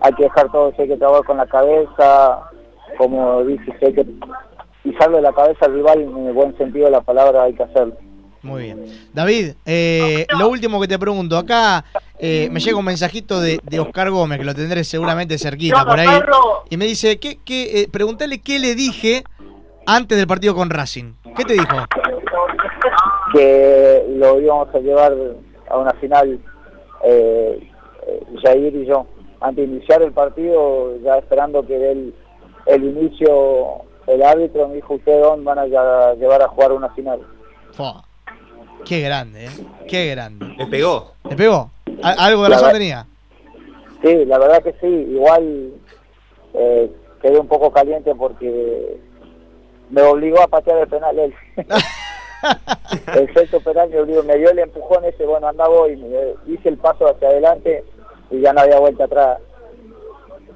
hay 0.00 0.12
que 0.14 0.24
dejar 0.24 0.50
todo, 0.50 0.72
hay 0.76 0.88
que 0.88 0.96
trabajar 0.96 1.24
con 1.24 1.36
la 1.36 1.46
cabeza, 1.46 2.40
como 2.98 3.44
dice, 3.44 3.72
hay 3.82 3.94
que 3.94 4.06
pisarle 4.82 5.20
la 5.20 5.32
cabeza 5.32 5.66
al 5.66 5.74
rival 5.74 6.02
en 6.02 6.26
el 6.26 6.32
buen 6.32 6.56
sentido 6.56 6.86
de 6.86 6.92
la 6.92 7.00
palabra 7.00 7.44
hay 7.44 7.54
que 7.54 7.62
hacerlo. 7.62 7.96
Muy 8.42 8.64
bien. 8.64 8.86
David, 9.12 9.52
eh, 9.64 10.26
lo 10.36 10.48
último 10.48 10.80
que 10.80 10.88
te 10.88 10.98
pregunto, 10.98 11.38
acá 11.38 11.84
me 12.20 12.60
llega 12.60 12.76
un 12.76 12.84
mensajito 12.84 13.40
de, 13.40 13.60
Oscar 13.78 14.10
Gómez, 14.10 14.38
que 14.38 14.44
lo 14.44 14.54
tendré 14.54 14.82
seguramente 14.82 15.38
cerquita 15.38 15.84
por 15.84 16.00
ahí, 16.00 16.20
y 16.70 16.76
me 16.76 16.86
dice, 16.86 17.18
¿qué, 17.18 17.38
qué, 17.44 17.88
preguntarle 17.90 18.40
qué 18.40 18.58
le 18.58 18.74
dije 18.74 19.24
antes 19.86 20.18
del 20.18 20.26
partido 20.26 20.54
con 20.54 20.70
Racing. 20.70 21.14
¿Qué 21.36 21.44
te 21.44 21.54
dijo? 21.54 21.76
Que 23.32 24.04
lo 24.16 24.40
íbamos 24.40 24.74
a 24.74 24.78
llevar 24.78 25.14
a 25.68 25.78
una 25.78 25.92
final 25.94 26.38
eh, 27.04 27.70
Jair 28.42 28.74
y 28.74 28.86
yo. 28.86 29.06
Antes 29.40 29.68
de 29.68 29.76
iniciar 29.76 30.02
el 30.02 30.12
partido, 30.12 30.96
ya 31.02 31.18
esperando 31.18 31.66
que 31.66 31.76
dé 31.76 32.12
el, 32.66 32.84
inicio 32.84 33.82
el 34.06 34.22
árbitro, 34.22 34.68
me 34.68 34.76
dijo, 34.76 34.94
¿ustedes 34.94 35.22
dónde 35.22 35.44
van 35.44 35.58
a 35.58 35.66
llevar 35.66 36.42
a 36.42 36.48
jugar 36.48 36.72
una 36.72 36.90
final? 36.90 37.20
Qué 38.84 39.00
grande, 39.00 39.46
¿eh? 39.46 39.50
Qué 39.88 40.10
grande. 40.10 40.46
¿Le 40.58 40.66
pegó? 40.66 41.12
¿Le 41.28 41.36
pegó? 41.36 41.70
¿Algo 42.02 42.44
de 42.44 42.48
razón 42.50 42.72
tenía? 42.72 43.06
Sí, 44.02 44.24
la 44.26 44.38
verdad 44.38 44.62
que 44.62 44.74
sí. 44.80 44.86
Igual 44.86 45.72
eh, 46.54 46.90
quedé 47.20 47.38
un 47.38 47.48
poco 47.48 47.72
caliente 47.72 48.14
porque 48.14 48.98
me 49.92 50.02
obligó 50.02 50.42
a 50.42 50.48
patear 50.48 50.78
el 50.78 50.88
penal 50.88 51.18
él. 51.18 51.34
el 53.14 53.34
sexto 53.34 53.60
penal 53.60 53.90
me 53.90 54.00
obligó, 54.00 54.22
me 54.24 54.38
dio 54.38 54.50
el 54.50 54.58
empujón 54.58 55.04
ese, 55.04 55.24
bueno, 55.24 55.46
andaba 55.46 55.88
y 55.88 55.96
me 55.96 56.08
hice 56.46 56.70
el 56.70 56.78
paso 56.78 57.06
hacia 57.08 57.28
adelante 57.28 57.84
y 58.30 58.40
ya 58.40 58.52
no 58.52 58.62
había 58.62 58.80
vuelta 58.80 59.04
atrás. 59.04 59.38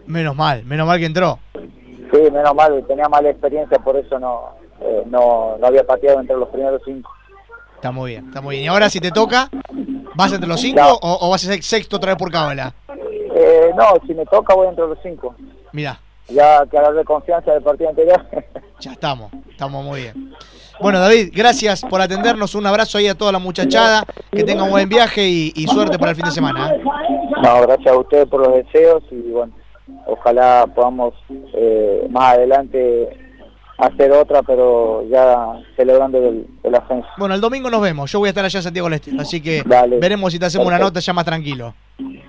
Menos 0.06 0.34
mal, 0.34 0.64
menos 0.64 0.86
mal 0.86 0.98
que 0.98 1.04
entró. 1.04 1.38
Sí, 1.52 2.30
menos 2.32 2.54
mal, 2.54 2.82
tenía 2.86 3.08
mala 3.08 3.28
experiencia, 3.28 3.78
por 3.78 3.96
eso 3.96 4.18
no, 4.18 4.52
eh, 4.80 5.02
no, 5.06 5.56
no 5.58 5.66
había 5.66 5.84
pateado 5.84 6.20
entre 6.20 6.36
los 6.36 6.48
primeros 6.48 6.80
cinco. 6.84 7.10
Está 7.74 7.92
muy 7.92 8.12
bien, 8.12 8.28
está 8.28 8.40
muy 8.40 8.56
bien. 8.56 8.64
¿Y 8.64 8.68
ahora 8.68 8.88
si 8.88 9.00
te 9.00 9.10
toca, 9.10 9.50
vas 10.14 10.32
entre 10.32 10.48
los 10.48 10.60
cinco 10.60 10.98
o, 11.02 11.30
vas 11.30 11.44
a 11.44 11.52
ser 11.52 11.62
sexto 11.62 11.96
otra 11.96 12.12
vez 12.12 12.18
por 12.18 12.32
cábala? 12.32 12.72
Eh, 13.34 13.70
no, 13.76 13.84
si 14.06 14.14
me 14.14 14.24
toca 14.24 14.54
voy 14.54 14.68
entre 14.68 14.86
los 14.86 14.98
cinco. 15.02 15.34
Mira, 15.72 16.00
ya 16.28 16.66
que 16.66 16.76
hablar 16.76 16.94
de 16.94 17.04
confianza 17.04 17.52
del 17.52 17.62
partido 17.62 17.90
anterior. 17.90 18.24
ya 18.80 18.92
estamos, 18.92 19.30
estamos 19.50 19.84
muy 19.84 20.02
bien. 20.02 20.32
Bueno, 20.80 21.00
David, 21.00 21.30
gracias 21.32 21.82
por 21.82 22.00
atendernos. 22.00 22.54
Un 22.54 22.66
abrazo 22.66 22.98
ahí 22.98 23.08
a 23.08 23.14
toda 23.14 23.32
la 23.32 23.38
muchachada. 23.38 24.04
Que 24.30 24.44
tenga 24.44 24.64
un 24.64 24.70
buen 24.70 24.88
viaje 24.88 25.26
y, 25.26 25.66
suerte 25.66 25.98
para 25.98 26.10
el 26.10 26.16
fin 26.16 26.26
de 26.26 26.32
semana. 26.32 26.74
¿eh? 26.74 26.82
No, 27.42 27.62
gracias 27.62 27.94
a 27.94 27.98
ustedes 27.98 28.28
por 28.28 28.40
los 28.40 28.54
deseos 28.54 29.02
y 29.10 29.30
bueno, 29.30 29.52
ojalá 30.06 30.66
podamos 30.74 31.14
eh, 31.54 32.06
más 32.10 32.34
adelante 32.34 33.25
hacer 33.78 34.10
otra, 34.12 34.42
pero 34.42 35.06
ya 35.08 35.60
celebrando 35.76 36.18
el, 36.18 36.74
ascenso. 36.74 37.08
Bueno, 37.18 37.34
el 37.34 37.40
domingo 37.40 37.70
nos 37.70 37.80
vemos. 37.80 38.10
Yo 38.10 38.18
voy 38.18 38.28
a 38.28 38.30
estar 38.30 38.44
allá 38.44 38.58
en 38.58 38.62
Santiago 38.62 38.88
del 38.88 38.94
Estero, 38.94 39.20
así 39.20 39.40
que 39.40 39.62
veremos 40.00 40.32
si 40.32 40.38
te 40.38 40.46
hacemos 40.46 40.66
una 40.66 40.78
nota 40.78 41.00
ya 41.00 41.12
más 41.12 41.24
tranquilo. 41.24 41.74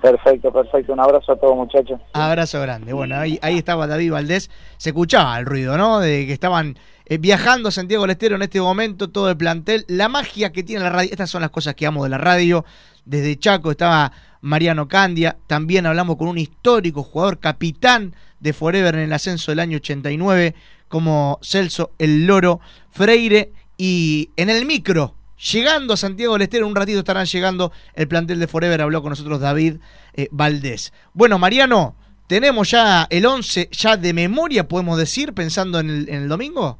Perfecto, 0.00 0.52
perfecto. 0.52 0.92
Un 0.92 1.00
abrazo 1.00 1.32
a 1.32 1.36
todos, 1.36 1.56
muchachos. 1.56 2.00
Abrazo 2.12 2.60
grande. 2.60 2.92
Bueno, 2.92 3.16
ahí, 3.18 3.38
ahí 3.42 3.58
estaba 3.58 3.86
David 3.86 4.12
Valdés. 4.12 4.50
Se 4.76 4.90
escuchaba 4.90 5.38
el 5.38 5.46
ruido, 5.46 5.76
¿no? 5.76 5.98
De 6.00 6.26
que 6.26 6.32
estaban 6.32 6.78
eh, 7.06 7.18
viajando 7.18 7.68
a 7.68 7.72
Santiago 7.72 8.04
del 8.04 8.12
Estero 8.12 8.36
en 8.36 8.42
este 8.42 8.60
momento, 8.60 9.08
todo 9.08 9.30
el 9.30 9.36
plantel. 9.36 9.84
La 9.88 10.08
magia 10.08 10.52
que 10.52 10.62
tiene 10.62 10.84
la 10.84 10.90
radio. 10.90 11.10
Estas 11.10 11.30
son 11.30 11.42
las 11.42 11.50
cosas 11.50 11.74
que 11.74 11.86
amo 11.86 12.04
de 12.04 12.10
la 12.10 12.18
radio. 12.18 12.64
Desde 13.04 13.36
Chaco 13.38 13.70
estaba 13.70 14.12
Mariano 14.40 14.88
Candia. 14.88 15.36
También 15.46 15.86
hablamos 15.86 16.16
con 16.16 16.28
un 16.28 16.38
histórico 16.38 17.02
jugador, 17.02 17.38
capitán 17.38 18.14
de 18.40 18.52
Forever 18.52 18.94
en 18.94 19.02
el 19.02 19.12
ascenso 19.12 19.50
del 19.50 19.60
año 19.60 19.76
89, 19.76 20.54
como 20.88 21.38
Celso 21.42 21.92
El 21.98 22.26
Loro 22.26 22.60
Freire. 22.90 23.52
Y 23.76 24.30
en 24.36 24.50
el 24.50 24.64
micro, 24.64 25.14
llegando 25.52 25.94
a 25.94 25.96
Santiago 25.96 26.34
del 26.34 26.42
Estero, 26.42 26.66
un 26.66 26.74
ratito 26.74 26.98
estarán 26.98 27.26
llegando 27.26 27.72
el 27.94 28.08
plantel 28.08 28.40
de 28.40 28.46
Forever, 28.46 28.82
habló 28.82 29.02
con 29.02 29.10
nosotros 29.10 29.40
David 29.40 29.76
eh, 30.14 30.28
Valdés. 30.30 30.92
Bueno, 31.12 31.38
Mariano, 31.38 31.96
¿tenemos 32.26 32.70
ya 32.70 33.06
el 33.08 33.24
11 33.24 33.68
ya 33.70 33.96
de 33.96 34.12
memoria, 34.12 34.66
podemos 34.66 34.98
decir, 34.98 35.32
pensando 35.32 35.78
en 35.78 36.08
el, 36.08 36.28
domingo? 36.28 36.78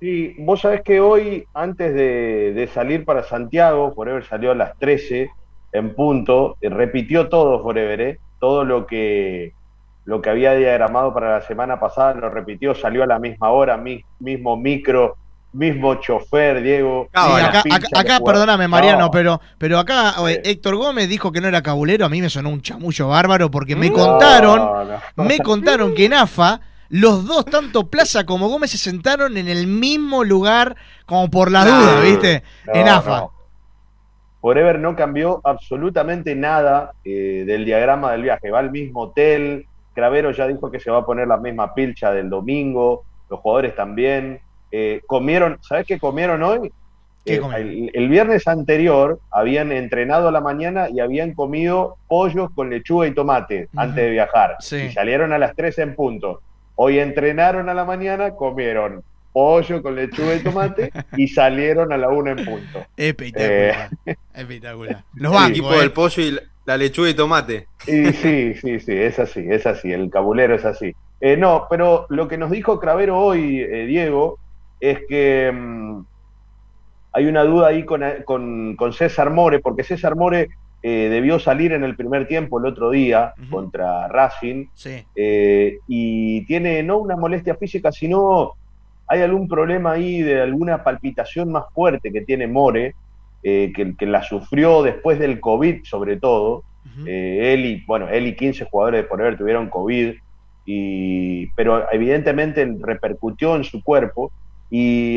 Sí, 0.00 0.34
vos 0.38 0.60
sabés 0.60 0.82
que 0.82 1.00
hoy, 1.00 1.46
antes 1.54 1.94
de, 1.94 2.68
salir 2.72 3.04
para 3.04 3.24
Santiago, 3.24 3.94
Forever 3.94 4.24
salió 4.24 4.52
a 4.52 4.54
las 4.54 4.78
13 4.78 5.30
en 5.72 5.94
punto, 5.94 6.56
y 6.60 6.68
repitió 6.68 7.28
todo 7.28 7.62
Forever, 7.62 8.00
¿eh? 8.00 8.18
todo 8.40 8.64
lo 8.64 8.86
que, 8.86 9.52
lo 10.04 10.22
que 10.22 10.30
había 10.30 10.54
diagramado 10.54 11.12
para 11.12 11.38
la 11.38 11.46
semana 11.46 11.78
pasada, 11.80 12.14
lo 12.14 12.30
repitió, 12.30 12.74
salió 12.74 13.02
a 13.02 13.06
la 13.06 13.18
misma 13.18 13.50
hora, 13.50 13.76
mismo 13.76 14.56
micro, 14.56 15.16
mismo 15.52 15.96
chofer, 15.96 16.62
Diego. 16.62 17.08
acá, 17.12 18.20
perdóname, 18.24 18.68
Mariano, 18.68 19.10
pero, 19.10 19.40
pero 19.58 19.78
acá 19.78 20.14
Héctor 20.44 20.76
Gómez 20.76 21.08
dijo 21.08 21.32
que 21.32 21.40
no 21.40 21.48
era 21.48 21.62
cabulero. 21.62 22.06
A 22.06 22.08
mí 22.08 22.20
me 22.20 22.30
sonó 22.30 22.50
un 22.50 22.62
chamullo 22.62 23.08
bárbaro 23.08 23.50
porque 23.50 23.74
me 23.74 23.92
contaron, 23.92 24.98
me 25.16 25.38
contaron 25.38 25.94
que 25.94 26.06
en 26.06 26.14
AFA 26.14 26.60
los 26.90 27.26
dos, 27.26 27.44
tanto 27.44 27.88
Plaza 27.88 28.24
como 28.24 28.48
Gómez, 28.48 28.70
se 28.70 28.78
sentaron 28.78 29.36
en 29.36 29.48
el 29.48 29.66
mismo 29.66 30.24
lugar 30.24 30.76
como 31.04 31.30
por 31.30 31.50
la 31.50 31.64
duda, 31.64 32.00
¿viste? 32.00 32.42
en 32.72 32.88
AFA. 32.88 33.28
Forever 34.40 34.78
no 34.78 34.94
cambió 34.94 35.40
absolutamente 35.44 36.34
nada 36.34 36.92
eh, 37.04 37.44
del 37.46 37.64
diagrama 37.64 38.12
del 38.12 38.22
viaje. 38.22 38.50
Va 38.50 38.60
al 38.60 38.70
mismo 38.70 39.02
hotel. 39.02 39.66
Cravero 39.94 40.30
ya 40.30 40.46
dijo 40.46 40.70
que 40.70 40.78
se 40.78 40.90
va 40.90 40.98
a 40.98 41.06
poner 41.06 41.26
la 41.26 41.38
misma 41.38 41.74
pilcha 41.74 42.12
del 42.12 42.30
domingo. 42.30 43.04
Los 43.28 43.40
jugadores 43.40 43.74
también. 43.74 44.40
Eh, 44.70 45.00
comieron, 45.06 45.58
¿sabes 45.62 45.86
qué 45.86 45.98
comieron 45.98 46.42
hoy? 46.42 46.72
Eh, 47.24 47.90
el, 47.92 48.08
viernes 48.08 48.46
anterior 48.46 49.18
habían 49.30 49.72
entrenado 49.72 50.28
a 50.28 50.32
la 50.32 50.40
mañana 50.40 50.88
y 50.88 51.00
habían 51.00 51.34
comido 51.34 51.96
pollos 52.06 52.50
con 52.54 52.70
lechuga 52.70 53.06
y 53.06 53.14
tomate 53.14 53.68
antes 53.76 54.04
de 54.04 54.10
viajar. 54.10 54.56
Y 54.60 54.92
salieron 54.92 55.32
a 55.32 55.38
las 55.38 55.54
3 55.54 55.78
en 55.78 55.94
punto. 55.94 56.40
Hoy 56.76 57.00
entrenaron 57.00 57.68
a 57.68 57.74
la 57.74 57.84
mañana, 57.84 58.30
comieron 58.34 59.02
pollo 59.38 59.80
con 59.80 59.94
lechuga 59.94 60.34
y 60.34 60.42
tomate 60.42 60.90
y 61.16 61.28
salieron 61.28 61.92
a 61.92 61.96
la 61.96 62.08
1 62.08 62.30
en 62.30 62.44
punto. 62.44 62.84
Espectacular. 62.96 63.90
Eh, 64.04 64.16
espectacular. 64.34 65.04
Los 65.14 65.48
equipo 65.48 65.70
del 65.70 65.92
pollo 65.92 66.22
y 66.24 66.36
la 66.66 66.76
lechuga 66.76 67.10
y 67.10 67.14
tomate. 67.14 67.68
sí, 67.84 68.54
sí, 68.54 68.80
sí, 68.80 68.92
es 68.92 69.18
así, 69.20 69.46
es 69.48 69.64
así. 69.64 69.92
El 69.92 70.10
cabulero 70.10 70.56
es 70.56 70.64
así. 70.64 70.92
no, 71.38 71.66
pero 71.70 72.06
lo 72.08 72.26
que 72.26 72.36
nos 72.36 72.50
dijo 72.50 72.80
Cravero 72.80 73.16
hoy, 73.16 73.64
Diego, 73.86 74.40
es 74.80 74.98
que 75.08 75.52
mm, 75.54 76.00
hay 77.12 77.26
una 77.26 77.44
duda 77.44 77.68
ahí 77.68 77.84
con, 77.84 78.92
César 78.92 79.30
More, 79.30 79.60
porque 79.60 79.84
César 79.84 80.16
More 80.16 80.48
eh, 80.82 81.08
debió 81.10 81.38
salir 81.38 81.72
en 81.72 81.84
el 81.84 81.94
primer 81.94 82.26
tiempo 82.26 82.58
el 82.58 82.66
otro 82.66 82.90
día 82.90 83.34
contra 83.50 84.08
Racing 84.08 84.66
eh, 85.14 85.78
y 85.86 86.44
tiene 86.46 86.82
no 86.82 86.98
una 86.98 87.16
molestia 87.16 87.54
física, 87.54 87.92
sino 87.92 88.54
hay 89.08 89.22
algún 89.22 89.48
problema 89.48 89.92
ahí 89.92 90.22
de 90.22 90.42
alguna 90.42 90.84
palpitación 90.84 91.50
más 91.50 91.64
fuerte 91.72 92.12
que 92.12 92.20
tiene 92.20 92.46
More 92.46 92.94
eh, 93.42 93.72
que, 93.74 94.06
la 94.06 94.22
sufrió 94.22 94.82
después 94.82 95.18
del 95.18 95.40
COVID, 95.40 95.84
sobre 95.84 96.16
todo. 96.16 96.64
Eh, 97.06 97.54
él 97.54 97.66
y, 97.66 97.84
bueno, 97.86 98.08
él 98.08 98.26
y 98.26 98.34
15 98.34 98.64
jugadores 98.64 99.02
de 99.02 99.08
Forever 99.08 99.38
tuvieron 99.38 99.68
COVID, 99.68 100.14
y, 100.66 101.46
pero 101.52 101.90
evidentemente 101.92 102.68
repercutió 102.80 103.54
en 103.54 103.62
su 103.64 103.82
cuerpo 103.82 104.32
y, 104.70 105.16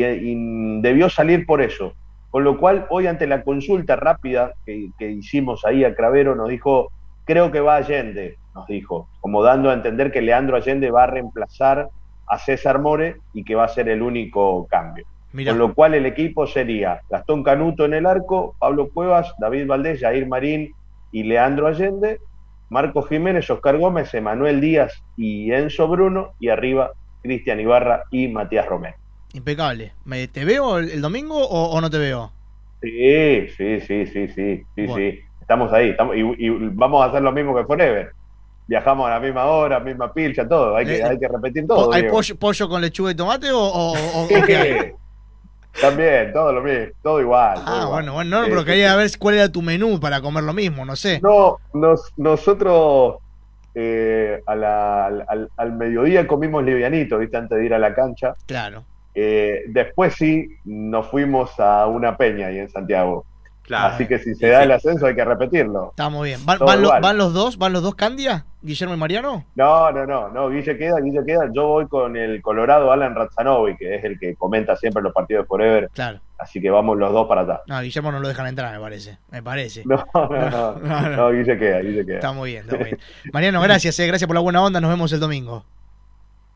debió 0.80 1.10
salir 1.10 1.44
por 1.44 1.60
eso. 1.60 1.94
Con 2.30 2.44
lo 2.44 2.58
cual, 2.58 2.86
hoy 2.88 3.08
ante 3.08 3.26
la 3.26 3.42
consulta 3.42 3.96
rápida 3.96 4.52
que, 4.64 4.90
que 4.98 5.10
hicimos 5.10 5.64
ahí 5.66 5.84
a 5.84 5.94
Cravero, 5.94 6.34
nos 6.34 6.48
dijo, 6.48 6.90
creo 7.24 7.50
que 7.50 7.60
va 7.60 7.76
Allende, 7.76 8.38
nos 8.54 8.66
dijo, 8.66 9.08
como 9.20 9.42
dando 9.42 9.70
a 9.70 9.74
entender 9.74 10.12
que 10.12 10.22
Leandro 10.22 10.56
Allende 10.56 10.90
va 10.90 11.04
a 11.04 11.08
reemplazar 11.08 11.88
a 12.26 12.38
César 12.38 12.80
More 12.80 13.16
y 13.34 13.44
que 13.44 13.54
va 13.54 13.64
a 13.64 13.68
ser 13.68 13.88
el 13.88 14.02
único 14.02 14.66
cambio. 14.68 15.04
Con 15.32 15.58
lo 15.58 15.74
cual 15.74 15.94
el 15.94 16.04
equipo 16.04 16.46
sería 16.46 17.00
Gastón 17.08 17.42
Canuto 17.42 17.86
en 17.86 17.94
el 17.94 18.04
arco, 18.04 18.54
Pablo 18.58 18.90
Cuevas, 18.90 19.32
David 19.38 19.66
Valdés, 19.66 20.00
Jair 20.00 20.28
Marín 20.28 20.74
y 21.10 21.22
Leandro 21.22 21.68
Allende, 21.68 22.18
Marco 22.68 23.02
Jiménez, 23.02 23.48
Oscar 23.48 23.78
Gómez, 23.78 24.12
Emanuel 24.12 24.60
Díaz 24.60 25.02
y 25.16 25.50
Enzo 25.52 25.88
Bruno, 25.88 26.32
y 26.38 26.48
arriba 26.48 26.92
Cristian 27.22 27.60
Ibarra 27.60 28.04
y 28.10 28.28
Matías 28.28 28.66
Romero. 28.66 28.96
Impecable. 29.32 29.92
¿Te 30.32 30.44
veo 30.44 30.78
el, 30.78 31.00
domingo 31.00 31.36
o, 31.36 31.80
no 31.80 31.88
te 31.88 31.98
veo? 31.98 32.30
Sí, 32.82 33.48
sí, 33.56 33.80
sí, 33.80 34.06
sí, 34.06 34.28
sí, 34.28 34.62
sí, 34.74 34.88
sí. 34.88 35.20
Estamos 35.40 35.72
ahí, 35.72 35.90
estamos, 35.90 36.14
y, 36.16 36.48
vamos 36.72 37.02
a 37.02 37.06
hacer 37.06 37.22
lo 37.22 37.32
mismo 37.32 37.54
que 37.54 37.64
Forever 37.64 38.12
viajamos 38.66 39.06
a 39.06 39.10
la 39.10 39.20
misma 39.20 39.44
hora, 39.46 39.80
misma 39.80 40.12
pilcha, 40.12 40.48
todo. 40.48 40.76
Hay 40.76 40.86
que, 40.86 40.98
eh, 40.98 41.04
hay 41.04 41.18
que 41.18 41.28
repetir 41.28 41.66
todo. 41.66 41.92
¿Hay 41.92 42.04
pollo, 42.38 42.68
con 42.68 42.80
lechuga 42.80 43.10
y 43.10 43.14
tomate 43.14 43.48
o, 43.52 43.94
También, 45.80 46.32
todo 46.32 46.52
lo 46.52 46.62
mismo, 46.62 46.86
todo 47.02 47.20
igual. 47.20 47.58
Ah, 47.64 47.86
bueno, 47.90 48.12
bueno, 48.12 48.42
no, 48.42 48.46
pero 48.46 48.64
quería 48.64 48.94
ver 48.94 49.10
cuál 49.18 49.36
era 49.36 49.50
tu 49.50 49.62
menú 49.62 49.98
para 49.98 50.20
comer 50.20 50.44
lo 50.44 50.52
mismo, 50.52 50.84
no 50.84 50.96
sé. 50.96 51.18
No, 51.22 51.56
nos, 51.72 52.12
nosotros 52.18 53.16
eh, 53.74 54.42
al, 54.44 54.64
al, 54.64 55.72
mediodía 55.72 56.26
comimos 56.26 56.62
livianito, 56.62 57.18
¿viste? 57.18 57.38
Antes 57.38 57.58
de 57.58 57.64
ir 57.64 57.72
a 57.72 57.78
la 57.78 57.94
cancha. 57.94 58.34
Claro. 58.46 58.84
Eh, 59.14 59.64
después 59.68 60.14
sí, 60.14 60.56
nos 60.64 61.08
fuimos 61.08 61.58
a 61.58 61.86
una 61.86 62.16
peña 62.16 62.48
ahí 62.48 62.58
en 62.58 62.68
Santiago. 62.68 63.24
Así 63.74 64.06
que 64.06 64.18
si 64.18 64.34
se 64.34 64.48
da 64.48 64.62
el 64.62 64.72
ascenso 64.72 65.06
hay 65.06 65.14
que 65.14 65.24
repetirlo. 65.24 65.90
Está 65.90 66.08
muy 66.08 66.30
bien. 66.30 66.44
¿Van, 66.44 66.58
van, 66.58 67.18
los 67.18 67.32
dos? 67.32 67.58
¿Van 67.58 67.72
los 67.72 67.82
dos 67.82 67.94
Candia? 67.94 68.44
¿Guillermo 68.60 68.94
y 68.94 68.96
Mariano? 68.96 69.44
No, 69.54 69.90
no, 69.90 70.06
no, 70.06 70.28
no. 70.28 70.48
Guille 70.50 70.76
queda, 70.76 71.00
Guille 71.00 71.24
queda. 71.24 71.50
Yo 71.52 71.66
voy 71.66 71.88
con 71.88 72.16
el 72.16 72.40
Colorado 72.42 72.92
Alan 72.92 73.14
Razzanovi, 73.14 73.76
que 73.76 73.96
es 73.96 74.04
el 74.04 74.18
que 74.18 74.36
comenta 74.36 74.76
siempre 74.76 75.02
los 75.02 75.12
partidos 75.12 75.44
de 75.44 75.48
Forever. 75.48 75.90
Claro. 75.92 76.20
Así 76.38 76.60
que 76.60 76.70
vamos 76.70 76.98
los 76.98 77.12
dos 77.12 77.26
para 77.28 77.42
atrás. 77.42 77.60
No, 77.66 77.80
Guillermo 77.80 78.12
no 78.12 78.20
lo 78.20 78.28
dejan 78.28 78.46
entrar, 78.46 78.72
me 78.72 78.80
parece. 78.80 79.18
Me 79.30 79.42
parece. 79.42 79.82
No, 79.84 80.04
no, 80.14 80.78
no. 80.78 81.08
no, 81.08 81.30
Guille 81.30 81.58
queda, 81.58 81.80
Guille 81.80 82.04
queda. 82.04 82.16
Está 82.16 82.32
muy 82.32 82.50
bien, 82.50 82.64
está 82.64 82.76
muy 82.76 82.84
bien. 82.84 82.98
Mariano, 83.32 83.60
gracias, 83.60 83.98
eh, 83.98 84.06
gracias 84.06 84.26
por 84.26 84.34
la 84.34 84.40
buena 84.40 84.62
onda. 84.62 84.80
Nos 84.80 84.90
vemos 84.90 85.12
el 85.12 85.20
domingo. 85.20 85.64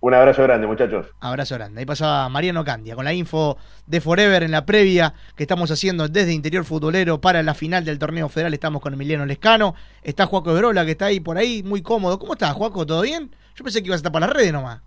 Un 0.00 0.14
abrazo 0.14 0.42
grande, 0.42 0.66
muchachos. 0.66 1.06
Abrazo 1.20 1.54
grande. 1.54 1.80
Ahí 1.80 1.86
pasaba 1.86 2.28
Mariano 2.28 2.64
Candia 2.64 2.94
con 2.94 3.04
la 3.04 3.14
info 3.14 3.56
de 3.86 4.00
Forever 4.00 4.42
en 4.42 4.50
la 4.50 4.66
previa 4.66 5.14
que 5.34 5.44
estamos 5.44 5.70
haciendo 5.70 6.08
desde 6.08 6.32
Interior 6.32 6.64
Futbolero 6.64 7.20
para 7.20 7.42
la 7.42 7.54
final 7.54 7.84
del 7.84 7.98
torneo 7.98 8.28
federal. 8.28 8.52
Estamos 8.54 8.82
con 8.82 8.92
Emiliano 8.92 9.24
Lescano. 9.24 9.74
Está 10.02 10.26
Juaco 10.26 10.50
Ebrola 10.50 10.84
que 10.84 10.92
está 10.92 11.06
ahí 11.06 11.20
por 11.20 11.38
ahí, 11.38 11.62
muy 11.62 11.82
cómodo. 11.82 12.18
¿Cómo 12.18 12.34
estás, 12.34 12.52
Juaco? 12.52 12.84
¿Todo 12.84 13.02
bien? 13.02 13.34
Yo 13.54 13.64
pensé 13.64 13.80
que 13.82 13.86
ibas 13.86 13.96
a 13.96 14.00
estar 14.00 14.12
para 14.12 14.26
las 14.26 14.36
redes 14.36 14.52
nomás. 14.52 14.80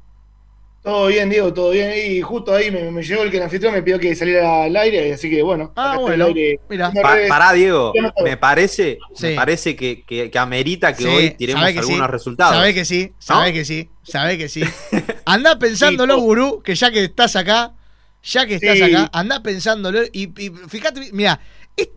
Todo 0.89 1.05
bien, 1.05 1.29
Diego, 1.29 1.53
todo 1.53 1.69
bien. 1.69 1.93
Y 1.95 2.19
justo 2.21 2.51
ahí 2.51 2.71
me, 2.71 3.03
llegó 3.03 3.21
el 3.21 3.29
que 3.29 3.37
el 3.37 3.43
anfitrión 3.43 3.75
me 3.75 3.83
pidió 3.83 3.99
que 3.99 4.15
saliera 4.15 4.63
al 4.63 4.75
aire, 4.75 5.13
así 5.13 5.29
que 5.29 5.43
bueno. 5.43 5.71
Ah, 5.75 5.97
bueno. 5.99 6.29
Mira. 6.67 6.91
pará, 7.29 7.53
Diego. 7.53 7.93
Me 8.23 8.37
parece, 8.37 8.97
me 9.21 9.35
parece 9.35 9.75
que, 9.75 10.01
que, 10.03 10.31
amerita 10.39 10.95
que 10.95 11.05
hoy 11.05 11.29
tiremos 11.37 11.63
algunos 11.63 12.09
resultados. 12.09 12.55
Sabe 12.55 12.73
que 12.73 12.85
sí, 12.85 13.13
sabe 13.19 13.53
que 13.53 13.65
sí, 13.65 13.87
sabe 14.01 14.39
que 14.39 14.49
sí. 14.49 14.63
Anda 15.25 15.59
pensándolo, 15.59 16.17
gurú, 16.17 16.63
que 16.63 16.73
ya 16.73 16.89
que 16.89 17.03
estás 17.03 17.35
acá, 17.35 17.73
ya 18.23 18.47
que 18.47 18.55
estás 18.55 18.81
acá, 18.81 19.11
anda 19.13 19.43
pensándolo 19.43 20.01
y, 20.11 20.23
y 20.43 20.49
fíjate, 20.67 21.11
mira, 21.13 21.39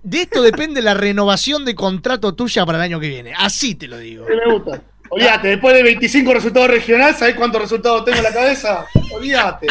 de 0.02 0.20
esto 0.20 0.42
depende 0.42 0.82
la 0.82 0.92
renovación 0.92 1.64
de 1.64 1.74
contrato 1.74 2.34
tuya 2.34 2.66
para 2.66 2.76
el 2.76 2.84
año 2.84 3.00
que 3.00 3.08
viene. 3.08 3.32
Así 3.38 3.74
te 3.74 3.88
lo 3.88 3.96
digo. 3.96 4.26
me 4.28 4.52
gusta. 4.52 4.82
Olvídate, 5.14 5.48
después 5.48 5.74
de 5.74 5.82
25 5.82 6.32
resultados 6.32 6.70
regionales, 6.70 7.18
¿sabés 7.18 7.34
cuántos 7.34 7.60
resultados 7.60 8.02
tengo 8.02 8.16
en 8.16 8.24
la 8.24 8.32
cabeza? 8.32 8.86
Olvídate. 9.12 9.66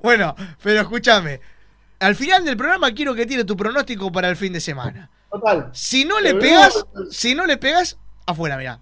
Bueno, 0.00 0.34
pero 0.62 0.80
escúchame. 0.80 1.38
Al 2.00 2.16
final 2.16 2.46
del 2.46 2.56
programa 2.56 2.94
quiero 2.94 3.14
que 3.14 3.26
tire 3.26 3.44
tu 3.44 3.58
pronóstico 3.58 4.10
para 4.10 4.30
el 4.30 4.36
fin 4.36 4.54
de 4.54 4.62
semana. 4.62 5.10
Total. 5.30 5.68
Si 5.74 6.06
no 6.06 6.18
le 6.18 6.34
pegas, 6.36 6.82
si 7.10 7.34
no 7.34 7.44
le 7.44 7.58
pegas, 7.58 7.98
afuera, 8.24 8.56
mirá. 8.56 8.80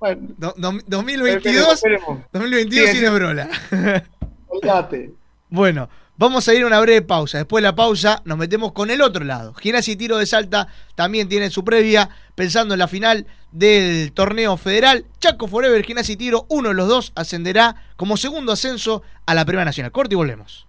Bueno, 0.00 0.30
2022, 0.36 1.82
2022 2.32 2.90
sin 2.90 3.04
Ebrola. 3.04 3.48
Olvídate. 4.48 5.12
Bueno, 5.52 5.90
Vamos 6.20 6.46
a 6.48 6.54
ir 6.54 6.64
a 6.64 6.66
una 6.66 6.78
breve 6.80 7.00
pausa. 7.00 7.38
Después 7.38 7.62
de 7.62 7.68
la 7.68 7.74
pausa 7.74 8.20
nos 8.26 8.36
metemos 8.36 8.72
con 8.72 8.90
el 8.90 9.00
otro 9.00 9.24
lado. 9.24 9.54
Gimnasia 9.54 9.94
y 9.94 9.96
Tiro 9.96 10.18
de 10.18 10.26
Salta 10.26 10.68
también 10.94 11.30
tiene 11.30 11.48
su 11.48 11.64
previa 11.64 12.10
pensando 12.34 12.74
en 12.74 12.78
la 12.78 12.88
final 12.88 13.26
del 13.52 14.12
torneo 14.12 14.58
federal. 14.58 15.06
Chaco 15.18 15.48
Forever, 15.48 15.82
Gimnasia 15.82 16.12
y 16.12 16.16
Tiro, 16.16 16.44
uno 16.50 16.68
de 16.68 16.74
los 16.74 16.88
dos 16.88 17.12
ascenderá 17.14 17.74
como 17.96 18.18
segundo 18.18 18.52
ascenso 18.52 19.02
a 19.24 19.34
la 19.34 19.46
Primera 19.46 19.64
Nacional. 19.64 19.92
Corte 19.92 20.14
y 20.14 20.16
volvemos. 20.16 20.66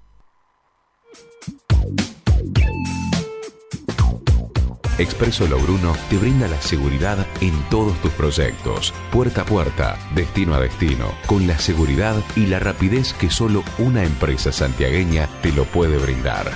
Expreso 5.02 5.47
Logruno 5.47 5.95
te 6.12 6.18
brinda 6.20 6.47
la 6.47 6.62
seguridad 6.62 7.26
en 7.41 7.54
todos 7.72 7.99
tus 8.02 8.12
proyectos, 8.12 8.93
puerta 9.12 9.41
a 9.41 9.45
puerta, 9.45 9.97
destino 10.14 10.54
a 10.54 10.60
destino, 10.60 11.08
con 11.26 11.47
la 11.47 11.58
seguridad 11.58 12.18
y 12.36 12.45
la 12.45 12.60
rapidez 12.60 13.14
que 13.14 13.32
solo 13.32 13.64
una 13.80 14.04
empresa 14.04 14.52
santiagueña 14.52 15.28
te 15.41 15.54
lo 15.54 15.66
puede 15.66 15.97
brindar. 15.97 16.52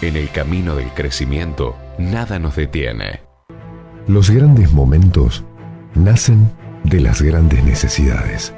En 0.00 0.16
el 0.16 0.30
camino 0.30 0.74
del 0.74 0.88
crecimiento, 0.94 1.76
nada 1.98 2.38
nos 2.38 2.56
detiene. 2.56 3.20
Los 4.06 4.30
grandes 4.30 4.72
momentos 4.72 5.44
nacen 5.94 6.50
de 6.84 7.00
las 7.00 7.20
grandes 7.20 7.62
necesidades. 7.62 8.54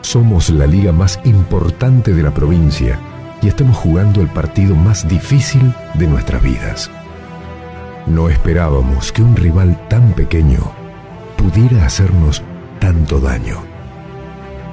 Somos 0.00 0.48
la 0.48 0.66
liga 0.66 0.92
más 0.92 1.20
importante 1.24 2.14
de 2.14 2.22
la 2.22 2.32
provincia 2.32 2.98
y 3.42 3.48
estamos 3.48 3.76
jugando 3.76 4.22
el 4.22 4.28
partido 4.28 4.74
más 4.74 5.06
difícil 5.06 5.74
de 5.92 6.06
nuestras 6.06 6.42
vidas. 6.42 6.90
No 8.08 8.30
esperábamos 8.30 9.12
que 9.12 9.22
un 9.22 9.36
rival 9.36 9.86
tan 9.88 10.12
pequeño 10.12 10.60
pudiera 11.36 11.84
hacernos 11.84 12.42
tanto 12.80 13.20
daño. 13.20 13.58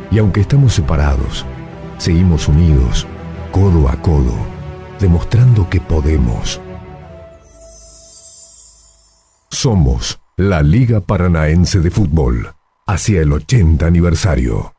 Y 0.10 0.20
aunque 0.20 0.42
estamos 0.42 0.74
separados, 0.74 1.46
seguimos 1.98 2.48
unidos, 2.48 3.06
codo 3.52 3.90
a 3.90 4.02
codo, 4.02 4.36
demostrando 5.00 5.70
que 5.70 5.82
podemos. 5.82 6.62
Somos 9.50 10.20
la 10.38 10.62
Liga 10.62 11.02
Paranaense 11.02 11.80
de 11.80 11.92
Fútbol, 11.92 12.54
hacia 12.88 13.22
el 13.22 13.34
80 13.34 13.86
aniversario. 13.86 14.74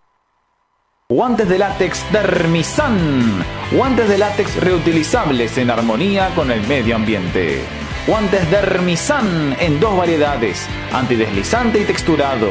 Guantes 1.09 1.49
de 1.49 1.59
látex 1.59 2.01
Dermisan. 2.11 3.45
Guantes 3.71 4.09
de 4.09 4.19
látex 4.19 4.57
reutilizables 4.57 5.57
en 5.59 5.71
armonía 5.71 6.35
con 6.35 6.51
el 6.51 6.67
medio 6.67 6.97
ambiente. 6.97 7.86
Guantes 8.07 8.49
Dermisan 8.51 9.57
en 9.59 9.81
dos 9.81 9.97
variedades, 9.97 10.69
antideslizante 10.93 11.81
y 11.81 11.85
texturado. 11.85 12.51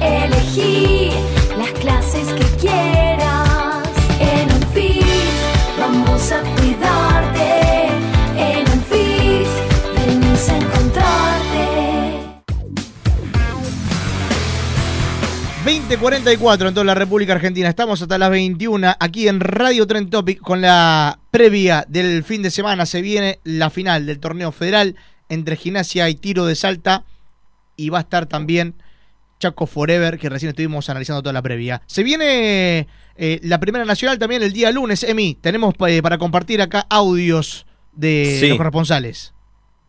Elegí 0.00 1.10
las 1.56 1.70
clases 1.80 2.28
que 2.34 2.44
quieras. 2.60 3.88
En 4.20 4.52
un 4.52 4.66
vamos 5.78 6.32
a 6.32 6.40
cuidarte. 6.56 7.88
En 8.36 8.70
un 8.70 8.84
venimos 9.94 10.48
a 10.48 10.56
encontrarte. 10.56 11.26
20.44 15.64 16.68
en 16.68 16.74
toda 16.74 16.84
la 16.84 16.94
República 16.94 17.32
Argentina. 17.32 17.68
Estamos 17.68 18.00
hasta 18.00 18.18
las 18.18 18.30
21 18.30 18.94
aquí 19.00 19.28
en 19.28 19.40
Radio 19.40 19.86
Trend 19.86 20.10
Topic 20.10 20.40
con 20.40 20.60
la 20.60 21.18
previa 21.30 21.84
del 21.88 22.22
fin 22.22 22.42
de 22.42 22.50
semana. 22.50 22.86
Se 22.86 23.02
viene 23.02 23.40
la 23.44 23.70
final 23.70 24.06
del 24.06 24.20
torneo 24.20 24.52
federal 24.52 24.96
entre 25.28 25.56
gimnasia 25.56 26.08
y 26.08 26.14
tiro 26.14 26.46
de 26.46 26.54
salta. 26.54 27.04
Y 27.76 27.90
va 27.90 27.98
a 27.98 28.02
estar 28.02 28.26
también 28.26 28.74
Chaco 29.38 29.66
Forever, 29.66 30.18
que 30.18 30.28
recién 30.28 30.50
estuvimos 30.50 30.88
analizando 30.88 31.22
toda 31.22 31.32
la 31.32 31.42
previa. 31.42 31.82
Se 31.86 32.02
viene 32.02 32.88
eh, 33.16 33.40
la 33.42 33.60
Primera 33.60 33.84
Nacional 33.84 34.18
también 34.18 34.42
el 34.42 34.52
día 34.52 34.70
lunes. 34.72 35.02
Emi, 35.02 35.36
tenemos 35.40 35.74
eh, 35.86 36.02
para 36.02 36.18
compartir 36.18 36.62
acá 36.62 36.86
audios 36.88 37.66
de 37.92 38.38
los 38.48 38.56
corresponsales. 38.56 39.32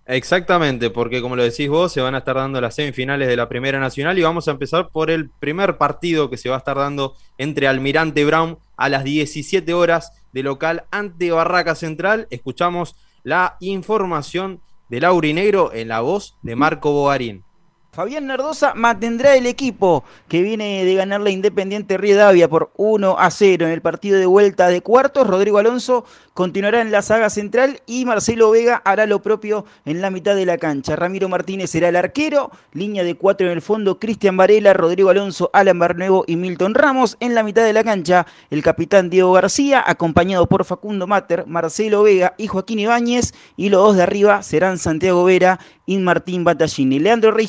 Exactamente, 0.09 0.89
porque 0.89 1.21
como 1.21 1.35
lo 1.35 1.43
decís 1.43 1.67
vos, 1.67 1.91
se 1.91 1.99
van 1.99 2.15
a 2.15 2.19
estar 2.19 2.37
dando 2.37 2.61
las 2.61 2.75
semifinales 2.75 3.27
de 3.27 3.35
la 3.35 3.49
Primera 3.49 3.77
Nacional 3.77 4.17
y 4.17 4.21
vamos 4.21 4.47
a 4.47 4.51
empezar 4.51 4.87
por 4.89 5.11
el 5.11 5.29
primer 5.29 5.77
partido 5.77 6.29
que 6.29 6.37
se 6.37 6.47
va 6.47 6.55
a 6.55 6.59
estar 6.59 6.77
dando 6.77 7.15
entre 7.37 7.67
Almirante 7.67 8.23
Brown 8.23 8.57
a 8.77 8.87
las 8.87 9.03
17 9.03 9.73
horas 9.73 10.13
de 10.31 10.43
local 10.43 10.85
ante 10.91 11.31
Barraca 11.31 11.75
Central. 11.75 12.27
Escuchamos 12.29 12.95
la 13.23 13.57
información 13.59 14.61
del 14.89 15.03
Aurinegro 15.03 15.73
en 15.73 15.89
la 15.89 15.99
voz 15.99 16.37
de 16.41 16.55
Marco 16.55 16.93
Bogarín. 16.93 17.43
Fabián 17.91 18.27
Nardosa 18.27 18.73
mantendrá 18.75 19.35
el 19.35 19.47
equipo 19.47 20.03
que 20.27 20.43
viene 20.43 20.85
de 20.85 20.93
ganar 20.93 21.19
la 21.21 21.31
Independiente 21.31 21.97
Riedavia 21.97 22.47
por 22.47 22.69
1 22.77 23.17
a 23.17 23.31
0 23.31 23.65
en 23.65 23.71
el 23.71 23.81
partido 23.81 24.19
de 24.19 24.27
vuelta 24.27 24.67
de 24.67 24.81
cuartos. 24.81 25.25
Rodrigo 25.25 25.57
Alonso 25.57 26.05
continuará 26.35 26.81
en 26.81 26.91
la 26.91 27.01
saga 27.01 27.31
central 27.31 27.81
y 27.87 28.05
Marcelo 28.05 28.51
Vega 28.51 28.83
hará 28.85 29.07
lo 29.07 29.23
propio 29.23 29.65
en 29.85 30.01
la 30.01 30.11
mitad 30.11 30.35
de 30.35 30.45
la 30.45 30.59
cancha. 30.59 30.95
Ramiro 30.95 31.27
Martínez 31.27 31.71
será 31.71 31.89
el 31.89 31.95
arquero, 31.95 32.51
línea 32.71 33.03
de 33.03 33.15
cuatro 33.15 33.47
en 33.47 33.53
el 33.53 33.63
fondo, 33.63 33.97
Cristian 33.97 34.37
Varela, 34.37 34.73
Rodrigo 34.73 35.09
Alonso, 35.09 35.49
Alan 35.53 35.79
Barnuevo 35.79 36.23
y 36.27 36.35
Milton 36.35 36.75
Ramos. 36.75 37.17
En 37.19 37.33
la 37.33 37.41
mitad 37.41 37.63
de 37.63 37.73
la 37.73 37.83
cancha, 37.83 38.27
el 38.51 38.61
capitán 38.61 39.09
Diego 39.09 39.31
García, 39.31 39.83
acompañado 39.83 40.45
por 40.45 40.65
Facundo 40.65 41.07
Mater, 41.07 41.47
Marcelo 41.47 42.03
Vega 42.03 42.35
y 42.37 42.45
Joaquín 42.45 42.77
Ibáñez. 42.77 43.33
Y 43.55 43.69
los 43.69 43.81
dos 43.81 43.95
de 43.95 44.03
arriba 44.03 44.43
serán 44.43 44.77
Santiago 44.77 45.23
Vera 45.23 45.59
y 45.87 45.97
Martín 45.97 46.43
Battaglini. 46.43 46.99
Leandro 46.99 47.31
Rey 47.31 47.47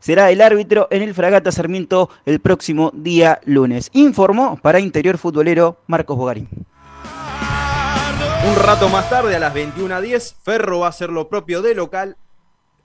Será 0.00 0.30
el 0.30 0.40
árbitro 0.40 0.88
en 0.90 1.02
el 1.02 1.14
Fragata 1.14 1.52
Sarmiento 1.52 2.10
el 2.26 2.40
próximo 2.40 2.90
día 2.94 3.40
lunes. 3.44 3.90
Informó 3.92 4.58
para 4.60 4.80
Interior 4.80 5.18
Futbolero 5.18 5.78
Marcos 5.86 6.16
Bogarín. 6.16 6.48
Un 8.44 8.56
rato 8.56 8.88
más 8.88 9.08
tarde, 9.08 9.36
a 9.36 9.38
las 9.38 9.54
21.10, 9.54 10.34
Ferro 10.42 10.80
va 10.80 10.86
a 10.86 10.90
hacer 10.90 11.10
lo 11.10 11.28
propio 11.28 11.62
de 11.62 11.76
local 11.76 12.16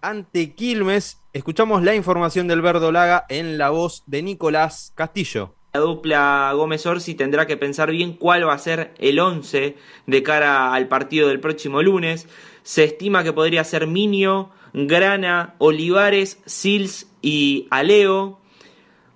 ante 0.01 0.53
Quilmes. 0.53 1.19
Escuchamos 1.33 1.81
la 1.81 1.95
información 1.95 2.47
del 2.47 2.61
Verdolaga 2.61 3.25
en 3.27 3.57
la 3.57 3.71
voz 3.71 4.03
de 4.05 4.21
Nicolás 4.21 4.91
Castillo. 4.93 5.55
La 5.73 5.81
dupla 5.81 6.51
Gómez 6.55 6.85
Orsi 6.85 7.15
tendrá 7.15 7.47
que 7.47 7.57
pensar 7.57 7.91
bien 7.91 8.13
cuál 8.13 8.47
va 8.47 8.53
a 8.53 8.59
ser 8.59 8.93
el 8.99 9.19
11 9.19 9.75
de 10.05 10.23
cara 10.23 10.73
al 10.73 10.87
partido 10.87 11.27
del 11.27 11.39
próximo 11.39 11.81
lunes. 11.81 12.27
Se 12.63 12.83
estima 12.83 13.23
que 13.23 13.33
podría 13.33 13.63
ser 13.63 13.87
Minio, 13.87 14.51
Grana, 14.73 15.55
Olivares, 15.57 16.39
Sils 16.45 17.07
y 17.21 17.67
Aleo, 17.69 18.39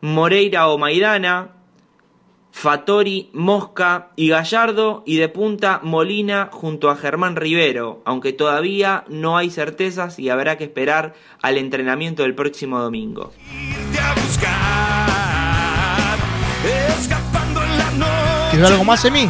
Moreira 0.01 0.67
o 0.67 0.77
Maidana, 0.77 1.51
Fatori, 2.51 3.29
Mosca 3.33 4.09
y 4.15 4.29
Gallardo 4.29 5.03
y 5.05 5.17
de 5.17 5.29
punta 5.29 5.79
Molina 5.83 6.49
junto 6.51 6.89
a 6.89 6.95
Germán 6.95 7.35
Rivero, 7.35 8.01
aunque 8.05 8.33
todavía 8.33 9.05
no 9.07 9.37
hay 9.37 9.49
certezas 9.49 10.19
y 10.19 10.29
habrá 10.29 10.57
que 10.57 10.65
esperar 10.65 11.13
al 11.41 11.57
entrenamiento 11.57 12.23
del 12.23 12.35
próximo 12.35 12.79
domingo. 12.79 13.31
¿Tienes 18.51 18.69
algo 18.69 18.83
más, 18.83 19.05
Emi? 19.05 19.29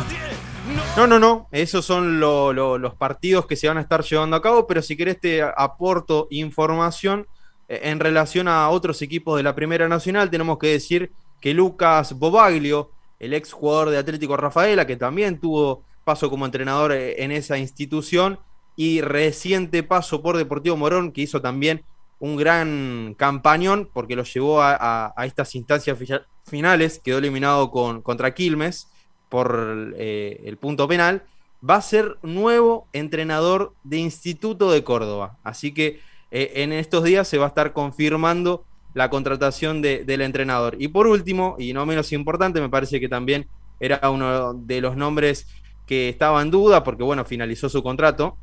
No, 0.98 1.08
no, 1.08 1.20
no. 1.20 1.48
Esos 1.52 1.86
son 1.86 2.20
los 2.20 2.96
partidos 2.96 3.46
que 3.46 3.56
se 3.56 3.68
van 3.68 3.78
a 3.78 3.82
estar 3.82 4.04
llevando 4.04 4.36
a 4.36 4.42
cabo, 4.42 4.68
pero 4.68 4.82
si 4.82 4.98
querés 4.98 5.20
te 5.20 5.42
aporto 5.42 6.28
información 6.30 7.28
eh, 7.70 7.80
en 7.84 8.02
relación 8.02 8.50
a 8.50 8.70
otros 8.70 9.02
equipos 9.02 9.38
de 9.38 9.44
la 9.44 9.56
Primera 9.56 9.88
Nacional. 9.88 10.30
Tenemos 10.30 10.60
que 10.60 10.68
decir 10.68 11.12
que 11.40 11.54
Lucas 11.54 12.20
Bobaglio, 12.20 12.92
el 13.20 13.34
ex 13.34 13.54
jugador 13.54 13.90
de 13.90 13.98
Atlético 13.98 14.36
Rafaela, 14.36 14.86
que 14.86 14.98
también 14.98 15.40
tuvo 15.40 15.84
paso 16.04 16.30
como 16.30 16.46
entrenador 16.46 16.92
eh, 16.92 17.24
en 17.24 17.32
esa 17.32 17.58
institución, 17.58 18.40
y 18.76 19.02
reciente 19.02 19.84
paso 19.84 20.22
por 20.22 20.38
Deportivo 20.38 20.76
Morón, 20.76 21.14
que 21.14 21.22
hizo 21.22 21.42
también 21.42 21.84
un 22.20 22.36
gran 22.36 23.16
campañón 23.18 23.90
porque 23.92 24.16
lo 24.16 24.24
llevó 24.24 24.62
a, 24.62 25.14
estas 25.24 25.56
instancias 25.56 25.98
finales, 26.46 27.00
quedó 27.04 27.18
eliminado 27.18 27.72
con, 27.72 28.02
contra 28.02 28.34
Quilmes 28.34 28.88
por 29.32 29.94
eh, 29.98 30.42
el 30.44 30.58
punto 30.58 30.90
penal, 30.90 31.24
va 31.68 31.76
a 31.76 31.82
ser 31.82 32.18
nuevo 32.22 32.90
entrenador 32.92 33.74
de 33.86 33.98
Instituto 33.98 34.70
de 34.70 34.84
Córdoba. 34.84 35.38
Así 35.42 35.74
que 35.74 36.02
eh, 36.32 36.52
en 36.56 36.74
estos 36.74 37.06
días 37.06 37.30
se 37.30 37.38
va 37.38 37.46
a 37.46 37.48
estar 37.48 37.72
confirmando 37.72 38.66
la 38.94 39.10
contratación 39.10 39.82
del 39.82 40.22
entrenador. 40.22 40.76
Y 40.78 40.90
por 40.90 41.08
último, 41.08 41.56
y 41.58 41.72
no 41.72 41.86
menos 41.86 42.12
importante, 42.12 42.60
me 42.60 42.68
parece 42.68 43.00
que 43.00 43.08
también 43.08 43.48
era 43.80 44.10
uno 44.10 44.54
de 44.54 44.82
los 44.82 44.98
nombres 44.98 45.48
que 45.88 46.10
estaba 46.10 46.42
en 46.42 46.52
duda, 46.52 46.84
porque 46.84 47.04
bueno, 47.04 47.24
finalizó 47.24 47.70
su 47.70 47.82
contrato, 47.82 48.36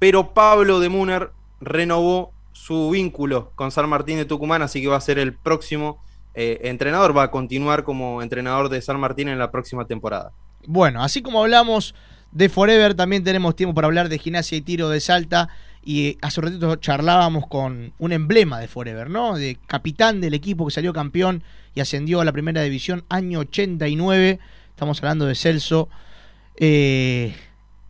pero 0.00 0.34
Pablo 0.34 0.80
de 0.80 0.88
Muner 0.88 1.30
renovó 1.60 2.32
su 2.50 2.90
vínculo 2.90 3.52
con 3.54 3.70
San 3.70 3.88
Martín 3.88 4.16
de 4.16 4.24
Tucumán, 4.24 4.62
así 4.62 4.82
que 4.82 4.88
va 4.88 4.96
a 4.96 5.00
ser 5.00 5.20
el 5.20 5.32
próximo 5.32 6.02
eh, 6.38 6.68
entrenador, 6.68 7.16
va 7.16 7.24
a 7.24 7.30
continuar 7.30 7.82
como 7.82 8.20
entrenador 8.20 8.68
de 8.68 8.82
San 8.82 9.00
Martín 9.00 9.28
en 9.28 9.38
la 9.38 9.50
próxima 9.50 9.86
temporada. 9.86 10.32
Bueno, 10.66 11.02
así 11.02 11.22
como 11.22 11.40
hablamos 11.40 11.94
de 12.30 12.50
Forever, 12.50 12.94
también 12.94 13.24
tenemos 13.24 13.56
tiempo 13.56 13.74
para 13.74 13.86
hablar 13.86 14.10
de 14.10 14.18
gimnasia 14.18 14.58
y 14.58 14.60
tiro 14.60 14.90
de 14.90 15.00
salta 15.00 15.48
y 15.82 16.18
hace 16.20 16.40
un 16.40 16.46
ratito 16.46 16.76
charlábamos 16.76 17.46
con 17.46 17.94
un 17.98 18.12
emblema 18.12 18.60
de 18.60 18.68
Forever, 18.68 19.08
¿no? 19.08 19.36
De 19.36 19.56
capitán 19.66 20.20
del 20.20 20.34
equipo 20.34 20.66
que 20.66 20.72
salió 20.72 20.92
campeón 20.92 21.42
y 21.74 21.80
ascendió 21.80 22.20
a 22.20 22.24
la 22.26 22.32
primera 22.32 22.60
división 22.60 23.04
año 23.08 23.38
89. 23.38 24.38
Estamos 24.68 24.98
hablando 24.98 25.24
de 25.24 25.34
Celso, 25.34 25.88
eh, 26.56 27.34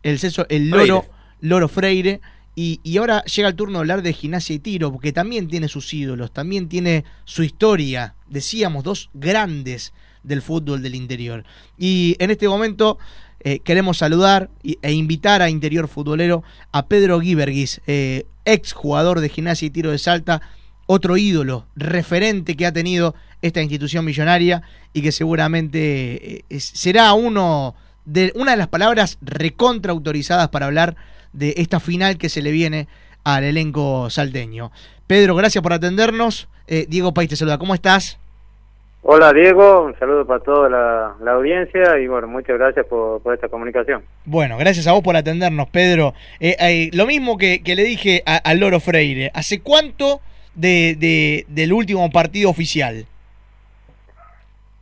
el 0.03 0.19
Celso, 0.19 0.45
el 0.47 0.69
Loro, 0.69 1.01
Freire. 1.01 1.11
Loro 1.41 1.67
Freire. 1.67 2.21
Y, 2.59 2.97
ahora 2.97 3.23
llega 3.25 3.49
el 3.49 3.55
turno 3.55 3.77
de 3.77 3.81
hablar 3.81 4.01
de 4.01 4.13
gimnasia 4.13 4.55
y 4.55 4.57
tiro, 4.57 4.91
porque 4.91 5.13
también 5.13 5.47
tiene 5.47 5.67
sus 5.67 5.93
ídolos, 5.93 6.31
también 6.31 6.67
tiene 6.67 7.05
su 7.23 7.43
historia. 7.43 8.15
Decíamos, 8.27 8.83
dos 8.83 9.11
grandes 9.13 9.93
del 10.23 10.41
fútbol 10.41 10.81
del 10.81 10.95
interior. 10.95 11.43
Y 11.77 12.15
en 12.17 12.31
este 12.31 12.49
momento 12.49 12.97
eh, 13.41 13.59
queremos 13.59 13.99
saludar 13.99 14.49
e 14.63 14.91
invitar 14.91 15.43
a 15.43 15.51
Interior 15.51 15.87
Futbolero 15.87 16.43
a 16.71 16.87
Pedro 16.87 17.21
Giverguis, 17.21 17.79
eh, 17.85 18.25
ex 18.43 18.73
jugador 18.73 19.19
de 19.19 19.29
gimnasia 19.29 19.67
y 19.67 19.69
tiro 19.69 19.91
de 19.91 19.99
Salta, 19.99 20.41
otro 20.87 21.15
ídolo, 21.15 21.67
referente 21.75 22.55
que 22.55 22.65
ha 22.65 22.73
tenido 22.73 23.13
esta 23.43 23.61
institución 23.61 24.03
millonaria 24.03 24.63
y 24.93 25.03
que 25.03 25.11
seguramente 25.11 26.43
eh, 26.49 26.59
será 26.59 27.13
uno 27.13 27.75
de 28.05 28.33
una 28.33 28.51
de 28.51 28.57
las 28.57 28.67
palabras 28.67 29.19
recontra 29.21 29.91
autorizadas 29.91 30.49
para 30.49 30.65
hablar 30.65 30.95
de 31.33 31.53
esta 31.57 31.79
final 31.79 32.17
que 32.17 32.29
se 32.29 32.41
le 32.41 32.51
viene 32.51 32.87
al 33.23 33.43
elenco 33.43 34.09
salteño. 34.09 34.71
Pedro, 35.05 35.35
gracias 35.35 35.61
por 35.61 35.73
atendernos. 35.73 36.47
Eh, 36.67 36.85
Diego 36.87 37.13
País 37.13 37.29
te 37.29 37.35
saluda. 37.35 37.57
¿Cómo 37.57 37.73
estás? 37.73 38.19
Hola 39.09 39.31
Diego, 39.31 39.83
un 39.83 39.97
saludo 39.97 40.25
para 40.25 40.41
toda 40.41 40.69
la, 40.69 41.31
audiencia 41.31 41.97
y 41.97 42.07
bueno, 42.07 42.27
muchas 42.27 42.57
gracias 42.57 42.85
por, 42.87 43.21
esta 43.33 43.47
comunicación. 43.47 44.03
Bueno, 44.25 44.57
gracias 44.57 44.85
a 44.87 44.91
vos 44.91 45.01
por 45.01 45.15
atendernos, 45.15 45.69
Pedro. 45.69 46.13
Eh, 46.41 46.89
lo 46.91 47.05
mismo 47.05 47.37
que, 47.37 47.61
le 47.63 47.83
dije 47.83 48.21
al 48.25 48.59
Loro 48.59 48.81
Freire, 48.81 49.31
¿hace 49.33 49.61
cuánto 49.61 50.19
de, 50.55 51.45
del 51.47 51.71
último 51.71 52.09
partido 52.11 52.49
oficial? 52.49 53.05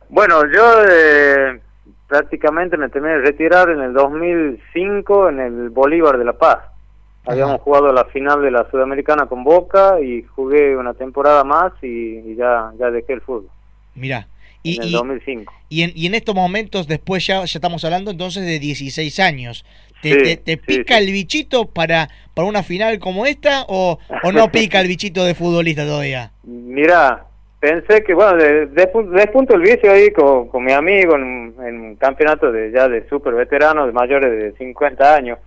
Bueno, 0.08 0.42
yo 0.52 0.84
eh, 0.88 1.60
prácticamente 2.06 2.76
me 2.76 2.88
terminé 2.88 3.14
de 3.14 3.22
retirar 3.22 3.70
en 3.70 3.80
el 3.80 3.92
2005 3.92 5.28
en 5.28 5.40
el 5.40 5.70
Bolívar 5.70 6.18
de 6.18 6.24
La 6.24 6.34
Paz. 6.34 6.58
Habíamos 7.26 7.60
jugado 7.60 7.92
la 7.92 8.04
final 8.04 8.40
de 8.40 8.52
la 8.52 8.70
Sudamericana 8.70 9.26
con 9.26 9.42
Boca 9.42 10.00
y 10.00 10.22
jugué 10.22 10.76
una 10.76 10.94
temporada 10.94 11.42
más 11.42 11.72
y, 11.82 12.36
ya, 12.36 12.72
ya 12.78 12.90
dejé 12.90 13.14
el 13.14 13.20
fútbol. 13.20 13.50
Mira. 13.96 14.28
Y, 14.62 14.76
en 14.76 14.82
el 14.84 14.92
2005. 14.92 15.52
Y 15.68 15.82
en, 15.82 15.92
y 15.94 16.06
en 16.06 16.14
estos 16.14 16.34
momentos, 16.34 16.86
después 16.86 17.26
ya, 17.26 17.44
ya 17.44 17.58
estamos 17.58 17.84
hablando 17.84 18.12
entonces 18.12 18.44
de 18.44 18.60
16 18.60 19.18
años. 19.20 19.64
¿Te, 20.02 20.36
te, 20.36 20.56
pica 20.56 20.98
el 20.98 21.06
bichito 21.06 21.66
para, 21.66 22.08
para 22.34 22.46
una 22.46 22.62
final 22.62 22.98
como 23.00 23.26
esta 23.26 23.64
o, 23.66 23.98
o 24.22 24.32
no 24.32 24.48
pica 24.52 24.80
el 24.80 24.86
bichito 24.86 25.24
de 25.24 25.34
futbolista 25.34 25.84
todavía? 25.84 26.30
Mira, 26.44 27.26
pensé 27.66 28.04
que, 28.04 28.14
bueno, 28.14 28.36
de, 28.36 28.66
de, 28.66 29.26
punto 29.32 29.54
el 29.54 29.60
vicio 29.60 29.90
ahí 29.90 30.12
con, 30.12 30.46
con 30.46 30.64
mi 30.64 30.72
amigo 30.72 31.16
en, 31.16 31.52
un 31.58 31.96
campeonato 31.96 32.52
de 32.52 32.70
ya 32.70 32.88
de 32.88 33.08
super 33.08 33.34
veteranos, 33.34 33.88
de 33.88 33.92
mayores 33.92 34.30
de 34.30 34.52
50 34.52 35.14
años, 35.14 35.40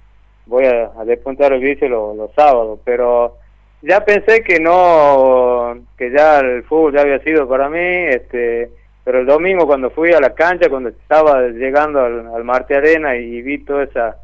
voy 0.46 0.66
a, 0.66 0.92
despuntar 1.06 1.54
el 1.54 1.62
vicio 1.62 1.88
los, 1.88 2.34
sábados, 2.36 2.82
pero 2.84 3.38
ya 3.82 4.04
pensé 4.04 4.44
que 4.44 4.60
no, 4.60 5.78
que 5.98 6.12
ya 6.12 6.40
el 6.40 6.64
fútbol 6.64 6.94
ya 6.94 7.02
había 7.02 7.20
sido 7.20 7.48
para 7.48 7.70
mí, 7.70 7.80
este 7.80 8.70
pero 9.06 9.22
el 9.22 9.26
domingo 9.26 9.66
cuando 9.66 9.90
fui 9.90 10.12
a 10.12 10.20
la 10.20 10.36
cancha, 10.36 10.70
cuando 10.70 10.90
estaba 10.90 11.42
llegando 11.48 12.02
al, 12.02 12.28
al 12.36 12.44
Marte 12.44 12.76
Arena 12.76 13.16
y 13.16 13.42
vi 13.42 13.60
toda 13.60 13.84
esa 13.84 14.18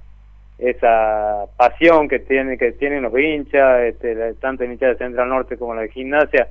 esa 0.58 1.46
pasión 1.56 2.10
que 2.10 2.20
tiene 2.20 2.58
que 2.58 2.74
tienen 2.74 3.04
los 3.04 3.18
hinchas, 3.18 3.84
este, 3.84 4.34
tanto 4.36 4.66
en 4.66 4.74
hinchas 4.74 4.98
de 4.98 5.06
Central 5.06 5.30
Norte 5.30 5.58
como 5.58 5.74
la 5.74 5.84
de 5.84 5.90
gimnasia, 5.90 6.50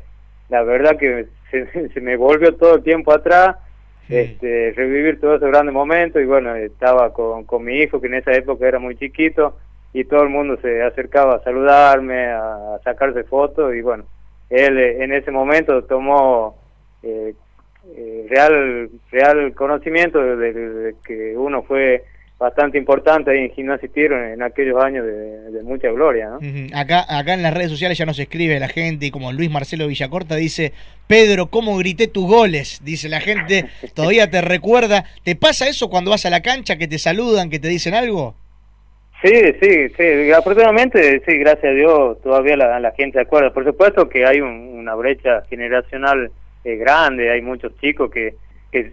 la 0.49 0.63
verdad 0.63 0.97
que 0.99 1.27
se, 1.51 2.01
me 2.01 2.17
volvió 2.17 2.55
todo 2.55 2.77
el 2.77 2.83
tiempo 2.83 3.13
atrás, 3.13 3.57
este, 4.09 4.73
revivir 4.77 5.19
todos 5.21 5.37
esos 5.37 5.49
grandes 5.49 5.73
momentos 5.73 6.21
y 6.21 6.27
bueno, 6.27 6.55
estaba 6.57 7.13
con, 7.13 7.45
con 7.45 7.65
mi 7.65 7.79
hijo 7.79 8.01
que 8.01 8.09
en 8.09 8.15
esa 8.15 8.33
época 8.33 8.69
era 8.69 8.79
muy 8.79 8.97
chiquito 8.97 9.57
y 9.95 10.05
todo 10.05 10.25
el 10.25 10.29
mundo 10.29 10.59
se 10.61 10.83
acercaba 10.83 11.37
a 11.37 11.45
saludarme, 11.45 12.27
a, 12.27 12.79
sacarse 12.83 13.25
fotos 13.25 13.75
y 13.75 13.81
bueno, 13.81 14.05
él 14.51 14.77
eh, 14.77 15.03
en 15.05 15.13
ese 15.13 15.31
momento 15.31 15.85
tomó 15.85 16.59
eh, 17.03 17.35
eh, 17.97 18.27
real 18.29 18.91
real 19.11 19.55
conocimiento 19.55 20.19
de, 20.37 20.97
que 21.07 21.37
uno 21.37 21.63
fue 21.63 22.05
bastante 22.39 22.79
importante 22.79 23.31
ahí 23.31 23.39
en 23.39 23.51
Gimnasia 23.53 23.89
Tiro 23.89 24.23
en, 24.23 24.43
aquellos 24.43 24.83
años 24.83 25.07
de, 25.07 25.63
mucha 25.63 25.91
gloria. 25.91 26.31
¿no? 26.31 26.39
Acá, 26.79 27.05
acá 27.09 27.35
en 27.35 27.43
las 27.43 27.55
redes 27.55 27.71
sociales 27.71 27.97
ya 27.97 28.07
nos 28.07 28.19
escribe 28.19 28.59
la 28.61 28.69
gente, 28.69 29.07
y 29.07 29.11
como 29.11 29.33
Luis 29.33 29.51
Marcelo 29.51 29.87
Villacorta 29.87 30.37
dice, 30.37 30.73
Pedro, 31.07 31.47
¿cómo 31.47 31.77
grité 31.79 32.09
tus 32.09 32.27
goles? 32.27 32.81
Dice 32.85 33.09
la 33.09 33.21
gente, 33.21 33.67
todavía 33.95 34.31
te 34.31 34.41
recuerda. 34.41 35.05
¿Te 35.23 35.37
pasa 35.37 35.69
eso 35.69 35.89
cuando 35.89 36.11
vas 36.11 36.27
a 36.27 36.31
la 36.31 36.43
cancha, 36.43 36.77
que 36.77 36.89
te 36.89 36.99
saludan, 36.99 37.51
que 37.51 37.59
te 37.59 37.69
dicen 37.69 37.95
algo? 37.95 38.35
Sí, 39.23 39.33
sí, 39.63 39.89
sí, 39.97 40.33
afortunadamente, 40.33 41.23
sí, 41.27 41.39
gracias 41.39 41.65
a 41.65 41.75
Dios, 41.75 42.21
todavía 42.21 42.59
la, 42.59 42.79
la 42.79 42.93
gente 42.93 43.19
se 43.19 43.23
acuerda. 43.23 43.55
Por 43.55 43.65
supuesto 43.65 44.07
que 44.07 44.27
hay 44.27 44.41
una 44.41 44.95
brecha 44.95 45.43
generacional 45.49 46.31
eh, 46.65 46.77
grande, 46.77 47.31
hay 47.31 47.41
muchos 47.41 47.75
chicos 47.81 48.11
que 48.11 48.35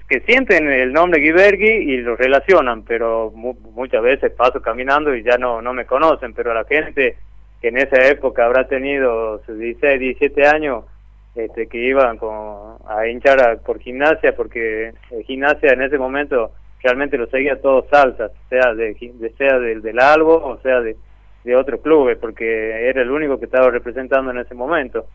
que, 0.08 0.22
sienten 0.22 0.70
el 0.70 0.94
nombre 0.94 1.20
Guibergui 1.20 1.68
y 1.68 1.98
lo 1.98 2.16
relacionan, 2.16 2.84
pero 2.84 3.32
muchas 3.32 4.04
veces 4.04 4.32
paso 4.32 4.62
caminando 4.62 5.16
y 5.16 5.24
ya 5.24 5.38
no, 5.38 5.62
no 5.62 5.74
me 5.74 5.86
conocen, 5.86 6.34
pero 6.34 6.54
la 6.54 6.66
gente 6.66 7.18
que 7.60 7.70
en 7.70 7.78
esa 7.78 8.06
época 8.08 8.46
habrá 8.46 8.68
tenido 8.68 9.40
16, 9.48 10.00
17 10.00 10.48
años, 10.48 10.86
este, 11.34 11.68
que 11.68 11.80
iban 11.80 12.18
con, 12.18 12.78
a 12.88 13.08
hinchar 13.08 13.62
por 13.66 13.80
gimnasia, 13.80 14.36
porque 14.36 14.94
gimnasia 15.26 15.74
en 15.74 15.82
ese 15.82 15.98
momento 15.98 16.52
realmente 16.84 17.18
lo 17.18 17.28
seguía 17.28 17.60
todo 17.60 17.88
salsa, 17.90 18.30
sea 18.50 18.76
de, 18.76 18.96
sea 19.38 19.58
del, 19.60 19.82
del 19.82 20.00
Albo 20.00 20.44
o 20.44 20.60
sea 20.62 20.82
de, 20.82 20.96
de 21.44 21.56
otro 21.56 21.82
club, 21.82 22.16
porque 22.20 22.88
era 22.88 23.02
el 23.02 23.10
único 23.10 23.40
que 23.40 23.46
estaba 23.46 23.72
representando 23.72 24.30
en 24.30 24.40
ese 24.40 24.54
momento. 24.54 25.08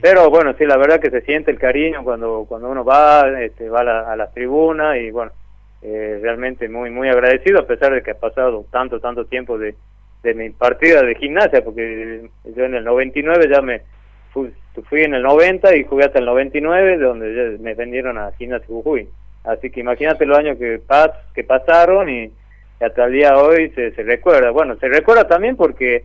Pero 0.00 0.30
bueno, 0.30 0.54
sí, 0.58 0.64
la 0.66 0.76
verdad 0.76 1.00
que 1.00 1.10
se 1.10 1.22
siente 1.22 1.50
el 1.50 1.58
cariño 1.58 2.04
cuando 2.04 2.44
cuando 2.48 2.68
uno 2.68 2.84
va, 2.84 3.40
este, 3.40 3.68
va 3.68 3.80
a 3.80 3.84
la, 4.16 4.24
a 4.24 4.30
tribuna 4.30 4.98
y 4.98 5.10
bueno, 5.10 5.32
eh, 5.82 6.18
realmente 6.22 6.68
muy 6.68 6.90
muy 6.90 7.08
agradecido 7.08 7.60
a 7.60 7.66
pesar 7.66 7.92
de 7.92 8.02
que 8.02 8.12
ha 8.12 8.18
pasado 8.18 8.64
tanto, 8.70 9.00
tanto 9.00 9.26
tiempo 9.26 9.58
de, 9.58 9.74
de 10.22 10.34
mi 10.34 10.50
partida 10.50 11.02
de 11.02 11.14
gimnasia, 11.14 11.62
porque 11.62 12.28
yo 12.44 12.64
en 12.64 12.74
el 12.74 12.84
99 12.84 13.48
ya 13.48 13.60
me 13.60 13.82
fui, 14.32 15.02
en 15.02 15.14
el 15.14 15.22
90 15.22 15.76
y 15.76 15.84
jugué 15.84 16.04
hasta 16.06 16.18
el 16.18 16.26
99, 16.26 16.98
donde 16.98 17.58
me 17.60 17.74
vendieron 17.74 18.18
a 18.18 18.32
Gimnasia 18.32 18.66
Jujuy. 18.66 19.08
Así 19.44 19.70
que 19.70 19.80
imagínate 19.80 20.26
los 20.26 20.38
años 20.38 20.58
que, 20.58 20.80
pas, 20.84 21.10
que 21.34 21.44
pasaron 21.44 22.08
y 22.08 22.32
hasta 22.80 23.04
el 23.04 23.12
día 23.12 23.30
de 23.30 23.36
hoy 23.36 23.70
se, 23.70 23.92
se 23.92 24.02
recuerda. 24.02 24.50
Bueno, 24.50 24.76
se 24.76 24.88
recuerda 24.88 25.28
también 25.28 25.56
porque 25.56 26.04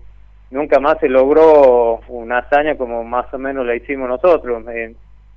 nunca 0.51 0.79
más 0.79 0.99
se 0.99 1.09
logró 1.09 1.99
una 2.07 2.39
hazaña 2.39 2.75
como 2.75 3.03
más 3.03 3.31
o 3.33 3.37
menos 3.37 3.65
la 3.65 3.75
hicimos 3.75 4.09
nosotros, 4.09 4.63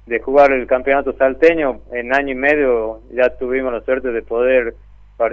de 0.07 0.21
jugar 0.21 0.53
el 0.53 0.67
campeonato 0.67 1.13
salteño, 1.13 1.81
en 1.93 2.15
año 2.15 2.33
y 2.33 2.35
medio 2.35 3.01
ya 3.13 3.31
tuvimos 3.37 3.73
la 3.73 3.83
suerte 3.83 4.11
de 4.11 4.23
poder 4.23 4.75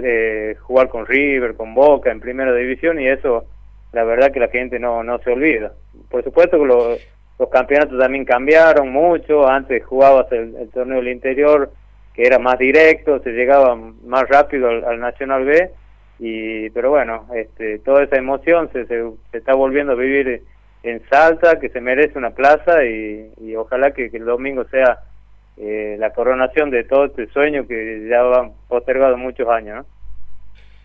eh, 0.02 0.56
jugar 0.60 0.88
con 0.88 1.06
River, 1.06 1.54
con 1.56 1.74
Boca 1.74 2.10
en 2.10 2.20
primera 2.20 2.54
división 2.54 3.00
y 3.00 3.08
eso 3.08 3.46
la 3.92 4.04
verdad 4.04 4.30
que 4.30 4.38
la 4.38 4.48
gente 4.48 4.78
no, 4.78 5.02
no 5.02 5.18
se 5.18 5.32
olvida. 5.32 5.72
Por 6.08 6.22
supuesto 6.22 6.58
que 6.58 6.66
los, 6.66 7.00
los 7.38 7.48
campeonatos 7.48 7.98
también 7.98 8.24
cambiaron 8.24 8.92
mucho, 8.92 9.48
antes 9.48 9.84
jugabas 9.84 10.30
el, 10.30 10.70
torneo 10.72 10.98
del 10.98 11.08
interior 11.08 11.72
que 12.14 12.22
era 12.22 12.38
más 12.38 12.58
directo, 12.58 13.20
se 13.20 13.30
llegaba 13.30 13.74
más 13.74 14.28
rápido 14.28 14.68
al 14.68 15.00
Nacional 15.00 15.44
B 15.44 15.70
y 16.20 16.68
pero 16.70 16.90
bueno 16.90 17.26
este 17.34 17.78
toda 17.78 18.04
esa 18.04 18.16
emoción 18.16 18.70
se, 18.72 18.86
se, 18.86 19.02
está 19.32 19.54
volviendo 19.54 19.92
a 19.92 19.96
vivir 19.96 20.42
en 20.82 21.02
Salta 21.08 21.58
que 21.58 21.70
se 21.70 21.80
merece 21.80 22.18
una 22.18 22.30
plaza 22.30 22.84
y, 22.84 23.56
ojalá 23.56 23.92
que, 23.92 24.10
el 24.12 24.24
domingo 24.26 24.64
sea 24.64 25.00
eh, 25.56 25.96
la 25.98 26.12
coronación 26.12 26.70
de 26.70 26.84
todo 26.84 27.06
este 27.06 27.26
sueño 27.28 27.66
que 27.66 28.06
ya 28.08 28.20
ha 28.20 28.50
postergado 28.68 29.16
muchos 29.16 29.48
años 29.48 29.78
¿no? 29.78 29.86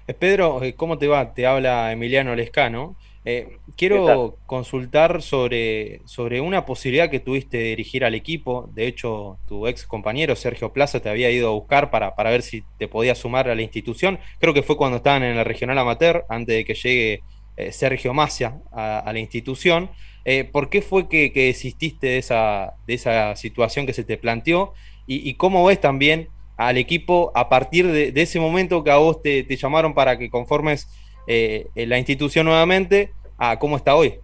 Eh, 0.07 0.13
Pedro 0.13 0.63
eh, 0.63 0.73
cómo 0.75 0.97
te 0.97 1.07
va 1.07 1.33
te 1.33 1.45
habla 1.45 1.91
Emiliano 1.91 2.33
Lescano 2.33 2.95
eh, 3.27 3.57
quiero 3.75 4.37
consultar 4.45 5.23
sobre, 5.23 6.01
sobre 6.05 6.41
una 6.41 6.63
posibilidad 6.63 7.09
que 7.09 7.19
tuviste 7.19 7.57
de 7.57 7.63
dirigir 7.63 8.05
al 8.05 8.13
equipo. 8.13 8.69
De 8.75 8.85
hecho, 8.85 9.39
tu 9.47 9.65
ex 9.65 9.87
compañero 9.87 10.35
Sergio 10.35 10.71
Plaza 10.71 10.99
te 10.99 11.09
había 11.09 11.31
ido 11.31 11.47
a 11.47 11.53
buscar 11.53 11.89
para, 11.89 12.15
para 12.15 12.29
ver 12.29 12.43
si 12.43 12.63
te 12.77 12.87
podía 12.87 13.15
sumar 13.15 13.49
a 13.49 13.55
la 13.55 13.63
institución. 13.63 14.19
Creo 14.39 14.53
que 14.53 14.61
fue 14.61 14.77
cuando 14.77 14.97
estaban 14.97 15.23
en 15.23 15.35
la 15.35 15.43
regional 15.43 15.79
amateur, 15.79 16.23
antes 16.29 16.55
de 16.55 16.65
que 16.65 16.75
llegue 16.75 17.23
eh, 17.57 17.71
Sergio 17.71 18.13
Macia 18.13 18.59
a, 18.71 19.11
la 19.11 19.19
institución. 19.19 19.89
Eh, 20.23 20.43
¿Por 20.43 20.69
qué 20.69 20.83
fue 20.83 21.09
que, 21.09 21.31
desististe 21.33 22.05
de 22.07 22.17
esa, 22.19 22.75
de 22.85 22.93
esa 22.93 23.35
situación 23.35 23.87
que 23.87 23.93
se 23.93 24.03
te 24.03 24.17
planteó? 24.17 24.73
Y, 25.07 25.35
cómo 25.35 25.63
ves 25.63 25.79
también 25.79 26.29
al 26.57 26.77
equipo 26.77 27.31
a 27.35 27.47
partir 27.47 27.91
de, 27.91 28.11
ese 28.15 28.39
momento 28.39 28.83
que 28.83 28.89
a 28.89 28.97
vos 28.97 29.21
te, 29.21 29.43
te 29.43 29.55
llamaron 29.55 29.93
para 29.93 30.17
que 30.17 30.31
conformes 30.31 30.87
eh, 31.27 31.67
la 31.75 31.97
institución 31.97 32.45
nuevamente 32.45 33.11
a 33.37 33.57
cómo 33.59 33.77
está 33.77 33.95
hoy? 33.95 34.15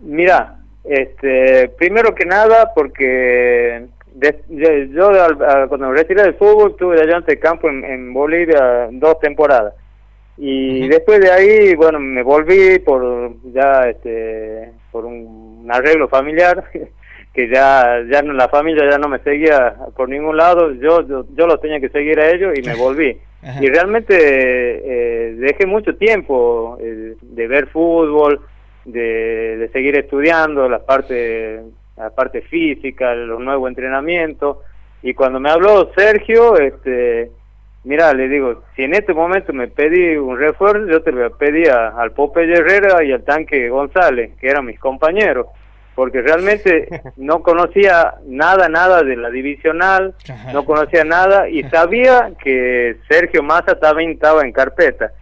Mira, 0.00 0.56
este, 0.84 1.68
primero 1.78 2.14
que 2.14 2.24
nada 2.24 2.72
porque 2.74 3.86
yo, 4.48 5.10
cuando 5.68 5.90
me 5.90 5.96
retiré 5.96 6.22
del 6.22 6.34
fútbol 6.34 6.72
estuve 6.72 7.00
allá 7.00 7.18
ante 7.18 7.38
campo 7.38 7.68
en, 7.68 8.12
Bolivia 8.12 8.88
dos 8.92 9.18
temporadas. 9.20 9.74
Y 10.36 10.88
después 10.88 11.20
de 11.20 11.30
ahí 11.30 11.74
bueno 11.74 12.00
me 12.00 12.22
volví 12.22 12.78
por 12.78 13.34
ya 13.52 13.90
este 13.90 14.72
por 14.90 15.04
un, 15.04 15.68
arreglo 15.70 16.08
familiar 16.08 16.64
que 17.34 17.48
ya 17.48 18.02
ya 18.10 18.22
no, 18.22 18.32
la 18.32 18.48
familia 18.48 18.88
ya 18.90 18.96
no 18.96 19.08
me 19.08 19.18
seguía 19.18 19.76
por 19.94 20.08
ningún 20.08 20.36
lado. 20.36 20.72
Yo 20.72 21.06
yo, 21.06 21.26
yo 21.36 21.46
los 21.46 21.60
tenía 21.60 21.78
que 21.78 21.90
seguir 21.90 22.18
a 22.20 22.30
ellos 22.30 22.58
y 22.58 22.62
me 22.62 22.74
volví 22.76 23.18
y 23.60 23.68
realmente 23.68 24.14
eh, 24.18 25.34
dejé 25.36 25.66
mucho 25.66 25.96
tiempo 25.96 26.76
eh, 26.80 27.14
de 27.20 27.48
ver 27.48 27.68
fútbol, 27.68 28.40
de, 28.84 29.68
seguir 29.72 29.96
estudiando 29.96 30.68
la 30.68 30.84
parte 30.84 31.60
la 31.96 32.10
parte 32.10 32.40
física, 32.42 33.14
los 33.14 33.40
nuevos 33.40 33.68
entrenamientos. 33.68 34.58
Y 35.02 35.12
cuando 35.14 35.38
me 35.38 35.50
habló 35.50 35.90
Sergio, 35.94 36.56
este, 36.58 37.30
mira, 37.84 38.12
le 38.14 38.28
digo, 38.28 38.62
si 38.74 38.84
en 38.84 38.94
este 38.94 39.12
momento 39.12 39.52
me 39.52 39.68
pedí 39.68 40.16
un 40.16 40.38
refuerzo, 40.38 40.86
yo 40.86 41.02
te 41.02 41.12
lo 41.12 41.30
pedí 41.36 41.66
a- 41.66 41.88
al 41.88 42.12
Pope 42.12 42.42
Herrera 42.44 43.04
y 43.04 43.12
al 43.12 43.22
Tanque 43.24 43.68
González, 43.68 44.32
que 44.40 44.48
eran 44.48 44.64
mis 44.66 44.78
compañeros, 44.78 45.46
porque 46.00 46.22
realmente 46.22 46.88
no 47.18 47.42
conocía 47.42 48.14
nada, 48.24 48.70
nada 48.70 49.02
de 49.02 49.16
la 49.16 49.28
divisional, 49.28 50.14
no 50.50 50.64
conocía 50.64 51.04
nada 51.04 51.46
y 51.50 51.62
sabía 51.64 52.32
que 52.42 52.96
Sergio 53.06 53.42
Massa 53.42 53.78
también 53.78 54.12
estaba 54.12 54.40
en 54.40 54.50
carpeta. 54.50 55.12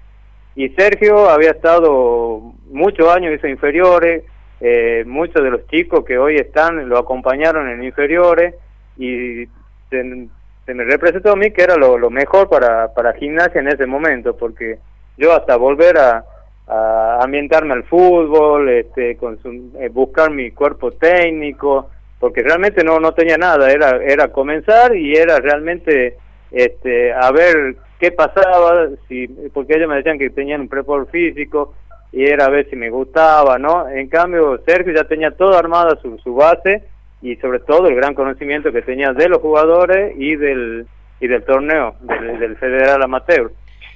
Y 0.55 0.69
Sergio 0.69 1.31
había 1.31 1.51
estado 1.51 2.55
muchos 2.71 3.09
años, 3.09 3.35
hizo 3.35 3.49
inferiores, 3.49 4.23
eh, 4.61 5.03
muchos 5.05 5.43
de 5.43 5.51
los 5.51 5.67
chicos 5.67 6.05
que 6.05 6.17
hoy 6.17 6.37
están 6.37 6.89
lo 6.89 6.97
acompañaron 6.97 7.69
en 7.69 7.83
inferiores 7.83 8.55
y 8.97 9.47
se, 9.91 10.29
se 10.65 10.75
me 10.75 10.85
representó 10.85 11.33
a 11.33 11.37
mí 11.37 11.51
que 11.51 11.65
era 11.65 11.75
lo, 11.75 11.99
lo 11.99 12.09
mejor 12.09 12.49
para, 12.49 12.95
para 12.95 13.15
gimnasia 13.15 13.61
en 13.61 13.67
ese 13.67 13.87
momento, 13.87 14.37
porque 14.37 14.79
yo 15.17 15.33
hasta 15.33 15.57
volver 15.57 15.99
a, 15.99 16.25
a 16.69 17.21
ambientarme 17.23 17.73
al 17.75 17.85
fútbol, 17.85 18.69
este, 18.69 19.19
consum- 19.19 19.71
eh, 19.81 19.89
buscar 19.89 20.31
mi 20.31 20.51
cuerpo 20.51 20.91
técnico, 20.93 21.91
porque 22.21 22.43
realmente 22.43 22.85
no, 22.85 23.01
no 23.01 23.13
tenía 23.13 23.39
nada, 23.39 23.71
era, 23.71 24.03
era 24.05 24.29
comenzar 24.29 24.95
y 24.95 25.15
era 25.15 25.39
realmente 25.39 26.17
este, 26.51 27.13
a 27.13 27.31
ver 27.31 27.77
qué 27.99 28.13
pasaba, 28.13 28.89
si, 29.09 29.27
porque 29.53 29.77
ellos 29.77 29.89
me 29.89 29.97
decían 29.97 30.19
que 30.19 30.31
tenían 30.31 30.63
un 30.63 30.69
prepor 30.69 31.09
físico 31.11 31.75
y 32.13 32.25
era 32.25 32.47
a 32.47 32.51
ver 32.51 32.69
si 32.71 32.77
me 32.77 32.91
gustaba, 32.91 33.59
¿no? 33.59 33.89
En 33.89 34.09
cambio, 34.09 34.61
Sergio 34.67 34.93
ya 34.95 35.05
tenía 35.05 35.31
todo 35.31 35.57
armada 35.57 35.97
su, 36.03 36.19
su 36.19 36.35
base 36.35 36.83
y 37.23 37.37
sobre 37.37 37.61
todo 37.61 37.89
el 37.89 37.95
gran 37.97 38.15
conocimiento 38.15 38.73
que 38.73 38.83
tenía 38.83 39.13
de 39.13 39.29
los 39.29 39.39
jugadores 39.39 40.15
y 40.17 40.37
del, 40.37 40.87
y 41.21 41.27
del 41.29 41.45
torneo, 41.45 41.97
del, 42.01 42.39
del 42.39 42.57
Federal 42.57 43.03
Amateur. 43.03 43.51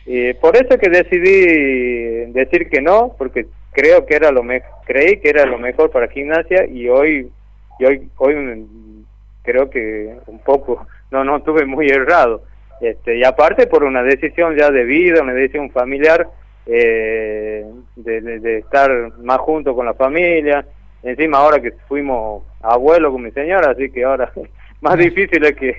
Y 0.06 0.32
por 0.34 0.56
eso 0.56 0.78
que 0.78 0.90
decidí 0.90 2.32
decir 2.32 2.68
que 2.68 2.80
no, 2.80 3.14
porque 3.16 3.46
creo 3.72 4.04
que 4.04 4.16
era 4.16 4.30
lo 4.32 4.42
me 4.42 4.62
creí 4.84 5.18
que 5.18 5.30
era 5.30 5.46
lo 5.46 5.58
mejor 5.58 5.90
para 5.90 6.08
gimnasia 6.08 6.66
y 6.66 6.88
hoy 6.88 7.30
hoy 7.80 8.08
hoy 8.16 8.66
creo 9.42 9.70
que 9.70 10.14
un 10.26 10.38
poco 10.40 10.86
no 11.10 11.24
no 11.24 11.42
tuve 11.42 11.64
muy 11.66 11.88
errado. 11.88 12.42
Este, 12.80 13.16
y 13.16 13.24
aparte 13.24 13.68
por 13.68 13.84
una 13.84 14.02
decisión 14.02 14.56
ya 14.56 14.70
de 14.72 14.82
vida, 14.84 15.22
una 15.22 15.34
decisión 15.34 15.70
familiar 15.70 16.26
eh, 16.66 17.64
de, 17.96 18.20
de- 18.20 18.58
estar 18.58 18.90
más 19.18 19.38
junto 19.38 19.74
con 19.74 19.86
la 19.86 19.94
familia. 19.94 20.64
Encima 21.04 21.38
ahora 21.38 21.60
que 21.60 21.72
fuimos 21.88 22.42
abuelos 22.60 23.12
con 23.12 23.22
mi 23.22 23.30
señora, 23.32 23.70
así 23.70 23.90
que 23.90 24.04
ahora 24.04 24.32
más 24.80 24.96
difícil 24.98 25.44
es 25.44 25.54
que, 25.56 25.76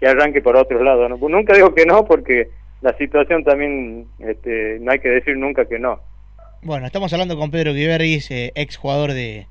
que 0.00 0.06
arranque 0.08 0.42
por 0.42 0.56
otro 0.56 0.82
lado. 0.82 1.08
¿no? 1.08 1.16
Nunca 1.28 1.54
digo 1.54 1.72
que 1.74 1.86
no 1.86 2.04
porque 2.04 2.48
la 2.84 2.96
situación 2.98 3.42
también 3.44 4.06
este, 4.18 4.78
no 4.80 4.92
hay 4.92 4.98
que 4.98 5.08
decir 5.08 5.36
nunca 5.38 5.66
que 5.66 5.78
no. 5.78 5.98
Bueno, 6.62 6.86
estamos 6.86 7.12
hablando 7.12 7.36
con 7.36 7.50
Pedro 7.50 7.72
Guiberris, 7.72 8.30
eh, 8.30 8.52
ex 8.54 8.76
jugador 8.76 9.12
de, 9.14 9.46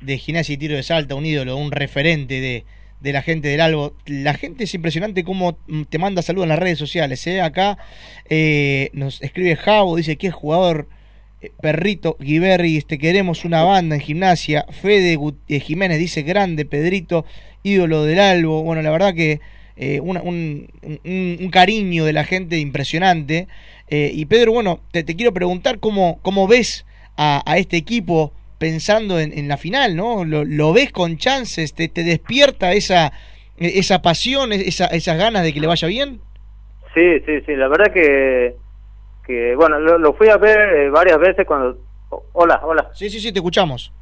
de 0.00 0.18
gimnasia 0.18 0.54
y 0.54 0.56
tiro 0.56 0.76
de 0.76 0.82
salta, 0.82 1.16
un 1.16 1.26
ídolo, 1.26 1.56
un 1.56 1.72
referente 1.72 2.40
de, 2.40 2.64
de 3.00 3.12
la 3.12 3.22
gente 3.22 3.48
del 3.48 3.60
Albo. 3.60 3.94
La 4.06 4.34
gente 4.34 4.64
es 4.64 4.74
impresionante 4.74 5.24
cómo 5.24 5.58
te 5.88 5.98
manda 5.98 6.22
saludos 6.22 6.44
en 6.44 6.50
las 6.50 6.58
redes 6.60 6.78
sociales. 6.78 7.26
¿eh? 7.26 7.40
Acá 7.40 7.76
eh, 8.28 8.90
nos 8.92 9.20
escribe 9.20 9.56
Javo, 9.56 9.96
dice 9.96 10.16
que 10.16 10.28
es 10.28 10.34
jugador 10.34 10.88
eh, 11.40 11.50
Perrito 11.60 12.16
Guiberris, 12.20 12.86
te 12.86 12.98
queremos 12.98 13.44
una 13.44 13.62
banda 13.64 13.96
en 13.96 14.00
gimnasia. 14.00 14.64
Fede 14.70 15.16
Gut- 15.16 15.38
eh, 15.48 15.60
Jiménez 15.60 15.98
dice 15.98 16.22
grande, 16.22 16.64
Pedrito, 16.64 17.24
ídolo 17.64 18.04
del 18.04 18.20
Albo. 18.20 18.62
Bueno, 18.62 18.82
la 18.82 18.90
verdad 18.90 19.12
que 19.14 19.40
eh, 19.76 20.00
una- 20.00 20.22
un, 20.22 20.68
un- 21.04 21.38
un 21.40 21.50
cariño 21.50 22.04
de 22.04 22.12
la 22.12 22.24
gente 22.24 22.58
impresionante. 22.58 23.48
Eh, 23.88 24.10
y 24.12 24.24
Pedro, 24.26 24.52
bueno, 24.52 24.80
te, 24.90 25.04
te 25.04 25.14
quiero 25.16 25.32
preguntar 25.32 25.78
cómo, 25.78 26.18
cómo 26.22 26.48
ves 26.48 26.84
a, 27.16 27.42
a 27.50 27.58
este 27.58 27.76
equipo 27.76 28.32
pensando 28.58 29.20
en, 29.20 29.36
en 29.38 29.48
la 29.48 29.56
final, 29.58 29.94
¿no? 29.96 30.24
¿Lo, 30.24 30.44
lo 30.44 30.72
ves 30.72 30.90
con 30.92 31.18
chances? 31.18 31.74
¿Te, 31.74 31.88
te 31.88 32.04
despierta 32.04 32.72
esa, 32.72 33.12
esa 33.58 34.00
pasión, 34.02 34.52
esa, 34.52 34.86
esas 34.86 35.18
ganas 35.18 35.42
de 35.44 35.52
que 35.52 35.60
le 35.60 35.66
vaya 35.66 35.86
bien? 35.88 36.20
Sí, 36.94 37.20
sí, 37.26 37.40
sí, 37.44 37.54
la 37.54 37.68
verdad 37.68 37.92
que, 37.92 38.56
que 39.26 39.54
bueno, 39.54 39.78
lo, 39.78 39.98
lo 39.98 40.14
fui 40.14 40.28
a 40.30 40.38
ver 40.38 40.58
eh, 40.74 40.90
varias 40.90 41.18
veces 41.18 41.46
cuando... 41.46 41.78
Hola, 42.32 42.60
hola. 42.64 42.88
Sí, 42.94 43.10
sí, 43.10 43.20
sí, 43.20 43.32
te 43.32 43.40
escuchamos. 43.40 43.92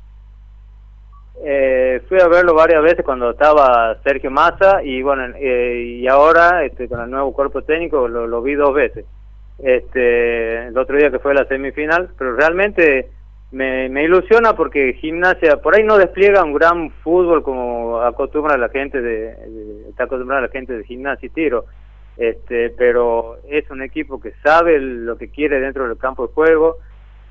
Eh, 1.43 2.01
fui 2.09 2.21
a 2.21 2.29
verlo 2.29 2.55
varias 2.55 2.83
veces 2.83 3.05
cuando 3.05 3.31
estaba 3.31 3.97
Sergio 4.05 4.31
Massa 4.31 4.83
y 4.85 5.03
bueno, 5.03 5.35
eh, 5.37 5.99
y 6.01 6.07
ahora 6.07 6.65
este, 6.65 6.89
con 6.89 7.01
el 7.01 7.11
nuevo 7.11 7.33
cuerpo 7.33 7.63
técnico 7.63 8.07
lo, 8.09 8.43
vi 8.43 8.55
dos 8.55 8.73
veces. 8.75 9.05
Este, 9.59 10.67
el 10.69 10.79
otro 10.79 10.97
día 10.97 11.11
que 11.11 11.19
fue 11.19 11.35
la 11.35 11.45
semifinal, 11.47 12.11
pero 12.19 12.35
realmente 12.37 13.11
me, 13.53 13.89
me 13.89 14.05
ilusiona 14.05 14.55
porque 14.55 14.95
gimnasia 14.95 15.59
por 15.59 15.77
ahí 15.77 15.85
no 15.85 15.97
despliega 15.99 16.43
un 16.45 16.55
gran 16.55 16.91
fútbol 17.03 17.43
como 17.43 18.01
acostumbra 18.01 18.57
la 18.57 18.69
gente 18.69 19.01
de, 19.01 19.35
de- 19.35 19.89
está 19.91 20.05
acostumbrada 20.05 20.43
la 20.43 20.49
gente 20.49 20.73
de 20.77 20.85
gimnasia 20.85 21.27
y 21.27 21.31
tiro. 21.31 21.65
Este, 22.17 22.71
pero 22.71 23.39
es 23.49 23.69
un 23.71 23.83
equipo 23.83 24.21
que 24.21 24.33
sabe 24.43 24.79
lo 24.79 25.17
que 25.19 25.31
quiere 25.31 25.59
dentro 25.59 25.89
del 25.89 25.99
campo 25.99 26.29
de 26.29 26.33
juego, 26.33 26.77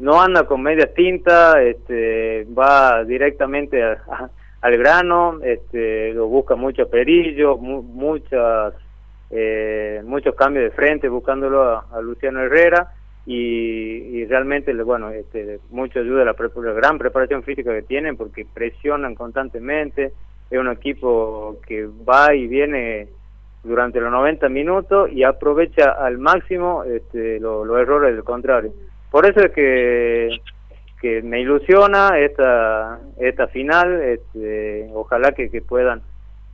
no 0.03 0.21
anda 0.21 0.45
con 0.45 0.61
medias 0.61 0.93
tintas, 0.93 1.55
este, 1.57 2.45
va 2.57 3.03
directamente 3.05 3.81
al 4.61 4.77
grano, 4.77 5.39
este, 5.43 6.13
lo 6.13 6.27
busca 6.27 6.55
mucho 6.55 6.89
Perillo, 6.89 7.57
mu- 7.57 7.81
muchas, 7.83 8.73
eh, 9.29 10.01
muchos 10.05 10.35
cambios 10.35 10.65
de 10.65 10.71
frente 10.71 11.07
buscándolo 11.07 11.63
a, 11.63 12.01
Luciano 12.01 12.41
Herrera 12.41 12.91
y, 13.25 13.37
y 14.17 14.25
realmente, 14.25 14.73
bueno, 14.83 15.09
este, 15.09 15.59
mucho 15.69 15.99
ayuda 15.99 16.25
la, 16.25 16.35
la 16.37 16.73
gran 16.73 16.97
preparación 16.97 17.43
física 17.43 17.71
que 17.73 17.83
tienen 17.83 18.17
porque 18.17 18.45
presionan 18.53 19.15
constantemente, 19.15 20.11
es 20.49 20.59
un 20.59 20.67
equipo 20.69 21.59
que 21.65 21.87
va 21.87 22.35
y 22.35 22.47
viene 22.47 23.07
durante 23.63 24.01
los 24.01 24.11
90 24.11 24.49
minutos 24.49 25.09
y 25.11 25.23
aprovecha 25.23 25.91
al 25.91 26.17
máximo 26.17 26.83
este, 26.83 27.39
lo- 27.39 27.63
los 27.63 27.79
errores 27.79 28.13
del 28.13 28.23
contrario. 28.25 28.73
Por 29.13 29.27
eso 29.27 29.41
es 29.41 29.51
que, 29.51 30.41
que 30.99 31.21
me 31.21 31.39
ilusiona 31.39 32.17
esta, 32.17 32.97
esta 33.19 33.45
final, 33.45 34.01
este, 34.01 34.89
ojalá 34.91 35.33
que, 35.33 35.51
que 35.51 35.61
puedan 35.61 36.01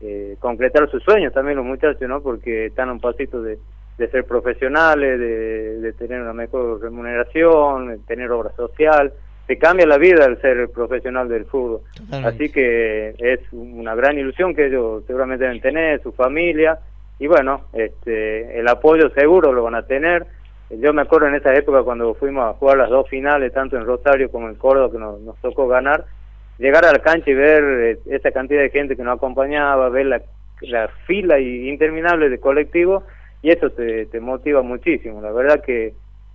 eh, 0.01 0.35
concretar 0.39 0.91
sus 0.91 1.01
sueños 1.03 1.31
también 1.31 1.55
los 1.55 1.65
muchachos, 1.65 2.01
¿no? 2.01 2.21
Porque 2.21 2.65
están 2.65 2.89
a 2.89 2.91
un 2.91 2.99
pasito 2.99 3.41
de, 3.41 3.59
de 3.97 4.09
ser 4.09 4.25
profesionales, 4.25 5.17
de, 5.17 5.79
de 5.79 5.93
tener 5.93 6.21
una 6.21 6.33
mejor 6.33 6.81
remuneración, 6.81 7.91
de 7.91 7.97
tener 7.99 8.29
obra 8.29 8.51
social. 8.57 9.13
Te 9.47 9.57
cambia 9.57 9.87
la 9.87 9.97
vida 9.97 10.25
el 10.25 10.41
ser 10.41 10.69
profesional 10.69 11.29
del 11.29 11.45
fútbol. 11.45 11.79
Totalmente. 11.95 12.27
Así 12.27 12.51
que 12.51 13.15
es 13.19 13.39
una 13.53 13.95
gran 13.95 14.19
ilusión 14.19 14.53
que 14.53 14.65
ellos 14.65 15.05
seguramente 15.07 15.45
deben 15.45 15.61
tener, 15.61 16.03
su 16.03 16.11
familia, 16.11 16.77
y 17.19 17.27
bueno, 17.27 17.67
este, 17.71 18.59
el 18.59 18.67
apoyo 18.67 19.09
seguro 19.11 19.53
lo 19.53 19.63
van 19.63 19.75
a 19.75 19.87
tener. 19.87 20.25
Yo 20.69 20.93
me 20.93 21.01
acuerdo 21.01 21.27
en 21.27 21.35
esa 21.35 21.53
época 21.55 21.83
cuando 21.83 22.13
fuimos 22.13 22.45
a 22.45 22.53
jugar 22.53 22.77
las 22.77 22.89
dos 22.89 23.09
finales, 23.09 23.51
tanto 23.53 23.75
en 23.75 23.85
Rosario 23.85 24.29
como 24.31 24.49
en 24.49 24.55
Córdoba, 24.55 24.91
que 24.91 24.99
nos, 24.99 25.35
tocó 25.41 25.67
ganar, 25.67 26.05
llegar 26.59 26.85
a 26.85 26.91
la 26.91 26.99
cancha 26.99 27.31
y 27.31 27.33
ver 27.33 27.63
eh, 27.63 27.99
esa 28.05 28.31
cantidad 28.31 28.61
de 28.61 28.69
gente 28.69 28.95
que 28.95 29.03
nos 29.03 29.17
acompañaba, 29.17 29.89
ver 29.89 30.05
la, 30.05 30.21
la 30.61 30.87
fila 31.07 31.39
interminable 31.39 32.29
de 32.29 32.39
colectivos, 32.39 33.03
y 33.41 33.49
eso 33.49 33.71
te, 33.71 34.05
te 34.07 34.19
motiva 34.19 34.61
muchísimo. 34.61 35.21
La 35.21 35.31
verdad 35.31 35.63
que 35.63 35.93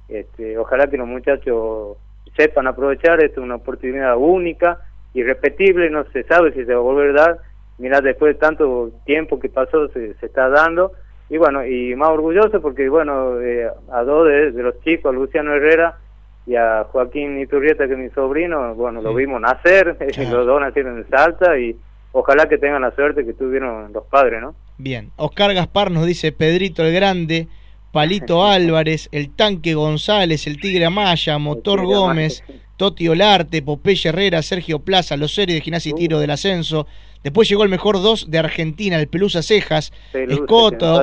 este, 0.09 0.59
ojalá 0.59 0.89
que 0.89 0.97
los 0.97 1.07
muchachos 1.07 1.97
sepan 2.37 2.66
aprovechar, 2.66 3.22
esto 3.22 3.41
es 3.41 3.45
una 3.45 3.57
oportunidad 3.57 4.16
única, 4.16 4.80
irrepetible, 5.14 5.91
no 5.91 6.05
se 6.11 6.24
sabe 6.24 6.53
si 6.53 6.64
se 6.64 6.74
va 6.74 6.80
a 6.80 6.82
volver 6.82 7.11
a 7.11 7.22
dar, 7.22 7.39
mirá, 7.78 8.01
después 8.01 8.35
de 8.35 8.41
tanto 8.41 8.91
tiempo 9.07 9.39
que 9.39 9.49
pasó 9.49 9.89
se, 9.89 10.14
se 10.14 10.26
está 10.26 10.49
dando, 10.49 10.93
y 11.29 11.39
bueno, 11.39 11.64
y 11.64 11.95
más 11.97 12.11
orgulloso 12.11 12.61
porque 12.61 12.89
bueno, 12.89 13.41
eh, 13.41 13.68
a 13.93 14.03
dos 14.03 14.29
de, 14.29 14.53
de 14.53 14.62
los 14.62 14.81
chicos, 14.83 15.11
a 15.11 15.14
Luciano 15.14 15.55
Herrera 15.55 15.99
y 16.47 16.57
a 16.57 16.85
Joaquín 16.91 17.41
Iturrieta, 17.41 17.87
que 17.87 17.95
es 17.95 17.99
mi 17.99 18.11
sobrino, 18.11 18.75
bueno, 18.75 19.01
lo 19.01 19.14
vimos 19.14 19.41
nacer, 19.41 19.97
los 20.31 20.47
dos 20.47 20.61
nacieron 20.61 20.99
en 20.99 21.09
Salta 21.09 21.59
y 21.59 21.75
ojalá 22.12 22.49
que 22.49 22.59
tengan 22.59 22.83
la 22.83 22.95
suerte 22.95 23.25
que 23.25 23.33
tuvieron 23.33 23.93
los 23.93 24.05
padres, 24.05 24.41
¿no? 24.43 24.55
Bien, 24.77 25.11
Oscar 25.16 25.55
Gaspar 25.55 25.91
nos 25.91 26.07
dice 26.07 26.33
Pedrito 26.33 26.85
el 26.85 26.95
Grande, 26.95 27.49
Palito 27.93 28.45
Álvarez, 28.51 29.09
el 29.12 29.35
Tanque 29.35 29.75
González, 29.75 30.47
el 30.47 30.61
Tigre 30.61 30.85
Amaya, 30.85 31.39
Motor 31.39 31.81
Tigre 31.81 31.95
Gómez, 31.95 32.45
Toti 32.77 33.09
Olarte, 33.09 33.62
Popeye 33.62 34.09
Herrera, 34.09 34.43
Sergio 34.43 34.81
Plaza, 34.81 35.16
los 35.16 35.35
series 35.35 35.57
de 35.57 35.62
gimnasia 35.62 35.91
y 35.91 35.95
tiro 35.95 36.20
del 36.20 36.31
ascenso. 36.31 36.87
Después 37.22 37.49
llegó 37.49 37.62
el 37.62 37.70
mejor 37.70 38.03
dos 38.03 38.31
de 38.31 38.39
Argentina, 38.39 38.99
el 38.99 39.09
Pelusa 39.09 39.43
Cejas, 39.43 39.93
Pelusa, 40.12 40.35
Escoto. 40.35 41.03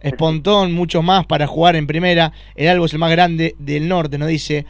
Espontón, 0.00 0.72
muchos 0.72 1.02
más 1.02 1.24
para 1.24 1.46
jugar 1.46 1.76
en 1.76 1.86
primera. 1.86 2.32
El 2.54 2.68
Albo 2.68 2.84
es 2.84 2.92
el 2.92 2.98
más 2.98 3.10
grande 3.10 3.54
del 3.58 3.88
norte, 3.88 4.18
nos 4.18 4.28
dice. 4.28 4.66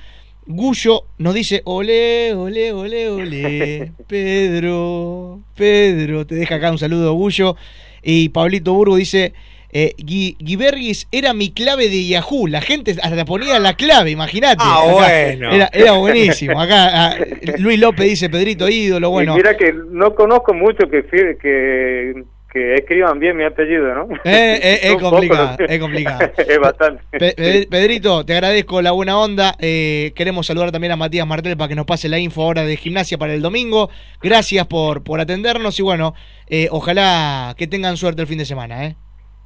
Gullo 0.46 1.06
nos 1.16 1.32
dice, 1.32 1.62
ole, 1.64 2.34
ole, 2.34 2.72
ole, 2.72 3.08
ole, 3.08 3.92
Pedro, 4.06 5.40
Pedro, 5.56 6.26
te 6.26 6.34
deja 6.34 6.56
acá 6.56 6.70
un 6.70 6.78
saludo 6.78 7.14
Gullo. 7.14 7.56
Y 8.02 8.28
Pablito 8.28 8.74
Burgo 8.74 8.96
dice, 8.96 9.32
eh, 9.76 9.92
Gui- 9.98 10.36
Guiberguis 10.38 11.08
era 11.10 11.34
mi 11.34 11.50
clave 11.52 11.88
de 11.88 12.06
Yahoo, 12.06 12.46
la 12.46 12.60
gente 12.60 12.92
hasta 13.02 13.24
ponía 13.24 13.58
la 13.58 13.74
clave, 13.74 14.10
imagínate. 14.12 14.62
Ah, 14.64 14.82
Acá. 14.84 14.92
bueno. 14.92 15.52
Era, 15.52 15.68
era 15.72 15.92
buenísimo. 15.92 16.60
Acá 16.60 17.08
ah, 17.08 17.16
Luis 17.58 17.78
López 17.80 18.06
dice, 18.06 18.30
Pedrito 18.30 18.68
ídolo, 18.68 19.10
bueno. 19.10 19.34
Y 19.34 19.36
mira 19.38 19.56
que 19.56 19.74
no 19.90 20.14
conozco 20.14 20.54
mucho 20.54 20.88
que, 20.88 21.02
que, 21.42 22.22
que 22.52 22.74
escriban 22.76 23.18
bien 23.18 23.36
mi 23.36 23.42
apellido, 23.42 23.92
¿no? 23.96 24.08
Eh, 24.24 24.60
eh, 24.62 24.78
es 24.84 24.92
poco, 24.92 25.10
complicado, 25.10 25.56
¿no? 25.58 25.66
es 25.66 25.80
complicado. 25.80 26.30
es 26.48 26.58
bastante. 26.60 27.02
Pe- 27.18 27.34
Pe- 27.36 27.66
Pedrito, 27.68 28.24
te 28.24 28.32
agradezco 28.34 28.80
la 28.80 28.92
buena 28.92 29.18
onda. 29.18 29.56
Eh, 29.58 30.12
queremos 30.14 30.46
saludar 30.46 30.70
también 30.70 30.92
a 30.92 30.96
Matías 30.96 31.26
Martel 31.26 31.56
para 31.56 31.66
que 31.68 31.74
nos 31.74 31.84
pase 31.86 32.08
la 32.08 32.20
info 32.20 32.42
ahora 32.44 32.62
de 32.62 32.76
gimnasia 32.76 33.18
para 33.18 33.34
el 33.34 33.42
domingo. 33.42 33.90
Gracias 34.22 34.68
por, 34.68 35.02
por 35.02 35.18
atendernos 35.20 35.80
y 35.80 35.82
bueno, 35.82 36.14
eh, 36.48 36.68
ojalá 36.70 37.56
que 37.58 37.66
tengan 37.66 37.96
suerte 37.96 38.22
el 38.22 38.28
fin 38.28 38.38
de 38.38 38.44
semana. 38.44 38.86
¿eh? 38.86 38.94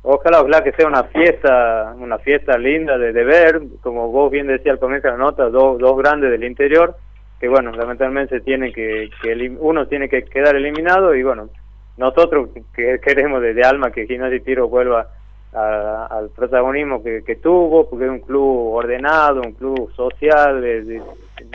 Ojalá, 0.02 0.40
ojalá 0.40 0.62
que 0.62 0.72
sea 0.72 0.86
una 0.86 1.04
fiesta, 1.04 1.94
una 1.98 2.18
fiesta 2.18 2.56
linda 2.56 2.96
de, 2.96 3.12
de 3.12 3.24
ver, 3.24 3.60
como 3.82 4.10
vos 4.10 4.30
bien 4.30 4.46
decías 4.46 4.74
al 4.74 4.78
comienzo 4.78 5.08
de 5.08 5.12
la 5.12 5.18
nota, 5.18 5.48
dos, 5.50 5.78
dos 5.78 5.96
grandes 5.98 6.30
del 6.30 6.44
interior, 6.44 6.96
que 7.40 7.48
bueno, 7.48 7.72
lamentablemente 7.72 8.40
tienen 8.40 8.72
que, 8.72 9.10
que 9.22 9.56
uno 9.58 9.86
tiene 9.86 10.08
que 10.08 10.24
quedar 10.24 10.56
eliminado 10.56 11.14
y 11.14 11.22
bueno, 11.22 11.48
nosotros 11.96 12.50
que 12.74 13.00
queremos 13.00 13.42
desde 13.42 13.62
alma 13.64 13.90
que 13.90 14.06
Gimnasia 14.06 14.36
y 14.36 14.40
Tiro 14.40 14.68
vuelva 14.68 15.08
al 15.52 16.30
protagonismo 16.30 17.02
que, 17.02 17.24
que 17.24 17.36
tuvo, 17.36 17.88
porque 17.88 18.04
es 18.04 18.10
un 18.10 18.20
club 18.20 18.74
ordenado, 18.74 19.40
un 19.40 19.54
club 19.54 19.90
social, 19.94 20.62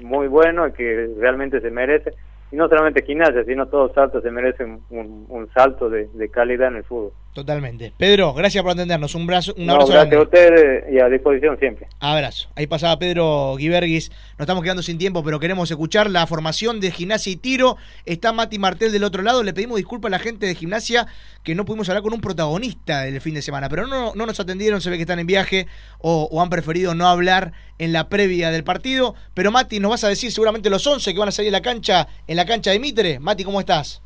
muy 0.04 0.28
bueno 0.28 0.68
y 0.68 0.74
que 0.74 1.10
realmente 1.18 1.62
se 1.62 1.72
merece. 1.72 2.14
Y 2.52 2.56
no 2.56 2.68
solamente 2.68 3.04
Gimnasia, 3.04 3.46
sino 3.46 3.68
todos 3.68 3.94
saltos 3.94 4.22
se 4.22 4.32
merecen 4.32 4.82
un, 4.90 5.50
salto 5.54 5.90
de 5.90 6.30
calidad 6.30 6.68
en 6.70 6.78
el 6.78 6.84
fútbol. 6.84 7.14
Totalmente. 7.34 7.92
Pedro, 7.98 8.34
gracias 8.36 8.62
por 8.64 8.74
atendernos. 8.74 9.16
Un, 9.16 9.26
brazo, 9.26 9.56
un 9.58 9.66
No, 9.66 9.74
abrazo 9.74 9.92
gracias 9.92 10.10
grande. 10.12 10.16
a 10.18 10.22
ustedes 10.22 10.94
y 10.94 11.00
a 11.00 11.10
disposición 11.10 11.58
siempre. 11.58 11.88
Abrazo. 12.00 12.50
Ahí 12.56 12.68
pasaba 12.68 12.98
Pedro 13.00 13.56
Guiberguis. 13.58 14.12
Nos 14.38 14.42
estamos 14.42 14.62
quedando 14.64 14.84
sin 14.84 15.00
tiempo, 15.00 15.24
pero 15.24 15.40
queremos 15.40 15.72
escuchar 15.72 16.12
la 16.12 16.28
formación 16.28 16.80
de 16.80 16.92
gimnasia 16.92 17.32
y 17.34 17.36
tiro. 17.36 17.78
Está 18.06 18.34
Mati 18.34 18.60
Martel 18.60 18.92
del 18.92 19.04
otro 19.04 19.24
lado. 19.24 19.42
Le 19.42 19.52
pedimos 19.52 19.78
disculpas 19.78 20.10
a 20.10 20.12
la 20.12 20.20
gente 20.20 20.46
de 20.46 20.54
gimnasia 20.54 21.08
que 21.42 21.56
no 21.56 21.66
pudimos 21.66 21.90
hablar 21.90 22.04
con 22.04 22.14
un 22.14 22.22
protagonista 22.22 23.02
del 23.02 23.20
fin 23.20 23.34
de 23.34 23.42
semana, 23.42 23.68
pero 23.68 23.88
no, 23.88 24.14
no 24.14 24.26
nos 24.28 24.40
atendieron. 24.40 24.80
Se 24.80 24.92
ve 24.92 24.98
que 24.98 25.02
están 25.04 25.18
en 25.20 25.26
viaje 25.28 25.66
o, 25.98 26.30
o 26.32 26.40
han 26.40 26.52
preferido 26.52 26.94
no 26.94 27.08
hablar 27.08 27.52
en 27.80 27.94
la 27.94 28.10
previa 28.10 28.52
del 28.52 28.64
partido. 28.64 29.16
Pero 29.34 29.50
Mati, 29.52 29.80
nos 29.80 29.90
vas 29.90 30.04
a 30.04 30.10
decir 30.10 30.32
seguramente 30.32 30.70
los 30.70 30.86
11 30.86 31.12
que 31.12 31.20
van 31.20 31.30
a 31.30 31.32
salir 31.32 31.50
a 31.50 31.58
la 31.58 31.62
cancha 31.64 32.08
en 32.28 32.36
la 32.38 32.46
cancha 32.46 32.70
de 32.70 32.78
Mitre. 32.80 33.20
Mati, 33.20 33.44
¿cómo 33.44 33.60
estás? 33.60 34.04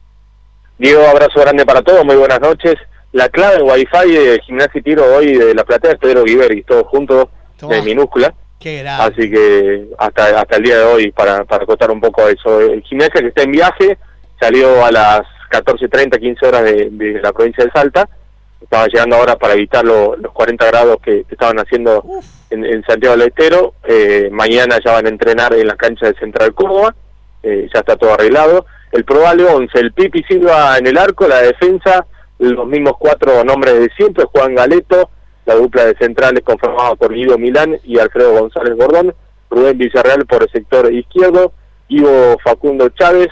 Diego, 0.80 1.06
abrazo 1.06 1.42
grande 1.42 1.66
para 1.66 1.82
todos, 1.82 2.06
muy 2.06 2.16
buenas 2.16 2.40
noches. 2.40 2.76
La 3.14 3.30
clave 3.30 3.62
Wi-Fi 3.64 4.12
de 4.12 4.40
Gimnasia 4.46 4.80
y 4.80 4.82
Tiro 4.82 5.06
hoy 5.16 5.34
de 5.38 5.54
La 5.56 5.64
Platea 5.64 5.92
es 5.92 5.98
Pedro 5.98 6.24
Guiberi, 6.24 6.64
todos 6.64 6.88
juntos, 6.88 7.28
de 7.70 7.82
minúscula. 7.82 8.34
Qué 8.60 8.80
grave. 8.80 9.04
Así 9.04 9.32
que 9.32 9.88
hasta 9.98 10.42
hasta 10.42 10.56
el 10.58 10.64
día 10.64 10.78
de 10.80 10.84
hoy, 10.84 11.12
para, 11.12 11.44
para 11.46 11.64
acotar 11.64 11.90
un 11.92 12.02
poco 12.02 12.28
eso. 12.28 12.60
El 12.60 12.82
Gimnasia 12.84 13.22
que 13.22 13.28
está 13.28 13.44
en 13.44 13.52
viaje, 13.52 13.98
salió 14.40 14.84
a 14.86 14.92
las 14.92 15.22
14.30, 15.52 16.20
15 16.20 16.46
horas 16.46 16.64
de, 16.64 16.90
de 16.92 17.22
la 17.22 17.32
provincia 17.34 17.64
de 17.64 17.72
Salta. 17.72 18.08
Estaba 18.62 18.88
llegando 18.88 19.16
ahora 19.16 19.36
para 19.38 19.54
evitar 19.54 19.86
lo- 19.86 20.16
los 20.16 20.32
40 20.34 20.66
grados 20.66 20.98
que, 21.02 21.24
que 21.24 21.34
estaban 21.36 21.58
haciendo 21.60 22.04
en, 22.50 22.66
en 22.66 22.84
Santiago 22.84 23.16
del 23.16 23.28
Estero. 23.30 23.76
Eh, 23.88 24.30
mañana 24.32 24.80
ya 24.84 24.94
van 24.94 25.06
a 25.06 25.10
entrenar 25.10 25.54
en 25.54 25.68
la 25.68 25.76
cancha 25.76 26.08
de 26.08 26.16
Central 26.20 26.54
Córdoba. 26.54 26.96
Eh, 27.44 27.70
ya 27.74 27.80
está 27.80 27.96
todo 27.96 28.14
arreglado. 28.16 28.66
El 28.92 29.06
probable 29.06 29.46
11, 29.46 29.80
el 29.80 29.94
Pipi 29.94 30.24
Silva 30.24 30.78
en 30.78 30.88
el 30.88 30.98
arco, 30.98 31.28
la 31.28 31.42
defensa, 31.42 32.06
los 32.40 32.68
mismos 32.68 32.94
cuatro 32.98 33.44
nombres 33.44 33.80
de 33.80 33.90
siempre, 33.98 34.26
Juan 34.26 34.56
Galeto, 34.56 35.10
la 35.46 35.56
dupla 35.56 35.86
de 35.86 35.96
centrales 35.98 36.44
conformada 36.44 36.96
por 36.96 37.14
Guido 37.14 37.38
Milán 37.38 37.80
y 37.84 37.98
Alfredo 38.00 38.40
González 38.40 38.76
Gordón, 38.76 39.16
Rubén 39.50 39.78
Villarreal 39.78 40.26
por 40.26 40.44
el 40.44 40.50
sector 40.50 40.92
izquierdo, 40.94 41.54
Ivo 41.88 42.38
Facundo 42.44 42.90
Chávez, 42.90 43.30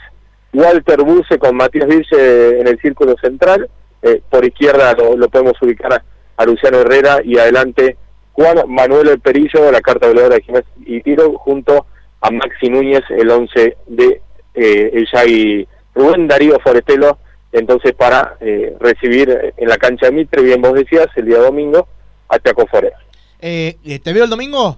Walter 0.54 1.02
Buse 1.02 1.38
con 1.38 1.58
Matías 1.58 1.88
Virge 1.88 2.60
en 2.60 2.68
el 2.68 2.80
círculo 2.80 3.16
central, 3.22 3.70
eh, 4.02 4.22
por 4.30 4.46
izquierda 4.46 4.94
lo, 4.94 5.28
podemos 5.30 5.62
ubicar 5.62 6.04
a, 6.38 6.46
Luciano 6.46 6.80
Herrera 6.80 7.20
y 7.24 7.38
adelante 7.38 7.98
Juan 8.32 8.60
Manuel 8.68 9.10
El 9.10 9.20
Perillo, 9.20 9.72
la 9.72 9.82
carta 9.82 10.08
goleadora 10.08 10.36
de 10.36 10.44
Gimnasia 10.44 10.72
y 10.86 11.02
Tiro, 11.02 11.34
junto 11.34 11.86
a 12.22 12.32
Maxi 12.32 12.70
Núñez, 12.70 13.04
el 13.10 13.30
11 13.30 13.78
de 13.88 14.22
eh, 14.54 14.92
el 14.94 15.68
Rubén 15.94 16.28
Darío 16.28 16.60
Forestelo, 16.60 17.18
entonces 17.58 17.94
para 17.94 18.38
eh, 18.42 18.76
recibir 18.80 19.54
en 19.58 19.68
la 19.70 19.78
cancha 19.78 20.08
de 20.08 20.12
Mitre, 20.12 20.42
bien 20.44 20.62
vos 20.62 20.74
decías, 20.74 21.08
el 21.16 21.26
día 21.26 21.40
domingo, 21.40 21.88
a 22.30 22.38
Tiaco 22.40 22.66
Forero. 22.68 22.96
Eh, 23.40 23.78
eh, 23.84 24.00
¿Te 24.00 24.14
veo 24.14 24.24
el 24.26 24.30
domingo? 24.30 24.78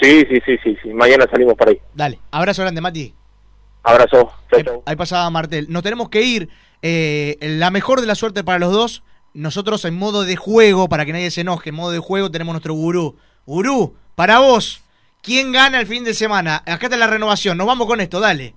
Sí, 0.00 0.24
sí, 0.30 0.40
sí, 0.46 0.56
sí, 0.62 0.76
sí, 0.82 0.88
mañana 0.94 1.26
salimos 1.30 1.54
para 1.54 1.72
ahí. 1.72 1.80
Dale. 1.94 2.20
Abrazo 2.30 2.62
grande, 2.62 2.80
Mati. 2.80 3.14
Abrazo. 3.82 4.30
Chau, 4.50 4.58
Ahí, 4.60 4.80
ahí 4.86 4.96
pasaba 4.96 5.28
Martel. 5.30 5.66
Nos 5.68 5.82
tenemos 5.82 6.08
que 6.08 6.22
ir. 6.22 6.48
eh, 6.82 7.36
la 7.40 7.70
mejor 7.70 8.00
de 8.00 8.06
la 8.06 8.14
suerte 8.14 8.44
para 8.44 8.58
los 8.58 8.72
dos. 8.72 9.02
Nosotros 9.34 9.84
en 9.84 9.94
modo 9.94 10.22
de 10.24 10.36
juego, 10.36 10.88
para 10.88 11.04
que 11.04 11.12
nadie 11.12 11.30
se 11.30 11.42
enoje, 11.42 11.70
en 11.70 11.76
modo 11.76 11.90
de 11.92 11.98
juego 11.98 12.30
tenemos 12.30 12.52
nuestro 12.54 12.74
gurú. 12.74 13.16
Gurú, 13.46 13.94
para 14.14 14.38
vos, 14.40 14.82
¿quién 15.22 15.52
gana 15.52 15.80
el 15.80 15.86
fin 15.86 16.02
de 16.04 16.14
semana? 16.14 16.56
Acá 16.66 16.86
está 16.86 16.96
la 16.96 17.06
renovación. 17.06 17.58
Nos 17.58 17.66
vamos 17.66 17.86
con 17.86 18.00
esto, 18.00 18.20
dale. 18.20 18.54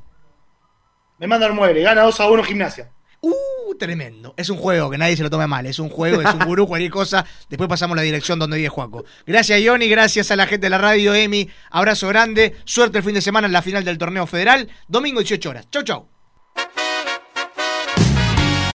Me 1.22 1.28
mandan 1.28 1.56
muere, 1.56 1.80
gana 1.84 2.02
2 2.02 2.20
a 2.20 2.28
1 2.32 2.44
gimnasia. 2.44 2.90
Uh, 3.22 3.76
tremendo. 3.78 4.34
Es 4.38 4.50
un 4.50 4.58
juego, 4.58 4.90
que 4.90 4.98
nadie 4.98 5.16
se 5.16 5.22
lo 5.22 5.30
tome 5.30 5.46
mal. 5.46 5.68
Es 5.68 5.78
un 5.78 5.88
juego, 5.88 6.20
es 6.20 6.34
un 6.34 6.40
gurú, 6.48 6.66
cualquier 6.68 6.90
cosa. 6.90 7.24
Después 7.48 7.70
pasamos 7.70 7.96
la 7.96 8.02
dirección 8.02 8.40
donde 8.40 8.58
vive 8.58 8.70
Juaco. 8.70 9.06
Gracias, 9.28 9.62
Ioni. 9.62 9.88
Gracias 9.88 10.32
a 10.32 10.36
la 10.36 10.48
gente 10.48 10.66
de 10.66 10.72
la 10.72 10.80
radio, 10.80 11.14
Emi. 11.14 11.48
Abrazo 11.70 12.08
grande. 12.08 12.56
Suerte 12.66 12.98
el 12.98 13.04
fin 13.04 13.14
de 13.14 13.22
semana 13.22 13.46
en 13.46 13.54
la 13.54 13.62
final 13.62 13.86
del 13.86 14.00
torneo 14.00 14.26
federal. 14.26 14.68
Domingo 14.88 15.20
18 15.20 15.48
horas. 15.48 15.70
Chau, 15.70 15.84
chau. 15.84 16.11